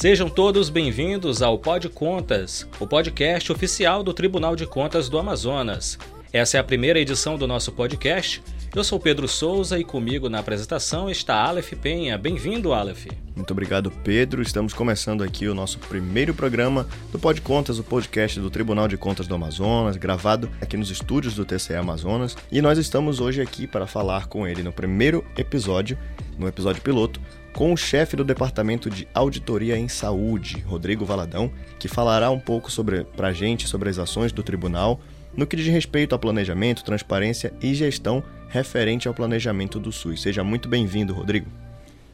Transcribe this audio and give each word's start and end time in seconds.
Sejam 0.00 0.30
todos 0.30 0.70
bem-vindos 0.70 1.42
ao 1.42 1.58
Pod 1.58 1.88
Contas, 1.88 2.68
o 2.78 2.86
podcast 2.86 3.50
oficial 3.50 4.04
do 4.04 4.14
Tribunal 4.14 4.54
de 4.54 4.64
Contas 4.64 5.08
do 5.08 5.18
Amazonas. 5.18 5.98
Essa 6.32 6.56
é 6.56 6.60
a 6.60 6.62
primeira 6.62 7.00
edição 7.00 7.36
do 7.36 7.48
nosso 7.48 7.72
podcast. 7.72 8.40
Eu 8.72 8.84
sou 8.84 9.00
Pedro 9.00 9.26
Souza 9.26 9.76
e 9.76 9.82
comigo 9.82 10.28
na 10.28 10.38
apresentação 10.38 11.10
está 11.10 11.42
Aleph 11.42 11.72
Penha. 11.82 12.16
Bem-vindo, 12.16 12.72
Aleph. 12.72 13.08
Muito 13.34 13.50
obrigado, 13.50 13.90
Pedro. 13.90 14.40
Estamos 14.40 14.72
começando 14.72 15.24
aqui 15.24 15.48
o 15.48 15.54
nosso 15.54 15.80
primeiro 15.80 16.32
programa 16.32 16.86
do 17.10 17.18
Pod 17.18 17.40
Contas, 17.40 17.80
o 17.80 17.82
podcast 17.82 18.38
do 18.38 18.50
Tribunal 18.50 18.86
de 18.86 18.96
Contas 18.96 19.26
do 19.26 19.34
Amazonas, 19.34 19.96
gravado 19.96 20.48
aqui 20.60 20.76
nos 20.76 20.92
estúdios 20.92 21.34
do 21.34 21.44
TCE 21.44 21.74
Amazonas. 21.74 22.36
E 22.52 22.62
nós 22.62 22.78
estamos 22.78 23.18
hoje 23.18 23.42
aqui 23.42 23.66
para 23.66 23.84
falar 23.84 24.28
com 24.28 24.46
ele 24.46 24.62
no 24.62 24.72
primeiro 24.72 25.24
episódio, 25.36 25.98
no 26.38 26.46
episódio 26.46 26.80
piloto, 26.82 27.20
com 27.58 27.72
o 27.72 27.76
chefe 27.76 28.14
do 28.14 28.22
Departamento 28.22 28.88
de 28.88 29.08
Auditoria 29.12 29.76
em 29.76 29.88
Saúde, 29.88 30.60
Rodrigo 30.60 31.04
Valadão, 31.04 31.50
que 31.76 31.88
falará 31.88 32.30
um 32.30 32.38
pouco 32.38 32.70
sobre 32.70 33.04
a 33.18 33.32
gente 33.32 33.66
sobre 33.66 33.90
as 33.90 33.98
ações 33.98 34.30
do 34.30 34.44
tribunal 34.44 35.00
no 35.36 35.44
que 35.44 35.56
diz 35.56 35.66
respeito 35.66 36.14
a 36.14 36.18
planejamento, 36.20 36.84
transparência 36.84 37.52
e 37.60 37.74
gestão 37.74 38.22
referente 38.48 39.08
ao 39.08 39.14
planejamento 39.14 39.80
do 39.80 39.90
SUS. 39.90 40.22
Seja 40.22 40.44
muito 40.44 40.68
bem-vindo, 40.68 41.12
Rodrigo. 41.12 41.50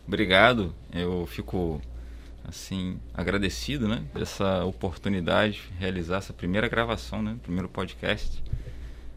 Obrigado. 0.09 0.75
Eu 0.91 1.27
fico 1.27 1.79
assim 2.49 2.99
agradecido, 3.13 3.87
né, 3.87 4.03
dessa 4.15 4.65
oportunidade 4.65 5.57
de 5.57 5.79
realizar 5.79 6.17
essa 6.17 6.33
primeira 6.33 6.69
gravação, 6.69 7.23
né, 7.23 7.37
primeiro 7.43 7.69
podcast 7.69 8.43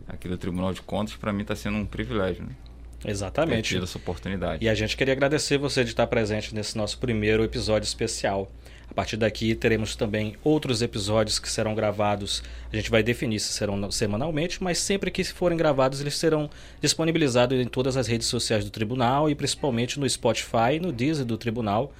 aqui 0.05 0.27
do 0.27 0.37
Tribunal 0.37 0.73
de 0.73 0.81
Contas. 0.81 1.15
Para 1.15 1.31
mim 1.31 1.43
está 1.43 1.55
sendo 1.55 1.77
um 1.77 1.85
privilégio. 1.85 2.43
Né? 2.43 2.66
Exatamente. 3.05 3.75
Ter 3.75 3.83
essa 3.83 3.97
oportunidade. 3.97 4.63
E 4.63 4.69
a 4.69 4.73
gente 4.73 4.97
queria 4.97 5.13
agradecer 5.13 5.57
você 5.57 5.83
de 5.83 5.91
estar 5.91 6.07
presente 6.07 6.53
nesse 6.53 6.77
nosso 6.77 6.97
primeiro 6.97 7.43
episódio 7.43 7.85
especial. 7.85 8.49
A 8.89 8.93
partir 8.93 9.17
daqui 9.17 9.53
teremos 9.53 9.95
também 9.95 10.35
outros 10.43 10.81
episódios 10.81 11.37
que 11.37 11.49
serão 11.49 11.75
gravados. 11.75 12.41
A 12.71 12.75
gente 12.75 12.89
vai 12.89 13.03
definir 13.03 13.39
se 13.39 13.51
serão 13.51 13.91
semanalmente, 13.91 14.63
mas 14.63 14.79
sempre 14.79 15.11
que 15.11 15.23
forem 15.23 15.57
gravados, 15.57 16.01
eles 16.01 16.17
serão 16.17 16.49
disponibilizados 16.81 17.59
em 17.59 17.67
todas 17.67 17.97
as 17.97 18.07
redes 18.07 18.27
sociais 18.27 18.63
do 18.63 18.71
tribunal 18.71 19.29
e 19.29 19.35
principalmente 19.35 19.99
no 19.99 20.09
Spotify 20.09 20.75
e 20.75 20.79
no 20.79 20.91
Deezer 20.91 21.25
do 21.25 21.37
tribunal. 21.37 21.93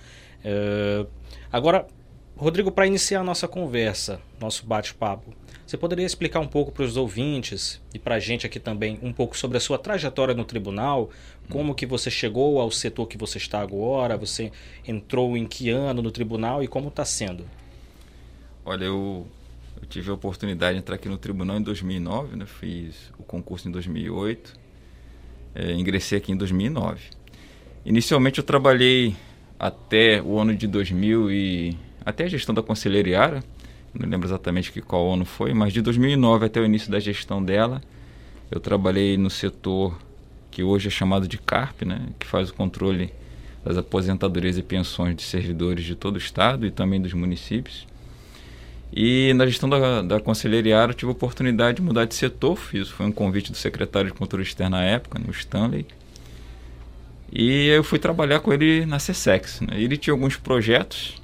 Uh, 0.44 1.08
agora, 1.52 1.86
Rodrigo, 2.38 2.72
para 2.72 2.88
iniciar 2.88 3.20
a 3.20 3.24
nossa 3.24 3.48
conversa, 3.48 4.22
nosso 4.40 4.66
bate-papo, 4.66 5.34
você 5.68 5.76
poderia 5.76 6.06
explicar 6.06 6.40
um 6.40 6.48
pouco 6.48 6.72
para 6.72 6.86
os 6.86 6.96
ouvintes 6.96 7.82
e 7.94 8.00
para 8.00 8.16
a 8.16 8.20
gente 8.20 8.46
aqui 8.46 8.58
também 8.58 8.98
um 9.04 9.12
pouco 9.12 9.38
sobre 9.38 9.58
a 9.58 9.60
sua 9.60 9.78
trajetória 9.78 10.34
no 10.34 10.46
tribunal, 10.46 11.10
como 11.50 11.76
que 11.76 11.86
você 11.86 12.10
chegou 12.10 12.62
ao 12.62 12.72
setor 12.72 13.06
que 13.06 13.18
você 13.18 13.38
está 13.38 13.60
agora, 13.60 14.16
você 14.16 14.50
entrou 14.88 15.36
em 15.36 15.46
que 15.46 15.70
ano 15.70 16.02
no 16.02 16.10
tribunal 16.10 16.64
e 16.64 16.70
como 16.70 16.88
está 16.88 17.04
sendo? 17.04 17.44
Olha, 18.64 18.86
eu, 18.86 19.28
eu, 19.82 19.88
tive 19.90 20.10
a 20.10 20.14
oportunidade 20.14 20.76
de 20.76 20.80
entrar 20.80 20.96
aqui 20.96 21.10
no 21.10 21.18
tribunal 21.18 21.58
em 21.58 21.62
2009, 21.62 22.38
né? 22.38 22.46
fiz 22.46 23.12
o 23.20 23.24
concurso 23.24 23.68
em 23.68 23.72
2008, 23.72 24.54
é, 25.54 25.74
ingressei 25.74 26.18
aqui 26.18 26.32
em 26.32 26.38
2009. 26.38 27.02
Inicialmente 27.84 28.38
eu 28.40 28.44
trabalhei 28.46 29.18
até 29.60 30.22
o 30.22 30.40
ano 30.40 30.56
de 30.56 30.66
2000 30.66 31.30
e 31.30 31.78
até 32.06 32.24
a 32.24 32.28
gestão 32.30 32.56
da 32.56 32.64
conselheiriara, 32.64 33.44
não 34.00 34.10
lembro 34.10 34.28
exatamente 34.28 34.72
que 34.72 34.82
qual 34.82 35.12
ano 35.12 35.26
foi, 35.26 35.54
mas 35.54 35.74
de 35.74 35.82
2009 35.82 36.46
até 36.46 36.60
o 36.60 36.66
início 36.66 36.92
da 36.92 37.00
gestão 37.00 37.44
dela, 37.44 37.82
eu 38.52 38.60
trabalhei 38.60 39.18
no 39.18 39.30
setor 39.30 39.98
que 40.52 40.64
hoje 40.64 40.88
é 40.88 40.92
chamado 40.92 41.28
de 41.28 41.38
CARP, 41.38 41.84
né, 41.84 42.08
que 42.20 42.26
faz 42.26 42.50
o 42.50 42.54
controle 42.54 43.12
das 43.64 43.78
aposentadorias 43.78 44.58
e 44.58 44.64
pensões 44.64 45.16
de 45.16 45.24
servidores 45.24 45.84
de 45.84 45.96
todo 45.96 46.16
o 46.16 46.18
estado 46.18 46.66
e 46.66 46.72
também 46.72 47.02
dos 47.02 47.14
municípios. 47.14 47.86
E 48.94 49.34
na 49.34 49.46
gestão 49.46 49.68
da, 49.68 50.02
da 50.02 50.16
eu 50.16 50.94
tive 50.94 51.10
a 51.10 51.12
oportunidade 51.12 51.78
de 51.78 51.82
mudar 51.82 52.06
de 52.06 52.16
setor, 52.16 52.56
fiz, 52.56 52.88
foi 52.88 53.06
um 53.06 53.12
convite 53.12 53.52
do 53.52 53.58
secretário 53.58 54.10
de 54.10 54.18
Controle 54.18 54.44
Externo 54.44 54.78
na 54.78 54.84
época, 54.84 55.20
no 55.20 55.32
Stanley. 55.32 55.86
E 57.32 57.68
eu 57.68 57.84
fui 57.84 58.00
trabalhar 58.00 58.40
com 58.40 58.54
ele 58.54 58.86
na 58.86 58.98
CSEX. 58.98 59.60
Né? 59.60 59.82
Ele 59.82 59.98
tinha 59.98 60.14
alguns 60.14 60.38
projetos 60.38 61.22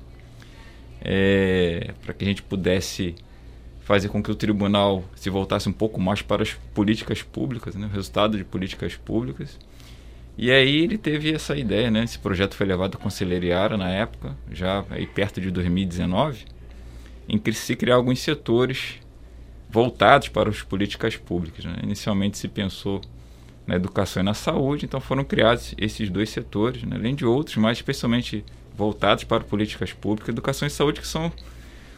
é, 1.04 1.94
para 2.02 2.14
que 2.14 2.24
a 2.24 2.28
gente 2.28 2.42
pudesse 2.42 3.14
fazer 3.82 4.08
com 4.08 4.24
que 4.24 4.32
o 4.32 4.36
tribunal 4.36 5.04
se 5.16 5.30
voltasse 5.30 5.68
um 5.68 5.74
pouco 5.74 6.00
mais 6.00 6.22
para 6.22 6.42
as 6.42 6.54
políticas 6.74 7.22
públicas, 7.22 7.76
né, 7.76 7.86
o 7.86 7.90
resultado 7.90 8.38
de 8.38 8.46
políticas 8.46 8.96
públicas. 8.96 9.60
E 10.38 10.50
aí 10.50 10.78
ele 10.78 10.98
teve 10.98 11.32
essa 11.32 11.56
ideia, 11.56 11.92
né? 11.92 12.04
Esse 12.04 12.18
projeto 12.18 12.56
foi 12.56 12.66
levado 12.66 12.96
à 12.96 13.00
conselheiriara 13.00 13.78
na 13.78 13.90
época, 13.90 14.36
já 14.52 14.84
aí 14.90 15.06
perto 15.06 15.40
de 15.40 15.52
2019, 15.52 16.46
em 17.30 17.38
que 17.38 17.54
se 17.54 17.76
criar 17.76 17.96
alguns 17.96 18.20
setores 18.20 19.00
voltados 19.70 20.30
para 20.30 20.50
as 20.50 20.64
políticas 20.64 21.18
públicas. 21.18 21.66
Né? 21.66 21.76
Inicialmente 21.84 22.38
se 22.38 22.48
pensou 22.48 23.02
na 23.68 23.76
educação 23.76 24.22
e 24.22 24.26
na 24.26 24.34
saúde, 24.34 24.86
então 24.86 25.00
foram 25.00 25.24
criados 25.24 25.76
esses 25.78 26.10
dois 26.10 26.30
setores, 26.30 26.84
né? 26.84 26.96
além 26.96 27.14
de 27.14 27.26
outros, 27.26 27.58
mas 27.58 27.78
especialmente 27.78 28.44
voltados 28.76 29.24
para 29.24 29.44
políticas 29.44 29.94
públicas, 29.94 30.30
educação 30.30 30.68
e 30.68 30.72
saúde, 30.72 31.02
que 31.02 31.08
são 31.08 31.32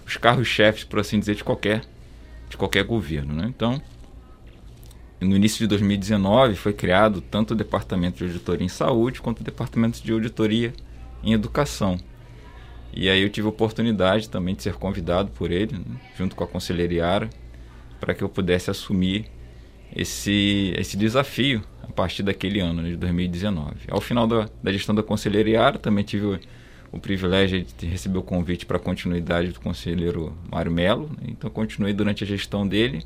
os 0.06 0.18
carros-chefes, 0.18 0.84
por 0.84 1.00
assim 1.00 1.20
dizer, 1.20 1.36
de 1.36 1.44
qualquer, 1.44 1.84
de 2.50 2.58
qualquer 2.58 2.84
governo. 2.84 3.34
Né? 3.34 3.46
Então, 3.48 3.82
no 5.20 5.36
início 5.36 5.60
de 5.60 5.68
2019 5.68 6.56
foi 6.56 6.74
criado 6.74 7.22
tanto 7.22 7.52
o 7.52 7.56
Departamento 7.56 8.18
de 8.18 8.26
Auditoria 8.26 8.66
em 8.66 8.70
Saúde 8.70 9.22
quanto 9.22 9.40
o 9.40 9.44
Departamento 9.44 10.02
de 10.02 10.12
Auditoria 10.12 10.74
em 11.24 11.34
Educação. 11.34 11.98
E 12.94 13.10
aí 13.10 13.22
eu 13.22 13.30
tive 13.30 13.48
a 13.48 13.50
oportunidade 13.50 14.30
também 14.30 14.56
de 14.56 14.64
ser 14.64 14.76
convidado 14.76 15.30
por 15.32 15.52
ele, 15.52 15.74
né, 15.74 16.00
junto 16.18 16.36
com 16.36 16.44
a 16.44 16.48
Conselheira 16.48 17.30
para 18.00 18.14
que 18.14 18.24
eu 18.24 18.30
pudesse 18.30 18.70
assumir 18.70 19.26
esse, 19.94 20.74
esse 20.78 20.96
desafio 20.96 21.64
a 21.84 21.92
partir 21.92 22.24
daquele 22.24 22.60
ano, 22.60 22.82
né, 22.82 22.90
de 22.90 22.98
2019. 22.98 23.76
Ao 23.90 24.00
final 24.00 24.28
da, 24.28 24.50
da 24.62 24.72
gestão 24.72 24.94
da 24.94 25.04
Conselheira 25.04 25.74
também 25.78 26.04
tive 26.04 26.40
o 26.96 27.00
privilégio 27.00 27.66
de 27.78 27.86
receber 27.86 28.18
o 28.18 28.24
convite 28.24 28.66
para 28.66 28.78
a 28.78 28.80
continuidade 28.80 29.50
do 29.50 29.60
conselheiro 29.60 30.34
Mário 30.50 30.72
Melo. 30.72 31.10
Né? 31.22 31.28
Então, 31.28 31.50
continuei 31.50 31.94
durante 31.94 32.24
a 32.24 32.28
gestão 32.28 32.66
dele 32.66 33.06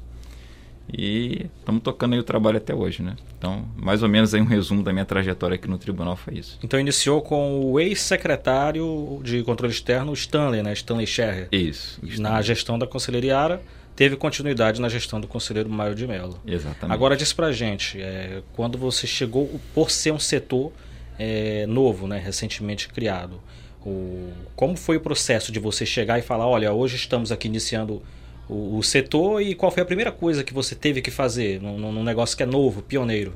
e 0.96 1.48
estamos 1.60 1.82
tocando 1.82 2.14
aí 2.14 2.20
o 2.20 2.24
trabalho 2.24 2.58
até 2.58 2.74
hoje, 2.74 3.02
né? 3.02 3.16
Então, 3.38 3.68
mais 3.76 4.02
ou 4.04 4.10
menos 4.10 4.34
aí 4.34 4.42
um 4.42 4.46
resumo 4.46 4.84
da 4.84 4.94
minha 4.94 5.06
trajetória 5.06 5.56
aqui 5.56 5.68
no 5.68 5.78
tribunal 5.78 6.16
foi 6.16 6.36
isso. 6.36 6.60
Então, 6.64 6.80
iniciou 6.80 7.22
com 7.22 7.62
o 7.64 7.80
ex-secretário 7.80 9.20
de 9.24 9.44
controle 9.44 9.74
externo, 9.74 10.14
Stanley, 10.14 10.62
né? 10.62 10.74
Stanley 10.74 11.08
Scherrer. 11.08 11.48
Isso. 11.52 12.00
Na 12.20 12.42
gestão 12.42 12.78
da 12.78 12.86
conselheira 12.86 13.38
Ara, 13.38 13.62
teve 13.96 14.16
continuidade 14.16 14.80
na 14.80 14.90
gestão 14.90 15.20
do 15.20 15.28
conselheiro 15.28 15.70
Mário 15.70 15.96
de 15.96 16.08
Mello. 16.08 16.40
Exatamente. 16.46 16.94
Agora, 16.94 17.18
diz 17.18 17.34
pra 17.34 17.52
gente, 17.52 18.00
é, 18.00 18.42
quando 18.54 18.78
você 18.78 19.06
chegou, 19.08 19.60
por 19.74 19.92
ser 19.92 20.12
um 20.12 20.20
setor 20.20 20.72
é, 21.18 21.66
novo, 21.68 22.08
né? 22.08 22.18
Recentemente 22.18 22.88
criado, 22.88 23.40
o, 23.86 24.32
como 24.56 24.76
foi 24.76 24.98
o 24.98 25.00
processo 25.00 25.52
de 25.52 25.60
você 25.60 25.86
chegar 25.86 26.20
e 26.20 26.22
falar, 26.22 26.48
olha, 26.48 26.74
hoje 26.74 26.96
estamos 26.96 27.32
aqui 27.32 27.48
iniciando 27.48 28.02
o, 28.48 28.78
o 28.78 28.84
setor 28.84 29.42
e 29.42 29.56
qual 29.56 29.72
foi 29.72 29.84
a 29.84 29.86
primeira 29.86 30.12
coisa 30.12 30.44
que 30.44 30.54
você 30.54 30.76
teve 30.76 31.02
que 31.02 31.12
fazer 31.12 31.62
num, 31.62 31.78
num 31.92 32.04
negócio 32.04 32.36
que 32.36 32.44
é 32.44 32.46
novo, 32.46 32.82
pioneiro? 32.82 33.34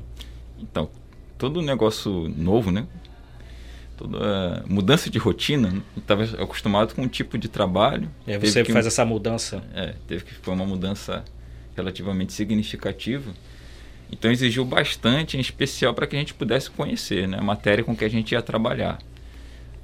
Então, 0.58 0.90
todo 1.38 1.62
negócio 1.62 2.28
novo, 2.36 2.70
né? 2.70 2.86
Toda 3.96 4.64
mudança 4.66 5.08
de 5.08 5.18
rotina, 5.18 5.70
né? 5.70 5.82
estava 5.96 6.24
acostumado 6.42 6.94
com 6.94 7.02
um 7.02 7.08
tipo 7.08 7.38
de 7.38 7.48
trabalho. 7.48 8.10
E 8.26 8.32
aí 8.32 8.38
você 8.38 8.64
faz 8.64 8.86
essa 8.86 9.04
mudança? 9.04 9.62
É, 9.72 9.94
teve 10.06 10.24
que 10.24 10.34
foi 10.34 10.52
uma 10.52 10.66
mudança 10.66 11.24
relativamente 11.76 12.32
significativa. 12.32 13.32
Então 14.10 14.30
exigiu 14.30 14.64
bastante, 14.64 15.36
em 15.36 15.40
especial 15.40 15.94
para 15.94 16.06
que 16.06 16.16
a 16.16 16.18
gente 16.18 16.34
pudesse 16.34 16.70
conhecer 16.70 17.26
né, 17.28 17.38
a 17.38 17.42
matéria 17.42 17.84
com 17.84 17.96
que 17.96 18.04
a 18.04 18.10
gente 18.10 18.32
ia 18.32 18.42
trabalhar 18.42 18.98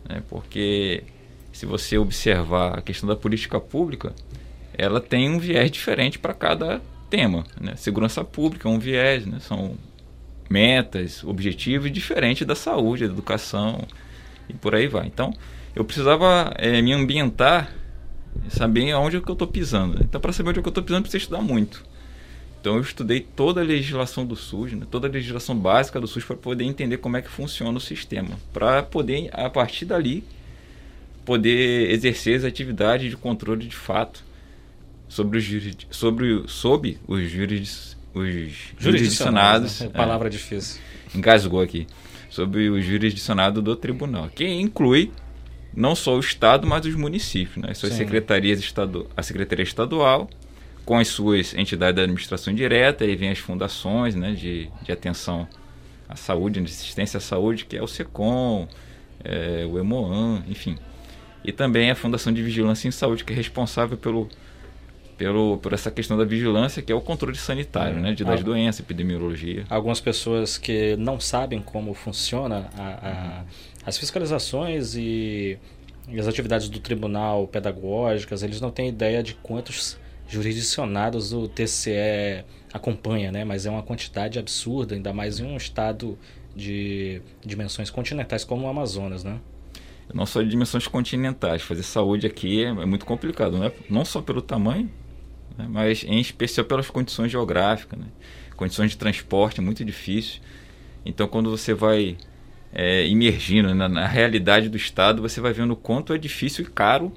né? 0.09 0.23
porque 0.29 1.05
se 1.53 1.67
você 1.67 1.99
observar 1.99 2.79
a 2.79 2.83
questão 2.83 3.09
da 3.09 3.17
política 3.17 3.61
pública, 3.61 4.15
ela 4.73 5.01
tem 5.01 5.29
um 5.29 5.39
viés 5.39 5.71
diferente 5.71 6.19
para 6.19 6.33
cada 6.33 6.81
tema. 7.09 7.45
Né? 7.61 7.75
Segurança 7.77 8.25
pública 8.25 8.69
é 8.69 8.73
um 8.73 8.79
viés, 8.79 9.27
né? 9.27 9.39
são 9.41 9.77
metas, 10.49 11.23
objetivos 11.23 11.93
diferentes 11.93 12.47
da 12.47 12.55
saúde, 12.55 13.07
da 13.07 13.13
educação 13.13 13.87
e 14.49 14.55
por 14.55 14.75
aí 14.75 14.89
vai. 14.89 15.07
Então, 15.07 15.33
eu 15.75 15.85
precisava 15.85 16.53
é, 16.57 16.81
me 16.83 16.93
ambientar, 16.93 17.73
saber 18.49 18.91
aonde 18.93 19.17
é 19.17 19.21
que 19.21 19.29
eu 19.29 19.35
estou 19.35 19.47
pisando. 19.47 20.03
Então, 20.03 20.21
para 20.21 20.33
saber 20.33 20.51
onde 20.51 20.59
é 20.59 20.63
que 20.63 20.69
eu 20.69 20.71
estou 20.71 20.85
pisando, 20.85 21.03
precisa 21.03 21.23
estudar 21.23 21.43
muito. 21.43 21.85
Então 22.61 22.77
eu 22.77 22.83
estudei 22.83 23.21
toda 23.21 23.63
a 23.63 23.65
legislação 23.65 24.27
do 24.27 24.37
SUS, 24.37 24.73
né, 24.73 24.87
toda 24.91 25.09
a 25.09 25.11
legislação 25.11 25.57
básica 25.57 25.99
do 25.99 26.07
SUS 26.07 26.25
para 26.25 26.37
poder 26.37 26.65
entender 26.65 26.99
como 26.99 27.17
é 27.17 27.23
que 27.23 27.31
funciona 27.31 27.77
o 27.77 27.81
sistema, 27.81 28.39
para 28.53 28.83
poder 28.83 29.31
a 29.33 29.49
partir 29.49 29.87
dali 29.87 30.23
poder 31.25 31.91
exercer 31.91 32.37
as 32.37 32.45
atividades 32.45 33.11
de 33.11 33.17
controle 33.17 33.67
de 33.67 33.77
fato 33.77 34.25
sobre 35.09 35.39
os 35.39 35.47
sobre 35.97 36.33
os, 37.09 37.31
juris, 37.31 37.97
os 38.15 38.75
jurisdicionados, 38.79 39.81
né? 39.81 39.87
é 39.87 39.89
palavra 39.91 40.29
é, 40.29 40.31
difícil. 40.31 40.81
Engasgou 41.15 41.61
aqui. 41.61 41.87
Sobre 42.29 42.71
o 42.71 42.81
jurisdicionado 42.81 43.61
do 43.61 43.75
tribunal, 43.75 44.29
que 44.29 44.47
inclui 44.47 45.11
não 45.75 45.97
só 45.97 46.17
o 46.17 46.21
Estado, 46.21 46.67
mas 46.67 46.87
os 46.87 46.95
municípios, 46.95 47.57
né? 47.57 47.71
as 47.73 47.79
suas 47.79 47.93
Sim. 47.93 47.99
secretarias 47.99 48.61
estaduais, 48.61 49.09
a 49.17 49.23
Secretaria 49.23 49.65
Estadual, 49.65 50.31
com 50.91 50.99
as 50.99 51.07
suas 51.07 51.55
entidades 51.55 51.95
da 51.95 52.03
administração 52.03 52.53
direta, 52.53 53.05
aí 53.05 53.15
vem 53.15 53.31
as 53.31 53.39
fundações 53.39 54.17
né, 54.17 54.33
de, 54.33 54.69
de 54.83 54.91
atenção 54.91 55.47
à 56.09 56.17
saúde, 56.17 56.61
de 56.61 56.67
assistência 56.67 57.19
à 57.19 57.21
saúde, 57.21 57.65
que 57.65 57.77
é 57.77 57.81
o 57.81 57.87
SECOM, 57.87 58.67
é, 59.23 59.65
o 59.71 59.79
EMOAN, 59.79 60.43
enfim. 60.49 60.77
E 61.45 61.53
também 61.53 61.93
a 61.93 61.95
Fundação 61.95 62.33
de 62.33 62.43
Vigilância 62.43 62.89
em 62.89 62.91
Saúde, 62.91 63.23
que 63.23 63.33
é 63.33 63.37
responsável 63.37 63.97
pelo, 63.97 64.29
pelo, 65.17 65.59
por 65.59 65.73
essa 65.73 65.93
questão 65.93 66.19
da 66.19 66.25
vigilância, 66.25 66.83
que 66.83 66.91
é 66.91 66.95
o 66.95 67.01
controle 67.01 67.37
sanitário, 67.37 68.01
né, 68.01 68.13
de, 68.13 68.25
das 68.25 68.43
doenças, 68.43 68.81
epidemiologia. 68.81 69.67
Algumas 69.71 70.01
pessoas 70.01 70.59
que 70.59 70.97
não 70.97 71.21
sabem 71.21 71.63
como 71.63 71.95
funciona 71.95 72.69
a, 72.77 72.83
a, 72.83 73.45
as 73.87 73.97
fiscalizações 73.97 74.97
e, 74.97 75.57
e 76.09 76.19
as 76.19 76.27
atividades 76.27 76.69
do 76.69 76.81
tribunal 76.81 77.47
pedagógicas, 77.47 78.43
eles 78.43 78.61
não 78.61 78.73
têm 78.73 78.89
ideia 78.89 79.23
de 79.23 79.35
quantos 79.35 79.97
jurisdicionados 80.31 81.33
o 81.33 81.49
TCE 81.49 82.45
acompanha, 82.73 83.33
né? 83.33 83.45
Mas 83.45 83.67
é 83.67 83.71
uma 83.71 83.83
quantidade 83.83 84.39
absurda, 84.39 84.95
ainda 84.95 85.13
mais 85.13 85.41
em 85.41 85.45
um 85.45 85.57
estado 85.57 86.17
de 86.55 87.21
dimensões 87.45 87.91
continentais 87.91 88.45
como 88.45 88.67
o 88.67 88.69
Amazonas, 88.69 89.25
né? 89.25 89.41
Não 90.13 90.27
só 90.27 90.41
de 90.43 90.49
dimensões 90.49 90.87
continentais, 90.87 91.63
fazer 91.63 91.83
saúde 91.83 92.27
aqui 92.27 92.65
é, 92.65 92.69
é 92.69 92.87
muito 92.87 93.05
complicado, 93.05 93.59
né? 93.59 93.71
não 93.89 94.05
só 94.05 94.21
pelo 94.21 94.43
tamanho, 94.43 94.91
né? 95.57 95.67
mas 95.69 96.03
em 96.03 96.19
especial 96.19 96.65
pelas 96.65 96.91
condições 96.91 97.31
geográficas, 97.31 97.99
né? 97.99 98.07
condições 98.57 98.91
de 98.91 98.97
transporte 98.97 99.61
é 99.61 99.63
muito 99.63 99.85
difícil. 99.85 100.41
Então, 101.07 101.29
quando 101.29 101.49
você 101.49 101.73
vai 101.73 102.17
é, 102.73 103.07
imergindo 103.07 103.73
na, 103.73 103.89
na 103.89 104.07
realidade 104.07 104.69
do 104.69 104.77
estado, 104.77 105.23
você 105.23 105.41
vai 105.41 105.53
vendo 105.53 105.73
o 105.73 105.77
quanto 105.77 106.13
é 106.13 106.19
difícil 106.19 106.65
e 106.65 106.69
caro 106.69 107.13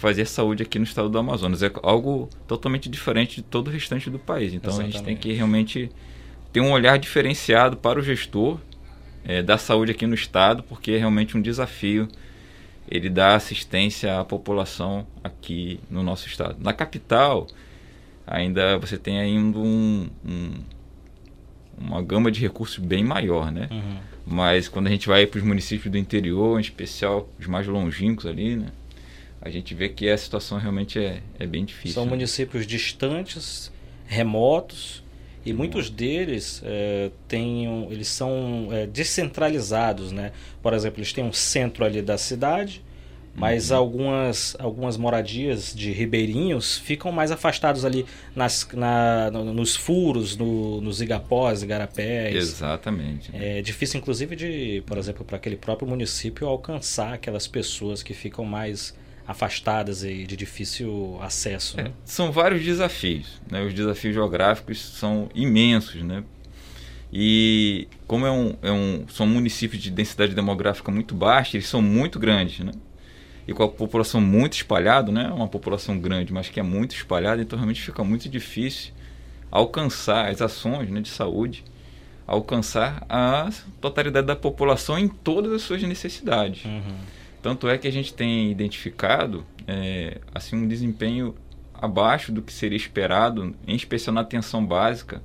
fazer 0.00 0.24
saúde 0.24 0.62
aqui 0.62 0.78
no 0.78 0.84
estado 0.84 1.10
do 1.10 1.18
Amazonas. 1.18 1.62
É 1.62 1.70
algo 1.82 2.30
totalmente 2.48 2.88
diferente 2.88 3.36
de 3.36 3.42
todo 3.42 3.68
o 3.68 3.70
restante 3.70 4.08
do 4.08 4.18
país. 4.18 4.54
Então 4.54 4.70
Exatamente. 4.70 4.94
a 4.94 4.98
gente 4.98 5.04
tem 5.04 5.16
que 5.16 5.32
realmente 5.34 5.90
ter 6.50 6.60
um 6.60 6.72
olhar 6.72 6.98
diferenciado 6.98 7.76
para 7.76 7.98
o 7.98 8.02
gestor 8.02 8.58
é, 9.22 9.42
da 9.42 9.58
saúde 9.58 9.92
aqui 9.92 10.06
no 10.06 10.14
estado, 10.14 10.62
porque 10.62 10.92
é 10.92 10.96
realmente 10.98 11.36
um 11.36 11.42
desafio 11.42 12.08
ele 12.90 13.10
dar 13.10 13.34
assistência 13.34 14.18
à 14.18 14.24
população 14.24 15.06
aqui 15.22 15.78
no 15.90 16.02
nosso 16.02 16.26
estado. 16.26 16.56
Na 16.58 16.72
capital, 16.72 17.46
ainda 18.26 18.78
você 18.78 18.96
tem 18.96 19.20
ainda 19.20 19.58
um, 19.58 20.08
um, 20.24 20.52
uma 21.78 22.00
gama 22.00 22.30
de 22.30 22.40
recursos 22.40 22.78
bem 22.78 23.04
maior, 23.04 23.52
né? 23.52 23.68
Uhum. 23.70 23.98
Mas 24.26 24.66
quando 24.66 24.86
a 24.86 24.90
gente 24.90 25.06
vai 25.06 25.26
para 25.26 25.36
os 25.36 25.44
municípios 25.44 25.92
do 25.92 25.98
interior, 25.98 26.58
em 26.58 26.62
especial 26.62 27.28
os 27.38 27.46
mais 27.46 27.66
longínquos 27.66 28.24
ali, 28.24 28.56
né? 28.56 28.68
A 29.40 29.48
gente 29.48 29.74
vê 29.74 29.88
que 29.88 30.08
a 30.08 30.18
situação 30.18 30.58
realmente 30.58 30.98
é, 30.98 31.22
é 31.38 31.46
bem 31.46 31.64
difícil. 31.64 31.94
São 31.94 32.04
né? 32.04 32.10
municípios 32.10 32.66
distantes, 32.66 33.72
remotos, 34.06 35.02
e 35.44 35.52
muitos 35.54 35.88
deles 35.88 36.60
é, 36.64 37.10
têm, 37.26 37.88
eles 37.90 38.08
são 38.08 38.68
é, 38.70 38.86
descentralizados, 38.86 40.12
né? 40.12 40.32
Por 40.62 40.74
exemplo, 40.74 40.98
eles 40.98 41.12
têm 41.14 41.24
um 41.24 41.32
centro 41.32 41.82
ali 41.82 42.02
da 42.02 42.18
cidade, 42.18 42.84
mas 43.34 43.70
uhum. 43.70 43.78
algumas, 43.78 44.56
algumas 44.58 44.98
moradias 44.98 45.72
de 45.74 45.92
ribeirinhos 45.92 46.76
ficam 46.76 47.10
mais 47.10 47.30
afastados 47.30 47.86
ali 47.86 48.04
nas, 48.36 48.68
na, 48.74 49.30
nos 49.30 49.74
furos, 49.74 50.36
no, 50.36 50.82
nos 50.82 51.00
igapós, 51.00 51.62
igarapés. 51.62 52.36
Exatamente. 52.36 53.32
Né? 53.32 53.60
É 53.60 53.62
difícil, 53.62 53.98
inclusive, 53.98 54.36
de, 54.36 54.82
por 54.84 54.98
exemplo, 54.98 55.24
para 55.24 55.36
aquele 55.36 55.56
próprio 55.56 55.88
município 55.88 56.46
alcançar 56.46 57.14
aquelas 57.14 57.46
pessoas 57.46 58.02
que 58.02 58.12
ficam 58.12 58.44
mais 58.44 58.94
afastadas 59.26 60.02
e 60.02 60.24
de 60.24 60.36
difícil 60.36 61.18
acesso. 61.20 61.76
Né? 61.76 61.84
É, 61.88 61.92
são 62.04 62.32
vários 62.32 62.62
desafios. 62.62 63.40
Né? 63.50 63.62
Os 63.62 63.74
desafios 63.74 64.14
geográficos 64.14 64.80
são 64.80 65.28
imensos. 65.34 66.02
Né? 66.02 66.24
E 67.12 67.88
como 68.06 68.26
é 68.26 68.30
um, 68.30 68.54
é 68.62 68.72
um, 68.72 69.04
são 69.08 69.26
municípios 69.26 69.82
de 69.82 69.90
densidade 69.90 70.34
demográfica 70.34 70.90
muito 70.90 71.14
baixa, 71.14 71.56
eles 71.56 71.68
são 71.68 71.80
muito 71.80 72.18
grandes. 72.18 72.60
Né? 72.60 72.72
E 73.46 73.52
com 73.52 73.62
a 73.62 73.68
população 73.68 74.20
muito 74.20 74.54
espalhada, 74.54 75.12
né? 75.12 75.28
uma 75.28 75.48
população 75.48 75.98
grande, 75.98 76.32
mas 76.32 76.48
que 76.48 76.58
é 76.58 76.62
muito 76.62 76.94
espalhada, 76.94 77.40
então 77.40 77.58
realmente 77.58 77.82
fica 77.82 78.02
muito 78.02 78.28
difícil 78.28 78.92
alcançar 79.50 80.30
as 80.30 80.40
ações 80.40 80.88
né, 80.88 81.00
de 81.00 81.08
saúde, 81.08 81.64
alcançar 82.26 83.04
a 83.08 83.50
totalidade 83.80 84.26
da 84.26 84.36
população 84.36 84.98
em 84.98 85.08
todas 85.08 85.52
as 85.52 85.62
suas 85.62 85.82
necessidades. 85.82 86.64
Uhum. 86.64 86.96
Tanto 87.42 87.68
é 87.68 87.78
que 87.78 87.88
a 87.88 87.92
gente 87.92 88.12
tem 88.12 88.50
identificado 88.50 89.44
é, 89.66 90.20
assim 90.34 90.56
um 90.56 90.68
desempenho 90.68 91.34
abaixo 91.74 92.30
do 92.30 92.42
que 92.42 92.52
seria 92.52 92.76
esperado, 92.76 93.54
em 93.66 93.74
especial 93.74 94.14
na 94.14 94.20
atenção 94.20 94.64
básica, 94.64 95.22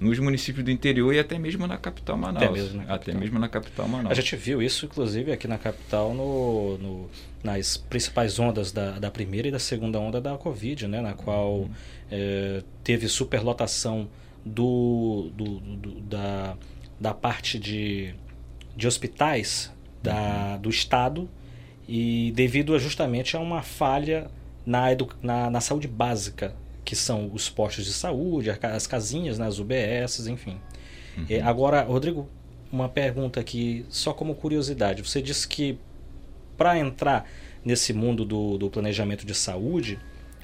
nos 0.00 0.18
municípios 0.18 0.64
do 0.64 0.70
interior 0.70 1.14
e 1.14 1.18
até 1.18 1.38
mesmo 1.38 1.66
na 1.66 1.78
capital 1.78 2.18
Manaus. 2.18 2.44
Até 2.44 2.52
mesmo 2.52 2.76
na 2.76 2.84
capital, 2.84 2.96
até 2.96 3.14
mesmo 3.14 3.38
na 3.38 3.48
capital 3.48 3.88
Manaus. 3.88 4.10
A 4.10 4.14
gente 4.14 4.36
viu 4.36 4.60
isso, 4.60 4.84
inclusive, 4.84 5.32
aqui 5.32 5.48
na 5.48 5.56
capital, 5.56 6.12
no, 6.12 6.76
no 6.78 7.10
nas 7.42 7.76
principais 7.76 8.38
ondas 8.38 8.72
da, 8.72 8.98
da, 8.98 9.10
primeira 9.10 9.48
e 9.48 9.50
da 9.50 9.58
segunda 9.58 9.98
onda 9.98 10.20
da 10.20 10.36
Covid, 10.36 10.88
né? 10.88 11.00
na 11.00 11.14
qual 11.14 11.60
uhum. 11.60 11.70
é, 12.10 12.62
teve 12.82 13.08
superlotação 13.08 14.08
do, 14.44 15.30
do, 15.34 15.60
do, 15.60 16.00
da, 16.00 16.56
da 17.00 17.14
parte 17.14 17.58
de, 17.58 18.14
de 18.76 18.86
hospitais 18.86 19.72
da, 20.02 20.56
do 20.56 20.68
Estado 20.68 21.28
e 21.88 22.32
devido 22.34 22.78
justamente 22.78 23.36
a 23.36 23.40
uma 23.40 23.62
falha 23.62 24.30
na, 24.64 24.86
na, 25.22 25.50
na, 25.50 25.60
saúde 25.60 25.86
básica, 25.86 26.54
que 26.84 26.96
são 26.96 27.30
os 27.32 27.48
postos 27.48 27.84
de 27.84 27.92
saúde, 27.92 28.50
as 28.50 28.86
casinhas, 28.86 29.38
né, 29.38 29.46
as 29.46 29.58
UBS, 29.58 30.26
enfim. 30.26 30.58
Uhum. 31.16 31.26
É, 31.30 31.40
agora, 31.40 31.82
Rodrigo, 31.82 32.28
uma 32.70 32.88
pergunta 32.88 33.40
aqui, 33.40 33.86
só 33.88 34.12
como 34.12 34.34
curiosidade. 34.34 35.02
Você 35.02 35.22
disse 35.22 35.46
que 35.46 35.78
para 36.56 36.78
entrar 36.78 37.28
nesse 37.64 37.92
mundo 37.92 38.24
do, 38.24 38.58
do 38.58 38.70
planejamento 38.70 39.24
de 39.24 39.34
saúde, 39.34 39.98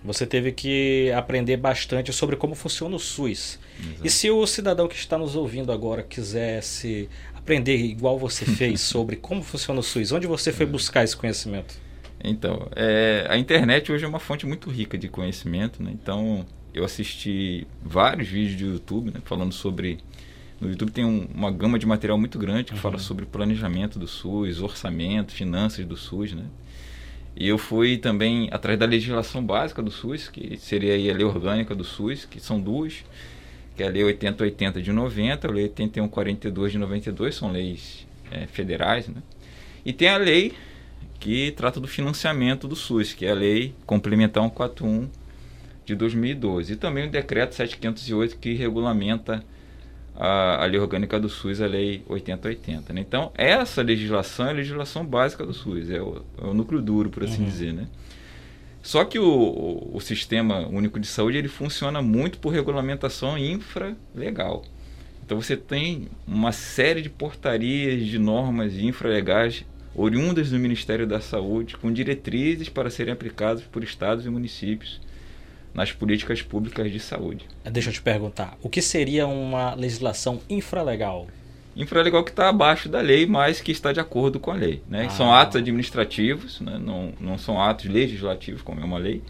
você 0.05 0.26
teve 0.26 0.50
que 0.52 1.12
aprender 1.12 1.56
bastante 1.56 2.12
sobre 2.12 2.37
como 2.37 2.55
funciona 2.55 2.96
o 2.96 2.98
SUS. 2.98 3.58
Exato. 3.78 4.06
E 4.06 4.10
se 4.10 4.31
o 4.31 4.46
cidadão 4.46 4.88
que 4.88 4.96
está 4.96 5.16
nos 5.16 5.37
ouvindo 5.37 5.70
agora 5.70 6.02
quisesse 6.02 7.08
aprender 7.43 7.77
igual 7.77 8.19
você 8.19 8.44
fez 8.56 8.81
sobre 8.81 9.17
como 9.17 9.43
funciona 9.43 9.81
o 9.81 9.82
SUS? 9.82 10.13
Onde 10.13 10.27
você 10.27 10.53
foi 10.53 10.67
buscar 10.67 11.05
esse 11.05 11.17
conhecimento? 11.17 11.75
Então, 12.25 12.69
é, 12.77 13.27
a 13.29 13.37
internet 13.37 13.91
hoje 13.91 14.05
é 14.05 14.08
uma 14.08 14.20
fonte 14.20 14.46
muito 14.46 14.70
rica 14.70 14.96
de 14.96 15.08
conhecimento, 15.08 15.82
né? 15.82 15.91
Então, 15.93 16.46
eu 16.72 16.84
assisti 16.84 17.67
vários 17.82 18.29
vídeos 18.29 18.61
do 18.61 18.72
YouTube, 18.75 19.11
né, 19.11 19.20
falando 19.25 19.53
sobre 19.53 19.99
no 20.61 20.70
YouTube 20.70 20.93
tem 20.93 21.05
um, 21.05 21.27
uma 21.34 21.51
gama 21.51 21.77
de 21.77 21.84
material 21.84 22.17
muito 22.17 22.39
grande 22.39 22.67
que 22.67 22.75
uhum. 22.75 22.79
fala 22.79 22.96
sobre 22.96 23.27
planejamento 23.27 23.99
do 23.99 24.06
SUS, 24.06 24.63
orçamento, 24.63 25.32
finanças 25.32 25.84
do 25.84 25.96
SUS, 25.96 26.34
né? 26.34 26.44
E 27.34 27.49
eu 27.49 27.58
fui 27.58 27.96
também 27.96 28.49
atrás 28.53 28.79
da 28.79 28.87
legislação 28.87 29.44
básica 29.44 29.82
do 29.82 29.91
SUS, 29.91 30.29
que 30.29 30.56
seria 30.58 30.94
a 30.94 31.17
lei 31.17 31.25
orgânica 31.25 31.75
do 31.75 31.82
SUS, 31.82 32.25
que 32.25 32.39
são 32.39 32.61
duas 32.61 33.05
que 33.76 33.82
é 33.82 33.86
a 33.86 33.91
Lei 33.91 34.05
8080 34.05 34.82
de 34.82 34.93
90, 34.93 35.46
a 35.46 35.50
Lei 35.50 35.64
8142 35.64 36.72
de 36.72 36.79
92, 36.79 37.34
são 37.34 37.50
leis 37.50 38.06
é, 38.31 38.46
federais, 38.46 39.08
né? 39.08 39.22
E 39.84 39.93
tem 39.93 40.08
a 40.08 40.17
lei 40.17 40.52
que 41.19 41.52
trata 41.52 41.81
do 41.81 41.86
financiamento 41.86 42.67
do 42.67 42.76
SUS, 42.76 43.12
que 43.12 43.26
é 43.26 43.31
a 43.31 43.34
Lei 43.34 43.74
Complementar 43.86 44.43
141 44.43 45.08
de 45.84 45.94
2012. 45.94 46.72
E 46.72 46.76
também 46.76 47.06
o 47.06 47.10
Decreto 47.10 47.55
7508, 47.55 48.38
que 48.38 48.55
regulamenta 48.55 49.44
a, 50.17 50.62
a 50.62 50.67
Lei 50.67 50.81
Orgânica 50.81 51.19
do 51.19 51.29
SUS, 51.29 51.60
a 51.60 51.67
Lei 51.67 52.02
8080. 52.08 52.93
Né? 52.93 53.00
Então, 53.00 53.32
essa 53.36 53.82
legislação 53.82 54.46
é 54.46 54.50
a 54.50 54.52
legislação 54.52 55.05
básica 55.05 55.44
do 55.44 55.52
SUS, 55.52 55.91
é 55.91 56.00
o, 56.00 56.22
é 56.41 56.44
o 56.44 56.55
núcleo 56.55 56.81
duro, 56.81 57.10
por 57.10 57.24
assim 57.24 57.43
uhum. 57.43 57.48
dizer, 57.48 57.72
né? 57.72 57.86
Só 58.82 59.05
que 59.05 59.19
o, 59.19 59.91
o, 59.93 60.01
Sistema 60.01 60.67
Único 60.67 60.98
de 60.98 61.06
Saúde 61.06 61.39
ele 61.39 61.48
funciona 61.48 62.03
muito 62.03 62.39
por 62.39 62.53
regulamentação 62.53 63.39
infralegal. 63.39 64.65
Então 65.24 65.41
você 65.41 65.56
tem 65.56 66.08
uma 66.27 66.51
série 66.51 67.01
de 67.01 67.08
portarias, 67.08 68.05
de 68.05 68.19
normas 68.19 68.74
infralegais 68.74 69.65
oriundas 69.94 70.51
do 70.51 70.58
Ministério 70.58 71.06
da 71.06 71.20
Saúde, 71.20 71.77
com 71.77 71.93
diretrizes 71.93 72.69
para 72.69 72.91
serem 72.91 73.12
aplicadas 73.12 73.62
por 73.62 73.84
estados 73.84 74.27
e 74.27 74.31
municípios 74.31 75.01
nas 75.72 75.93
políticas 75.93 76.43
públicas 76.43 76.91
de 76.91 76.98
saúde. 76.98 77.46
Deixa 77.65 77.89
eu 77.89 77.94
te 77.94 78.03
perguntar, 78.03 78.58
o 78.62 78.69
que 78.69 78.82
seria 78.82 79.27
uma 79.27 79.74
legislação 79.74 80.41
infralegal? 80.51 81.29
Infralegal 81.76 82.22
que 82.22 82.31
está 82.31 82.48
abaixo 82.48 82.88
da 82.88 83.00
lei, 83.00 83.26
mas 83.26 83.60
que 83.60 83.72
está 83.72 83.93
de 83.93 84.00
acordo 84.00 84.38
com 84.38 84.50
a 84.50 84.55
lei. 84.55 84.82
Né? 84.88 85.06
Ah. 85.06 85.10
São 85.10 85.32
atos 85.32 85.56
administrativos, 85.56 86.60
né? 86.60 86.79
não, 86.79 87.12
não 87.20 87.38
são 87.38 87.60
atos 87.60 87.86
legislativos, 87.86 88.62
como 88.62 88.81
é 88.81 88.84
uma 88.84 88.98
lei, 88.98 89.22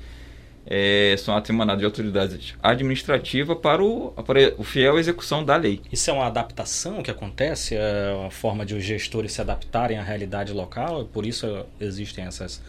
é, 0.67 1.15
são 1.19 1.37
atos 1.37 1.51
emanados 1.51 1.81
de 1.81 1.85
autoridades 1.85 2.55
administrativas 2.63 3.59
para 3.59 3.83
o, 3.83 4.13
para 4.25 4.55
o 4.57 4.63
fiel 4.63 4.99
execução 4.99 5.45
da 5.45 5.57
lei. 5.57 5.81
Isso 5.91 6.11
é 6.11 6.13
uma 6.13 6.27
adaptação 6.27 7.03
que 7.03 7.11
acontece, 7.11 7.75
é 7.75 8.15
uma 8.15 8.31
forma 8.31 8.65
de 8.65 8.75
os 8.75 8.85
gestores 8.85 9.33
se 9.33 9.41
adaptarem 9.41 9.99
à 9.99 10.03
realidade 10.03 10.53
local, 10.53 11.05
por 11.13 11.27
isso 11.27 11.67
existem 11.81 12.25
essas, 12.25 12.63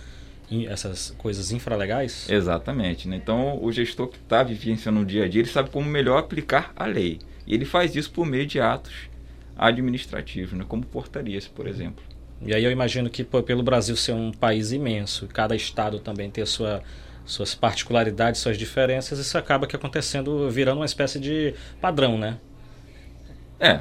essas 0.68 1.12
coisas 1.18 1.52
infralegais? 1.52 2.28
Exatamente. 2.30 3.08
Né? 3.08 3.16
Então, 3.16 3.60
o 3.62 3.72
gestor 3.72 4.08
que 4.08 4.18
está 4.18 4.42
vivenciando 4.42 5.00
no 5.00 5.06
dia 5.06 5.26
a 5.26 5.28
dia, 5.28 5.42
ele 5.42 5.50
sabe 5.50 5.70
como 5.70 5.88
melhor 5.88 6.18
aplicar 6.18 6.72
a 6.76 6.86
lei. 6.86 7.20
E 7.46 7.54
ele 7.54 7.66
faz 7.66 7.96
isso 7.96 8.10
por 8.12 8.26
meio 8.26 8.46
de 8.46 8.60
atos 8.60 9.13
administrativos, 9.56 10.54
né? 10.54 10.66
como 10.68 10.86
portarias, 10.86 11.48
por 11.48 11.68
exemplo. 11.68 12.04
E 12.46 12.54
aí 12.54 12.64
eu 12.64 12.72
imagino 12.72 13.10
que 13.10 13.24
pô, 13.24 13.42
pelo 13.42 13.64
Brasil 13.64 13.96
ser 13.96 14.14
um 14.14 14.32
país 14.32 14.72
imenso, 14.72 15.28
cada 15.28 15.56
estado 15.56 16.00
também 16.00 16.30
ter 16.30 16.46
sua 16.46 16.84
suas 17.26 17.56
particularidades, 17.56 18.42
suas 18.42 18.58
diferenças, 18.58 19.18
isso 19.18 19.38
acaba 19.38 19.66
que 19.66 19.76
acontecendo, 19.76 20.50
virando 20.50 20.80
uma 20.80 20.86
espécie 20.86 21.20
de 21.20 21.54
padrão, 21.80 22.18
né? 22.18 22.38
É. 23.60 23.80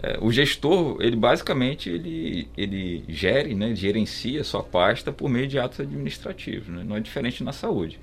é 0.00 0.18
o 0.20 0.30
gestor, 0.30 0.98
ele 1.00 1.16
basicamente 1.16 1.90
ele, 1.90 2.48
ele 2.56 3.04
gere, 3.08 3.56
né, 3.56 3.74
gerencia 3.74 4.44
sua 4.44 4.62
pasta 4.62 5.10
por 5.10 5.28
meio 5.28 5.48
de 5.48 5.58
atos 5.58 5.80
administrativos, 5.80 6.68
né? 6.68 6.84
não 6.86 6.96
é 6.96 7.00
diferente 7.00 7.42
na 7.42 7.52
saúde. 7.52 7.98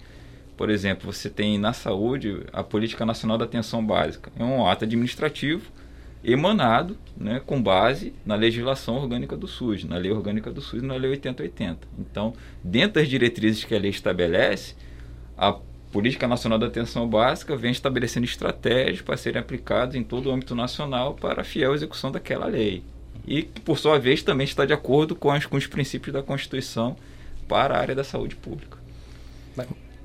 Por 0.58 0.70
exemplo, 0.70 1.12
você 1.12 1.30
tem 1.30 1.58
na 1.58 1.72
saúde 1.72 2.44
a 2.52 2.62
Política 2.62 3.06
Nacional 3.06 3.38
da 3.38 3.46
Atenção 3.46 3.84
Básica. 3.84 4.32
É 4.38 4.44
um 4.44 4.68
ato 4.68 4.84
administrativo 4.84 5.72
emanado 6.24 6.98
né, 7.18 7.42
com 7.46 7.62
base 7.62 8.14
na 8.26 8.36
legislação 8.36 8.96
orgânica 8.96 9.36
do 9.36 9.48
SUS, 9.48 9.84
na 9.84 9.98
lei 9.98 10.12
orgânica 10.12 10.52
do 10.52 10.62
SUS 10.62 10.84
e 10.84 10.86
na 10.86 10.96
lei 10.96 11.12
8080. 11.12 11.88
Então, 12.00 12.34
dentro 12.64 13.02
das 13.02 13.10
diretrizes 13.10 13.64
que 13.64 13.74
a 13.74 13.80
lei 13.80 13.90
estabelece, 13.90 14.76
a 15.38 15.58
Política 15.92 16.28
Nacional 16.28 16.58
da 16.58 16.68
Atenção 16.68 17.08
Básica 17.08 17.56
vem 17.56 17.72
estabelecendo 17.72 18.26
estratégias 18.26 19.02
para 19.02 19.18
serem 19.18 19.42
aplicadas 19.42 19.96
em 19.96 20.04
todo 20.04 20.30
o 20.30 20.32
âmbito 20.32 20.56
nacional 20.56 21.16
para 21.16 21.42
a 21.42 21.44
fiel 21.44 21.74
execução 21.74 22.12
daquela 22.12 22.46
lei. 22.46 22.82
E 23.28 23.44
por 23.44 23.78
sua 23.78 24.00
vez, 24.00 24.24
também 24.24 24.46
está 24.46 24.66
de 24.66 24.74
acordo 24.74 25.16
com, 25.16 25.30
as, 25.30 25.46
com 25.46 25.58
os 25.58 25.68
princípios 25.68 26.14
da 26.14 26.24
Constituição 26.24 26.96
para 27.48 27.76
a 27.76 27.80
área 27.80 27.94
da 27.94 28.04
saúde 28.04 28.36
pública. 28.36 28.78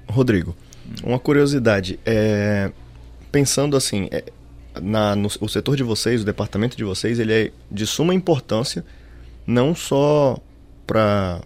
Rodrigo, 0.08 0.56
uma 1.02 1.18
curiosidade. 1.18 1.98
É, 2.04 2.70
pensando 3.30 3.76
assim, 3.76 4.08
é, 4.10 4.24
na, 4.80 5.16
no, 5.16 5.28
o 5.40 5.48
setor 5.48 5.76
de 5.76 5.82
vocês, 5.82 6.22
o 6.22 6.24
departamento 6.24 6.76
de 6.76 6.84
vocês, 6.84 7.18
ele 7.18 7.32
é 7.32 7.52
de 7.70 7.86
suma 7.86 8.14
importância, 8.14 8.84
não 9.46 9.74
só 9.74 10.38
para 10.86 11.40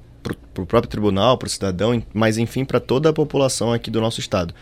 o 0.59 0.67
próprio 0.67 0.91
tribunal, 0.91 1.39
para 1.39 1.47
o 1.47 1.51
cidadão, 1.51 2.03
mas 2.13 2.39
enfim 2.39 2.65
para 2.65 2.81
toda 2.81 3.09
a 3.09 3.13
população 3.13 3.73
aqui 3.73 3.91
do 3.91 4.01
nosso 4.01 4.21
estado. 4.21 4.55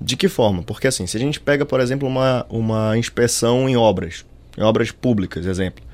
De 0.00 0.16
que 0.16 0.28
forma? 0.28 0.62
Porque 0.62 0.86
assim, 0.86 1.06
se 1.06 1.16
a 1.16 1.20
gente 1.20 1.38
pega, 1.38 1.66
por 1.66 1.80
exemplo, 1.80 2.08
uma, 2.08 2.46
uma 2.48 2.96
inspeção 2.96 3.68
em 3.68 3.76
obras, 3.76 4.24
em 4.56 4.62
obras 4.62 4.90
públicas, 4.90 5.44
exemplo, 5.46 5.84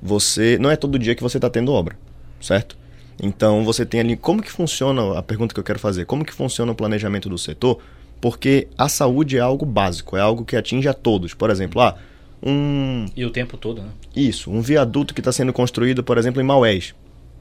você 0.00 0.58
não 0.58 0.70
é 0.70 0.76
todo 0.76 0.98
dia 0.98 1.14
que 1.14 1.22
você 1.22 1.38
está 1.38 1.48
tendo 1.48 1.72
obra, 1.72 1.96
certo? 2.40 2.76
Então 3.22 3.64
você 3.64 3.86
tem 3.86 4.00
ali 4.00 4.16
como 4.16 4.42
que 4.42 4.52
funciona 4.52 5.18
a 5.18 5.22
pergunta 5.22 5.54
que 5.54 5.60
eu 5.60 5.64
quero 5.64 5.78
fazer, 5.78 6.04
como 6.04 6.24
que 6.24 6.32
funciona 6.32 6.72
o 6.72 6.74
planejamento 6.74 7.28
do 7.28 7.38
setor? 7.38 7.80
Porque 8.20 8.68
a 8.76 8.88
saúde 8.88 9.36
é 9.36 9.40
algo 9.40 9.66
básico, 9.66 10.16
é 10.16 10.20
algo 10.20 10.44
que 10.44 10.56
atinge 10.56 10.88
a 10.88 10.94
todos. 10.94 11.34
Por 11.34 11.50
exemplo, 11.50 11.80
ah, 11.80 11.96
um. 12.42 13.06
E 13.16 13.24
o 13.24 13.30
tempo 13.30 13.56
todo, 13.56 13.82
né? 13.82 13.88
Isso. 14.14 14.50
Um 14.50 14.60
viaduto 14.60 15.14
que 15.14 15.20
está 15.20 15.32
sendo 15.32 15.52
construído, 15.52 16.02
por 16.02 16.18
exemplo, 16.18 16.40
em 16.40 16.44
Maués. 16.44 16.94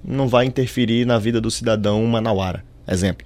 Não 0.03 0.27
vai 0.27 0.45
interferir 0.45 1.05
na 1.05 1.17
vida 1.17 1.41
do 1.41 1.49
cidadão 1.49 2.03
manauara. 2.05 2.63
Exemplo. 2.87 3.25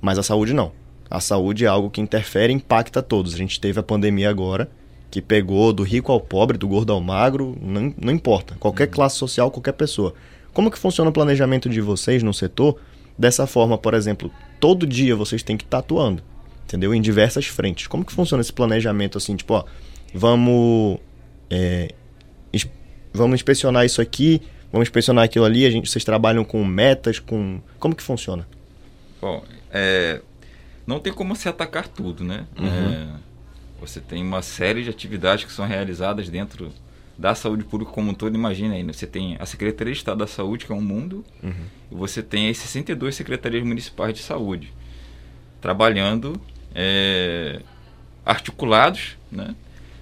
Mas 0.00 0.18
a 0.18 0.22
saúde 0.22 0.52
não. 0.52 0.72
A 1.10 1.20
saúde 1.20 1.64
é 1.64 1.68
algo 1.68 1.90
que 1.90 2.00
interfere 2.00 2.52
e 2.52 2.56
impacta 2.56 3.02
todos. 3.02 3.34
A 3.34 3.36
gente 3.36 3.60
teve 3.60 3.80
a 3.80 3.82
pandemia 3.82 4.28
agora, 4.28 4.70
que 5.10 5.22
pegou 5.22 5.72
do 5.72 5.82
rico 5.82 6.12
ao 6.12 6.20
pobre, 6.20 6.58
do 6.58 6.68
gordo 6.68 6.92
ao 6.92 7.00
magro, 7.00 7.56
não, 7.60 7.94
não 7.98 8.12
importa. 8.12 8.56
Qualquer 8.60 8.88
uhum. 8.88 8.94
classe 8.94 9.16
social, 9.16 9.50
qualquer 9.50 9.72
pessoa. 9.72 10.14
Como 10.52 10.70
que 10.70 10.78
funciona 10.78 11.08
o 11.08 11.12
planejamento 11.12 11.68
de 11.68 11.80
vocês 11.80 12.22
no 12.22 12.34
setor? 12.34 12.78
Dessa 13.16 13.46
forma, 13.46 13.78
por 13.78 13.94
exemplo, 13.94 14.30
todo 14.60 14.86
dia 14.86 15.16
vocês 15.16 15.42
têm 15.42 15.56
que 15.56 15.64
estar 15.64 15.78
atuando 15.78 16.22
entendeu? 16.68 16.94
Em 16.94 17.00
diversas 17.00 17.46
frentes. 17.46 17.86
Como 17.86 18.04
que 18.04 18.12
funciona 18.12 18.40
esse 18.40 18.52
planejamento 18.52 19.18
assim, 19.18 19.34
tipo, 19.34 19.54
ó, 19.54 19.64
vamos 20.14 21.00
é, 21.50 21.94
vamos 23.12 23.34
inspecionar 23.36 23.84
isso 23.84 24.00
aqui, 24.00 24.40
vamos 24.70 24.86
inspecionar 24.86 25.24
aquilo 25.24 25.44
ali, 25.44 25.66
a 25.66 25.70
gente, 25.70 25.90
vocês 25.90 26.04
trabalham 26.04 26.44
com 26.44 26.64
metas, 26.64 27.18
com 27.18 27.60
como 27.78 27.94
que 27.94 28.02
funciona? 28.02 28.46
Bom, 29.20 29.42
é, 29.70 30.20
não 30.86 31.00
tem 31.00 31.12
como 31.12 31.34
se 31.34 31.48
atacar 31.48 31.88
tudo, 31.88 32.22
né? 32.22 32.46
Uhum. 32.58 32.66
É, 32.66 33.08
você 33.80 34.00
tem 34.00 34.22
uma 34.22 34.42
série 34.42 34.84
de 34.84 34.90
atividades 34.90 35.44
que 35.44 35.52
são 35.52 35.66
realizadas 35.66 36.28
dentro 36.28 36.72
da 37.16 37.34
saúde 37.34 37.64
pública 37.64 37.90
como 37.90 38.12
um 38.12 38.14
todo, 38.14 38.36
imagina 38.36 38.74
aí, 38.74 38.84
né? 38.84 38.92
você 38.92 39.06
tem 39.06 39.36
a 39.40 39.46
Secretaria 39.46 39.92
de 39.92 39.98
Estado 39.98 40.18
da 40.18 40.26
Saúde, 40.26 40.64
que 40.64 40.70
é 40.70 40.74
um 40.74 40.80
mundo, 40.80 41.24
uhum. 41.42 41.64
e 41.90 41.94
você 41.94 42.22
tem 42.22 42.48
as 42.48 42.58
62 42.58 43.16
secretarias 43.16 43.64
municipais 43.64 44.14
de 44.14 44.20
saúde, 44.20 44.72
trabalhando 45.60 46.40
é, 46.74 47.60
articulados, 48.24 49.16
né? 49.30 49.54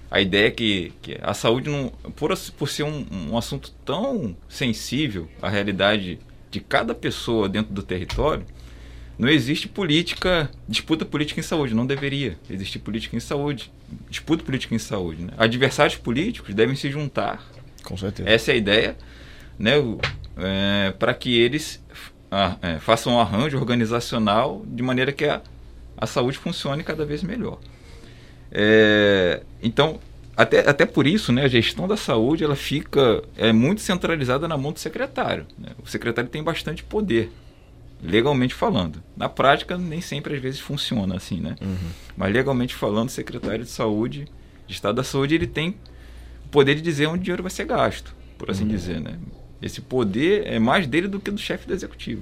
A 0.09 0.21
ideia 0.21 0.47
é 0.47 0.51
que, 0.51 0.93
que 1.01 1.17
a 1.21 1.33
saúde, 1.33 1.69
não, 1.69 1.89
por, 2.15 2.33
por 2.57 2.69
ser 2.69 2.83
um, 2.83 3.05
um 3.29 3.37
assunto 3.37 3.73
tão 3.85 4.35
sensível 4.47 5.27
à 5.41 5.49
realidade 5.49 6.17
de 6.49 6.61
cada 6.61 6.95
pessoa 6.95 7.49
dentro 7.49 7.73
do 7.73 7.83
território, 7.83 8.45
não 9.19 9.27
existe 9.27 9.67
política, 9.67 10.49
disputa 10.67 11.03
política 11.03 11.39
em 11.39 11.43
saúde, 11.43 11.73
não 11.73 11.85
deveria 11.85 12.37
existir 12.49 12.79
política 12.79 13.17
em 13.17 13.19
saúde, 13.19 13.71
disputa 14.09 14.43
política 14.43 14.75
em 14.75 14.79
saúde. 14.79 15.23
Né? 15.23 15.33
Adversários 15.37 15.97
políticos 15.97 16.53
devem 16.53 16.75
se 16.75 16.89
juntar. 16.89 17.43
Com 17.83 17.97
certeza. 17.97 18.29
Essa 18.29 18.51
é 18.51 18.53
a 18.53 18.57
ideia, 18.57 18.97
né? 19.57 19.73
É, 20.37 20.93
para 20.99 21.15
que 21.15 21.35
eles 21.35 21.83
ah, 22.29 22.57
é, 22.61 22.79
façam 22.79 23.13
um 23.13 23.19
arranjo 23.19 23.57
organizacional 23.57 24.63
de 24.67 24.83
maneira 24.83 25.11
que 25.11 25.25
a, 25.25 25.41
a 25.97 26.05
saúde 26.05 26.37
funcione 26.37 26.83
cada 26.83 27.05
vez 27.05 27.23
melhor. 27.23 27.59
É, 28.51 29.41
então, 29.61 29.99
até, 30.35 30.69
até 30.69 30.85
por 30.85 31.07
isso, 31.07 31.31
né, 31.31 31.43
a 31.43 31.47
gestão 31.47 31.87
da 31.87 31.97
saúde 31.97 32.43
ela 32.43 32.55
fica 32.55 33.23
é 33.35 33.51
muito 33.51 33.81
centralizada 33.81 34.47
na 34.47 34.55
mão 34.55 34.71
do 34.71 34.79
secretário. 34.79 35.47
Né? 35.57 35.69
O 35.83 35.89
secretário 35.89 36.29
tem 36.29 36.43
bastante 36.43 36.83
poder, 36.83 37.31
legalmente 38.03 38.53
falando. 38.53 39.01
Na 39.15 39.27
prática, 39.27 39.77
nem 39.77 39.99
sempre 39.99 40.35
às 40.35 40.41
vezes 40.41 40.59
funciona 40.59 41.15
assim, 41.15 41.41
né? 41.41 41.55
Uhum. 41.59 41.89
Mas 42.15 42.31
legalmente 42.31 42.75
falando, 42.75 43.09
o 43.09 43.11
secretário 43.11 43.63
de 43.63 43.71
saúde, 43.71 44.27
de 44.67 44.73
Estado 44.73 44.95
da 44.95 45.03
Saúde, 45.03 45.33
ele 45.33 45.47
tem 45.47 45.75
o 46.45 46.49
poder 46.49 46.75
de 46.75 46.81
dizer 46.81 47.07
onde 47.07 47.21
o 47.21 47.23
dinheiro 47.23 47.41
vai 47.41 47.49
ser 47.49 47.65
gasto, 47.65 48.15
por 48.37 48.51
assim 48.51 48.63
uhum. 48.63 48.69
dizer, 48.69 49.01
né? 49.01 49.17
Esse 49.59 49.81
poder 49.81 50.45
é 50.45 50.59
mais 50.59 50.85
dele 50.85 51.07
do 51.07 51.19
que 51.19 51.31
do 51.31 51.39
chefe 51.39 51.65
do 51.65 51.73
executivo. 51.73 52.21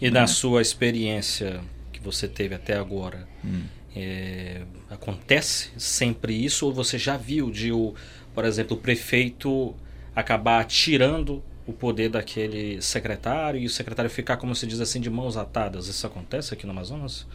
E 0.00 0.08
né? 0.08 0.20
na 0.20 0.26
sua 0.28 0.62
experiência 0.62 1.60
você 2.06 2.28
teve 2.28 2.54
até 2.54 2.76
agora, 2.76 3.28
hum. 3.44 3.64
é, 3.94 4.62
acontece 4.90 5.70
sempre 5.76 6.32
isso? 6.32 6.66
Ou 6.66 6.72
você 6.72 6.98
já 6.98 7.16
viu 7.16 7.50
de, 7.50 7.72
o, 7.72 7.94
por 8.34 8.44
exemplo, 8.44 8.76
o 8.76 8.80
prefeito 8.80 9.74
acabar 10.14 10.64
tirando 10.64 11.42
o 11.66 11.72
poder 11.72 12.08
daquele 12.08 12.80
secretário 12.80 13.60
e 13.60 13.66
o 13.66 13.70
secretário 13.70 14.10
ficar, 14.10 14.36
como 14.36 14.54
se 14.54 14.66
diz 14.66 14.80
assim, 14.80 15.00
de 15.00 15.10
mãos 15.10 15.36
atadas? 15.36 15.88
Isso 15.88 16.06
acontece 16.06 16.54
aqui 16.54 16.64
no 16.64 16.72
Amazonas? 16.72 17.26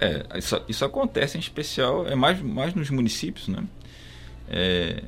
É, 0.00 0.38
isso, 0.38 0.60
isso 0.68 0.84
acontece 0.84 1.36
em 1.36 1.40
especial, 1.40 2.06
é 2.06 2.14
mais, 2.14 2.40
mais 2.40 2.74
nos 2.74 2.90
municípios, 2.90 3.46
né? 3.48 3.64
É, 4.48 5.02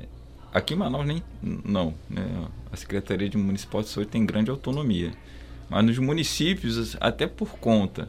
aqui 0.52 0.75
em 0.75 0.76
Manaus 0.76 1.06
nem 1.06 1.23
não, 1.42 1.94
né? 2.08 2.25
A 2.70 2.76
Secretaria 2.76 3.28
de 3.28 3.37
Municipal 3.37 3.82
de 3.82 3.88
Saúde 3.88 4.11
tem 4.11 4.25
grande 4.25 4.50
autonomia, 4.50 5.12
mas 5.68 5.85
nos 5.85 5.99
municípios 5.99 6.96
até 7.00 7.26
por 7.26 7.58
conta 7.58 8.08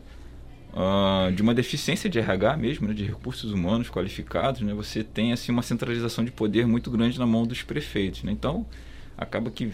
uh, 0.77 1.31
de 1.31 1.41
uma 1.41 1.55
deficiência 1.55 2.07
de 2.07 2.19
RH 2.19 2.55
mesmo, 2.57 2.87
né, 2.87 2.93
de 2.93 3.03
recursos 3.03 3.51
humanos 3.51 3.89
qualificados, 3.89 4.61
né, 4.61 4.73
você 4.73 5.03
tem 5.03 5.33
assim 5.33 5.51
uma 5.51 5.63
centralização 5.63 6.23
de 6.23 6.31
poder 6.31 6.67
muito 6.67 6.91
grande 6.91 7.17
na 7.17 7.25
mão 7.25 7.45
dos 7.45 7.63
prefeitos. 7.63 8.23
Né? 8.23 8.31
Então, 8.31 8.65
acaba 9.17 9.49
que, 9.49 9.71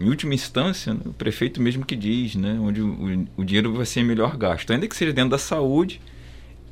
em 0.00 0.08
última 0.08 0.34
instância, 0.34 0.94
né, 0.94 1.00
o 1.04 1.12
prefeito 1.12 1.60
mesmo 1.60 1.84
que 1.84 1.94
diz 1.94 2.34
né, 2.34 2.58
onde 2.58 2.80
o, 2.80 3.26
o, 3.36 3.44
dinheiro 3.44 3.74
vai 3.74 3.84
ser 3.84 4.02
melhor 4.02 4.36
gasto. 4.36 4.72
Ainda 4.72 4.88
que 4.88 4.96
seja 4.96 5.12
dentro 5.12 5.30
da 5.30 5.38
saúde, 5.38 6.00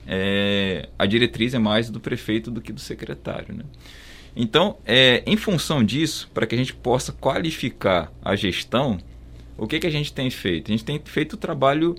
é, 0.06 0.88
a 0.98 1.04
diretriz 1.04 1.52
é 1.52 1.58
mais 1.58 1.90
do 1.90 2.00
prefeito 2.00 2.50
do 2.50 2.62
que 2.62 2.72
do 2.72 2.80
secretário. 2.80 3.54
Né? 3.54 3.64
Então, 4.34 4.78
é, 4.86 5.22
em 5.26 5.36
função 5.36 5.84
disso, 5.84 6.30
para 6.32 6.46
que 6.46 6.54
a 6.54 6.58
gente 6.58 6.72
possa 6.74 7.12
qualificar 7.12 8.10
a 8.24 8.34
gestão, 8.34 8.98
o 9.56 9.66
que, 9.66 9.78
que 9.78 9.86
a 9.86 9.90
gente 9.90 10.12
tem 10.12 10.30
feito? 10.30 10.70
A 10.70 10.72
gente 10.72 10.84
tem 10.84 11.00
feito 11.04 11.34
o 11.34 11.36
trabalho 11.36 11.94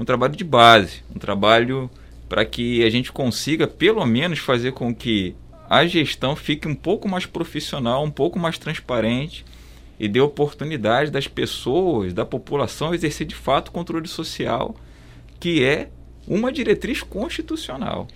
um 0.00 0.04
trabalho 0.04 0.34
de 0.34 0.44
base, 0.44 1.02
um 1.14 1.18
trabalho 1.18 1.90
para 2.26 2.42
que 2.42 2.82
a 2.82 2.88
gente 2.88 3.12
consiga, 3.12 3.68
pelo 3.68 4.04
menos, 4.06 4.38
fazer 4.38 4.72
com 4.72 4.94
que 4.94 5.36
a 5.68 5.86
gestão 5.86 6.34
fique 6.34 6.66
um 6.66 6.74
pouco 6.74 7.06
mais 7.06 7.26
profissional, 7.26 8.02
um 8.02 8.10
pouco 8.10 8.38
mais 8.38 8.56
transparente 8.56 9.44
e 9.98 10.08
dê 10.08 10.18
oportunidade 10.18 11.10
das 11.10 11.28
pessoas, 11.28 12.14
da 12.14 12.24
população, 12.24 12.94
exercer 12.94 13.26
de 13.26 13.34
fato 13.34 13.68
o 13.68 13.72
controle 13.72 14.08
social, 14.08 14.74
que 15.38 15.62
é 15.62 15.90
uma 16.26 16.50
diretriz 16.50 17.02
constitucional, 17.02 18.08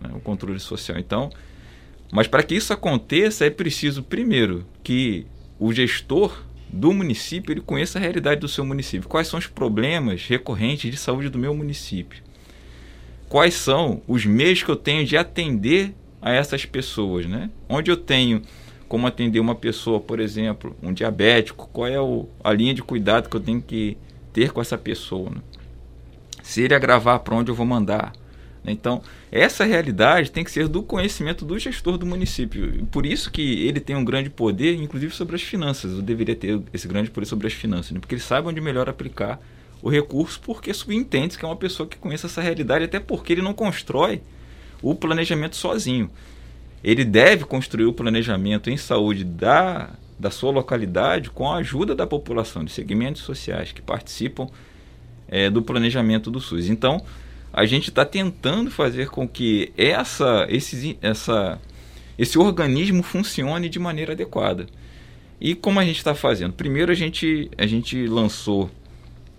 né, 0.00 0.08
o 0.14 0.20
controle 0.20 0.60
social. 0.60 0.96
Então, 0.96 1.30
mas 2.12 2.28
para 2.28 2.44
que 2.44 2.54
isso 2.54 2.72
aconteça 2.72 3.44
é 3.44 3.50
preciso 3.50 4.00
primeiro 4.00 4.64
que 4.84 5.26
o 5.58 5.72
gestor 5.72 6.44
do 6.68 6.92
município 6.92 7.52
ele 7.52 7.60
conheça 7.60 7.98
a 7.98 8.00
realidade 8.00 8.40
do 8.40 8.48
seu 8.48 8.64
município. 8.64 9.08
Quais 9.08 9.28
são 9.28 9.38
os 9.38 9.46
problemas 9.46 10.26
recorrentes 10.26 10.90
de 10.90 10.96
saúde 10.96 11.28
do 11.28 11.38
meu 11.38 11.54
município? 11.54 12.22
Quais 13.28 13.54
são 13.54 14.02
os 14.06 14.24
meios 14.24 14.62
que 14.62 14.70
eu 14.70 14.76
tenho 14.76 15.04
de 15.04 15.16
atender 15.16 15.94
a 16.20 16.32
essas 16.32 16.64
pessoas, 16.64 17.26
né? 17.26 17.50
Onde 17.68 17.90
eu 17.90 17.96
tenho 17.96 18.42
como 18.88 19.06
atender 19.06 19.40
uma 19.40 19.54
pessoa, 19.54 20.00
por 20.00 20.20
exemplo, 20.20 20.76
um 20.82 20.92
diabético, 20.92 21.68
qual 21.72 21.86
é 21.86 22.00
o, 22.00 22.28
a 22.42 22.52
linha 22.52 22.72
de 22.72 22.82
cuidado 22.82 23.28
que 23.28 23.36
eu 23.36 23.40
tenho 23.40 23.60
que 23.60 23.96
ter 24.32 24.52
com 24.52 24.60
essa 24.60 24.78
pessoa? 24.78 25.30
Né? 25.30 25.40
Se 26.42 26.62
ele 26.62 26.74
agravar, 26.74 27.20
para 27.20 27.34
onde 27.34 27.50
eu 27.50 27.54
vou 27.54 27.66
mandar? 27.66 28.12
Então, 28.72 29.02
essa 29.30 29.64
realidade 29.64 30.30
tem 30.30 30.42
que 30.42 30.50
ser 30.50 30.68
do 30.68 30.82
conhecimento 30.82 31.44
do 31.44 31.58
gestor 31.58 31.96
do 31.96 32.06
município. 32.06 32.86
Por 32.86 33.06
isso 33.06 33.30
que 33.30 33.66
ele 33.66 33.80
tem 33.80 33.94
um 33.94 34.04
grande 34.04 34.30
poder, 34.30 34.74
inclusive 34.74 35.14
sobre 35.14 35.36
as 35.36 35.42
finanças. 35.42 35.92
Eu 35.92 36.02
deveria 36.02 36.34
ter 36.34 36.60
esse 36.72 36.88
grande 36.88 37.10
poder 37.10 37.26
sobre 37.26 37.46
as 37.46 37.52
finanças, 37.52 37.92
né? 37.92 38.00
porque 38.00 38.14
ele 38.14 38.22
sabe 38.22 38.48
onde 38.48 38.60
melhor 38.60 38.88
aplicar 38.88 39.40
o 39.82 39.88
recurso, 39.88 40.40
porque 40.40 40.72
subentende 40.74 41.38
que 41.38 41.44
é 41.44 41.48
uma 41.48 41.56
pessoa 41.56 41.88
que 41.88 41.96
conhece 41.96 42.26
essa 42.26 42.40
realidade, 42.40 42.84
até 42.84 42.98
porque 42.98 43.32
ele 43.32 43.42
não 43.42 43.54
constrói 43.54 44.20
o 44.82 44.94
planejamento 44.94 45.56
sozinho. 45.56 46.10
Ele 46.82 47.04
deve 47.04 47.44
construir 47.44 47.86
o 47.86 47.92
planejamento 47.92 48.70
em 48.70 48.76
saúde 48.76 49.24
da, 49.24 49.90
da 50.18 50.30
sua 50.30 50.50
localidade 50.50 51.30
com 51.30 51.50
a 51.50 51.56
ajuda 51.56 51.94
da 51.94 52.06
população, 52.06 52.64
de 52.64 52.72
segmentos 52.72 53.22
sociais 53.22 53.72
que 53.72 53.82
participam 53.82 54.48
é, 55.28 55.50
do 55.50 55.62
planejamento 55.62 56.30
do 56.30 56.40
SUS. 56.40 56.68
Então, 56.68 57.02
a 57.52 57.64
gente 57.64 57.88
está 57.90 58.04
tentando 58.04 58.70
fazer 58.70 59.08
com 59.08 59.26
que 59.26 59.72
essa, 59.76 60.46
esse, 60.48 60.98
essa, 61.00 61.60
esse 62.18 62.38
organismo 62.38 63.02
funcione 63.02 63.68
de 63.68 63.78
maneira 63.78 64.12
adequada. 64.12 64.66
E 65.40 65.54
como 65.54 65.78
a 65.80 65.84
gente 65.84 65.98
está 65.98 66.14
fazendo? 66.14 66.52
Primeiro 66.52 66.92
a 66.92 66.94
gente, 66.94 67.50
a 67.56 67.66
gente 67.66 68.06
lançou 68.06 68.70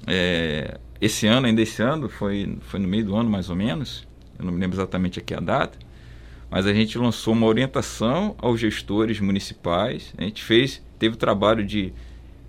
é, 0.06 0.78
esse 1.02 1.28
ano, 1.28 1.48
ainda 1.48 1.62
esse 1.62 1.82
ano, 1.82 2.10
foi, 2.10 2.58
foi 2.62 2.80
no 2.80 2.88
meio 2.88 3.06
do 3.06 3.16
ano 3.16 3.30
mais 3.30 3.50
ou 3.50 3.56
menos, 3.56 4.08
eu 4.38 4.46
não 4.46 4.52
me 4.52 4.60
lembro 4.60 4.78
exatamente 4.78 5.20
aqui 5.20 5.34
a 5.34 5.40
data, 5.40 5.78
mas 6.50 6.66
a 6.66 6.74
gente 6.74 6.98
lançou 6.98 7.34
uma 7.34 7.46
orientação 7.46 8.36
aos 8.38 8.60
gestores 8.60 9.20
municipais, 9.20 10.14
a 10.18 10.24
gente 10.24 10.44
fez, 10.44 10.82
teve 10.98 11.16
o 11.16 11.18
trabalho 11.18 11.66
de 11.66 11.94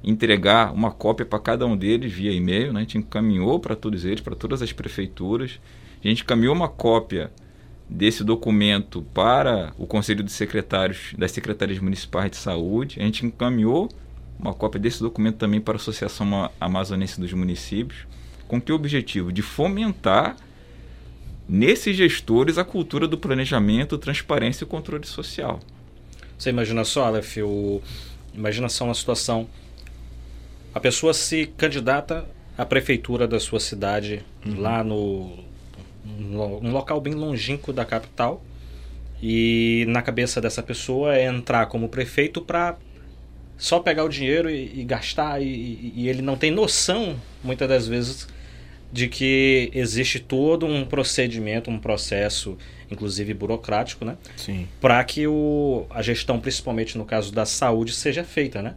entregar 0.02 0.72
uma 0.72 0.90
cópia 0.90 1.26
para 1.26 1.38
cada 1.38 1.66
um 1.66 1.76
deles 1.76 2.12
via 2.12 2.32
e-mail, 2.32 2.72
né? 2.72 2.80
a 2.80 2.82
gente 2.82 2.98
encaminhou 2.98 3.58
para 3.58 3.74
todos 3.74 4.04
eles, 4.04 4.20
para 4.20 4.36
todas 4.36 4.62
as 4.62 4.72
prefeituras. 4.72 5.60
A 6.02 6.08
gente 6.08 6.22
encaminhou 6.22 6.54
uma 6.54 6.68
cópia 6.68 7.30
desse 7.88 8.22
documento 8.22 9.02
para 9.14 9.72
o 9.78 9.86
Conselho 9.86 10.22
de 10.22 10.30
Secretários 10.30 11.14
das 11.16 11.32
Secretarias 11.32 11.78
Municipais 11.78 12.30
de 12.30 12.36
Saúde. 12.36 13.00
A 13.00 13.02
gente 13.02 13.24
encaminhou 13.24 13.88
uma 14.38 14.54
cópia 14.54 14.80
desse 14.80 15.00
documento 15.00 15.36
também 15.36 15.60
para 15.60 15.74
a 15.74 15.76
Associação 15.76 16.50
Amazonense 16.60 17.20
dos 17.20 17.32
Municípios, 17.32 18.06
com 18.46 18.60
que 18.60 18.72
objetivo? 18.72 19.32
De 19.32 19.42
fomentar 19.42 20.36
nesses 21.48 21.96
gestores 21.96 22.58
a 22.58 22.64
cultura 22.64 23.08
do 23.08 23.18
planejamento, 23.18 23.98
transparência 23.98 24.64
e 24.64 24.66
controle 24.66 25.06
social. 25.06 25.58
Você 26.38 26.50
imagina 26.50 26.84
só, 26.84 27.06
Aleph, 27.06 27.38
o... 27.38 27.82
imagina 28.32 28.68
só 28.68 28.84
uma 28.84 28.94
situação 28.94 29.48
a 30.74 30.80
pessoa 30.80 31.14
se 31.14 31.46
candidata 31.56 32.24
à 32.56 32.64
prefeitura 32.64 33.26
da 33.26 33.40
sua 33.40 33.60
cidade, 33.60 34.24
uhum. 34.44 34.60
lá 34.60 34.82
no 34.82 35.46
um 36.04 36.70
local 36.70 37.00
bem 37.00 37.14
longínquo 37.14 37.72
da 37.72 37.84
capital. 37.84 38.42
E 39.22 39.84
na 39.88 40.00
cabeça 40.00 40.40
dessa 40.40 40.62
pessoa 40.62 41.16
é 41.16 41.24
entrar 41.24 41.66
como 41.66 41.88
prefeito 41.88 42.40
para 42.40 42.76
só 43.56 43.80
pegar 43.80 44.04
o 44.04 44.08
dinheiro 44.08 44.48
e, 44.48 44.80
e 44.80 44.84
gastar. 44.84 45.42
E, 45.42 45.92
e, 45.94 46.08
ele 46.08 46.22
não 46.22 46.36
tem 46.36 46.50
noção, 46.50 47.20
muitas 47.42 47.68
das 47.68 47.88
vezes, 47.88 48.28
de 48.92 49.08
que 49.08 49.70
existe 49.74 50.20
todo 50.20 50.64
um 50.64 50.84
procedimento, 50.84 51.68
um 51.68 51.78
processo, 51.78 52.56
inclusive 52.88 53.34
burocrático, 53.34 54.04
né? 54.04 54.16
Para 54.80 55.02
que 55.02 55.26
o, 55.26 55.86
a 55.90 56.00
gestão, 56.00 56.38
principalmente 56.38 56.96
no 56.96 57.04
caso 57.04 57.32
da 57.32 57.44
saúde, 57.44 57.92
seja 57.92 58.22
feita, 58.22 58.62
né? 58.62 58.76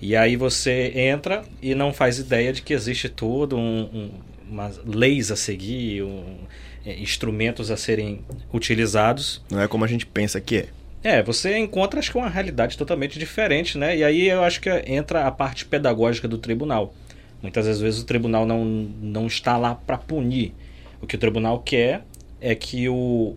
E 0.00 0.14
aí 0.14 0.36
você 0.36 0.92
entra 0.94 1.42
e 1.62 1.74
não 1.74 1.92
faz 1.92 2.18
ideia 2.18 2.52
de 2.52 2.62
que 2.62 2.72
existe 2.74 3.08
todo 3.08 3.56
um, 3.56 3.82
um 3.82 4.10
umas 4.48 4.80
leis 4.84 5.30
a 5.30 5.36
seguir, 5.36 6.02
um, 6.02 6.38
é, 6.84 6.94
instrumentos 7.00 7.70
a 7.70 7.76
serem 7.76 8.20
utilizados. 8.52 9.42
Não 9.50 9.60
é 9.60 9.68
como 9.68 9.84
a 9.84 9.88
gente 9.88 10.06
pensa 10.06 10.40
que 10.40 10.58
é. 10.58 10.68
É, 11.02 11.22
você 11.22 11.56
encontra 11.56 12.00
acho 12.00 12.10
que 12.10 12.18
uma 12.18 12.28
realidade 12.28 12.76
totalmente 12.76 13.18
diferente, 13.18 13.78
né? 13.78 13.96
E 13.96 14.02
aí 14.02 14.28
eu 14.28 14.42
acho 14.42 14.60
que 14.60 14.70
entra 14.86 15.26
a 15.26 15.30
parte 15.30 15.64
pedagógica 15.64 16.26
do 16.26 16.38
tribunal. 16.38 16.94
Muitas 17.42 17.80
vezes 17.80 18.00
o 18.00 18.04
tribunal 18.04 18.46
não, 18.46 18.64
não 18.64 19.26
está 19.26 19.56
lá 19.56 19.74
para 19.74 19.98
punir. 19.98 20.52
O 21.00 21.06
que 21.06 21.14
o 21.14 21.18
tribunal 21.18 21.60
quer 21.60 22.02
é 22.40 22.54
que 22.54 22.88
o, 22.88 23.36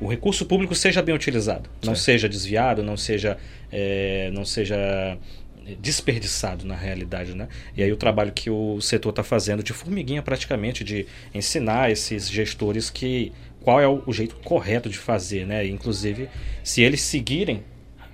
o 0.00 0.08
recurso 0.08 0.46
público 0.46 0.74
seja 0.74 1.02
bem 1.02 1.14
utilizado, 1.14 1.68
não 1.84 1.94
seja 1.94 2.28
desviado, 2.28 2.82
não 2.82 2.96
seja, 2.96 3.36
é, 3.70 4.30
não 4.32 4.44
seja 4.44 5.18
desperdiçado 5.80 6.66
na 6.66 6.74
realidade, 6.74 7.34
né? 7.34 7.48
E 7.76 7.82
aí 7.82 7.92
o 7.92 7.96
trabalho 7.96 8.32
que 8.32 8.50
o 8.50 8.80
setor 8.80 9.10
está 9.10 9.22
fazendo 9.22 9.62
de 9.62 9.72
formiguinha 9.72 10.22
praticamente 10.22 10.84
de 10.84 11.06
ensinar 11.34 11.90
esses 11.90 12.30
gestores 12.30 12.90
que 12.90 13.32
qual 13.62 13.80
é 13.80 13.86
o, 13.86 14.12
jeito 14.12 14.36
correto 14.36 14.88
de 14.88 14.98
fazer, 14.98 15.46
né? 15.46 15.66
Inclusive, 15.66 16.28
se 16.62 16.82
eles 16.82 17.00
seguirem 17.00 17.62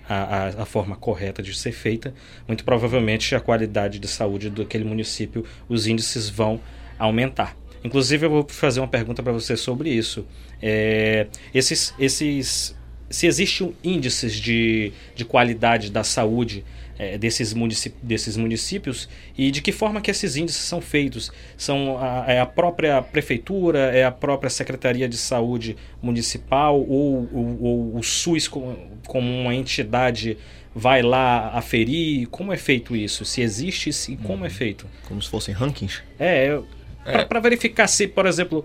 a, 0.09 0.15
a, 0.15 0.49
a, 0.63 0.65
forma 0.65 0.97
correta 0.97 1.43
de 1.43 1.55
ser 1.55 1.73
feita, 1.73 2.15
muito 2.47 2.65
provavelmente 2.65 3.35
a 3.35 3.41
qualidade 3.41 3.99
de 3.99 4.09
saúde 4.09 4.51
daquele 4.51 4.85
município, 4.85 5.45
os 5.69 5.87
índices 5.87 6.29
vão 6.29 6.61
aumentar. 6.99 7.57
Inclusive, 7.83 8.27
eu 8.27 8.31
vou 8.31 8.47
fazer 8.49 8.81
uma 8.81 8.89
pergunta 8.89 9.23
para 9.23 9.33
você 9.33 9.57
sobre 9.57 9.91
isso. 9.91 10.27
É, 10.61 11.29
esses, 11.55 11.95
esses, 11.99 12.77
se 13.09 13.27
existem 13.27 13.75
índices 13.83 14.35
de, 14.35 14.93
de 15.15 15.25
qualidade 15.25 15.91
da 15.91 16.03
saúde 16.03 16.65
é, 16.99 17.17
desses, 17.17 17.55
municípios, 17.55 18.03
desses 18.03 18.37
municípios 18.37 19.09
e 19.37 19.51
de 19.51 19.63
que 19.63 19.71
forma 19.71 20.01
que 20.01 20.11
esses 20.11 20.37
índices 20.37 20.63
são 20.63 20.81
feitos? 20.81 21.31
São 21.57 21.97
a, 21.99 22.25
é 22.27 22.41
a 22.41 22.47
própria 22.47 23.01
prefeitura, 23.01 23.79
é 23.95 24.05
a 24.05 24.11
própria 24.11 24.51
Secretaria 24.51 25.09
de 25.09 25.17
Saúde 25.17 25.77
Municipal 26.03 26.81
ou, 26.81 27.29
ou, 27.33 27.63
ou 27.63 27.97
o 27.97 28.03
SUS 28.03 28.49
como, 28.49 28.77
como, 29.07 29.31
uma 29.31 29.55
entidade 29.55 30.37
vai 30.75 31.03
lá 31.03 31.51
aferir? 31.51 32.27
Como 32.29 32.53
é 32.53 32.57
feito 32.57 32.97
isso? 32.97 33.25
Se 33.25 33.41
existe 33.41 33.91
e 34.11 34.17
como 34.17 34.45
é 34.45 34.49
uhum. 34.49 34.55
feito? 34.55 34.87
Como 35.07 35.23
se 35.23 35.29
fossem 35.29 35.55
rankings? 35.55 36.03
É, 36.19 36.61
é. 37.05 37.25
para 37.25 37.41
verificar 37.41 37.87
se, 37.87 38.07
por 38.07 38.27
exemplo, 38.27 38.65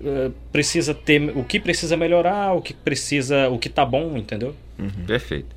uh, 0.00 0.32
precisa 0.50 0.94
ter 0.94 1.20
o 1.36 1.44
que 1.44 1.60
precisa 1.60 1.96
melhorar, 1.96 2.52
o 2.52 2.62
que 2.62 2.74
precisa, 2.74 3.48
o 3.48 3.58
que 3.58 3.68
tá 3.68 3.84
bom, 3.84 4.16
entendeu? 4.16 4.54
Uhum. 4.78 5.06
Perfeito. 5.06 5.54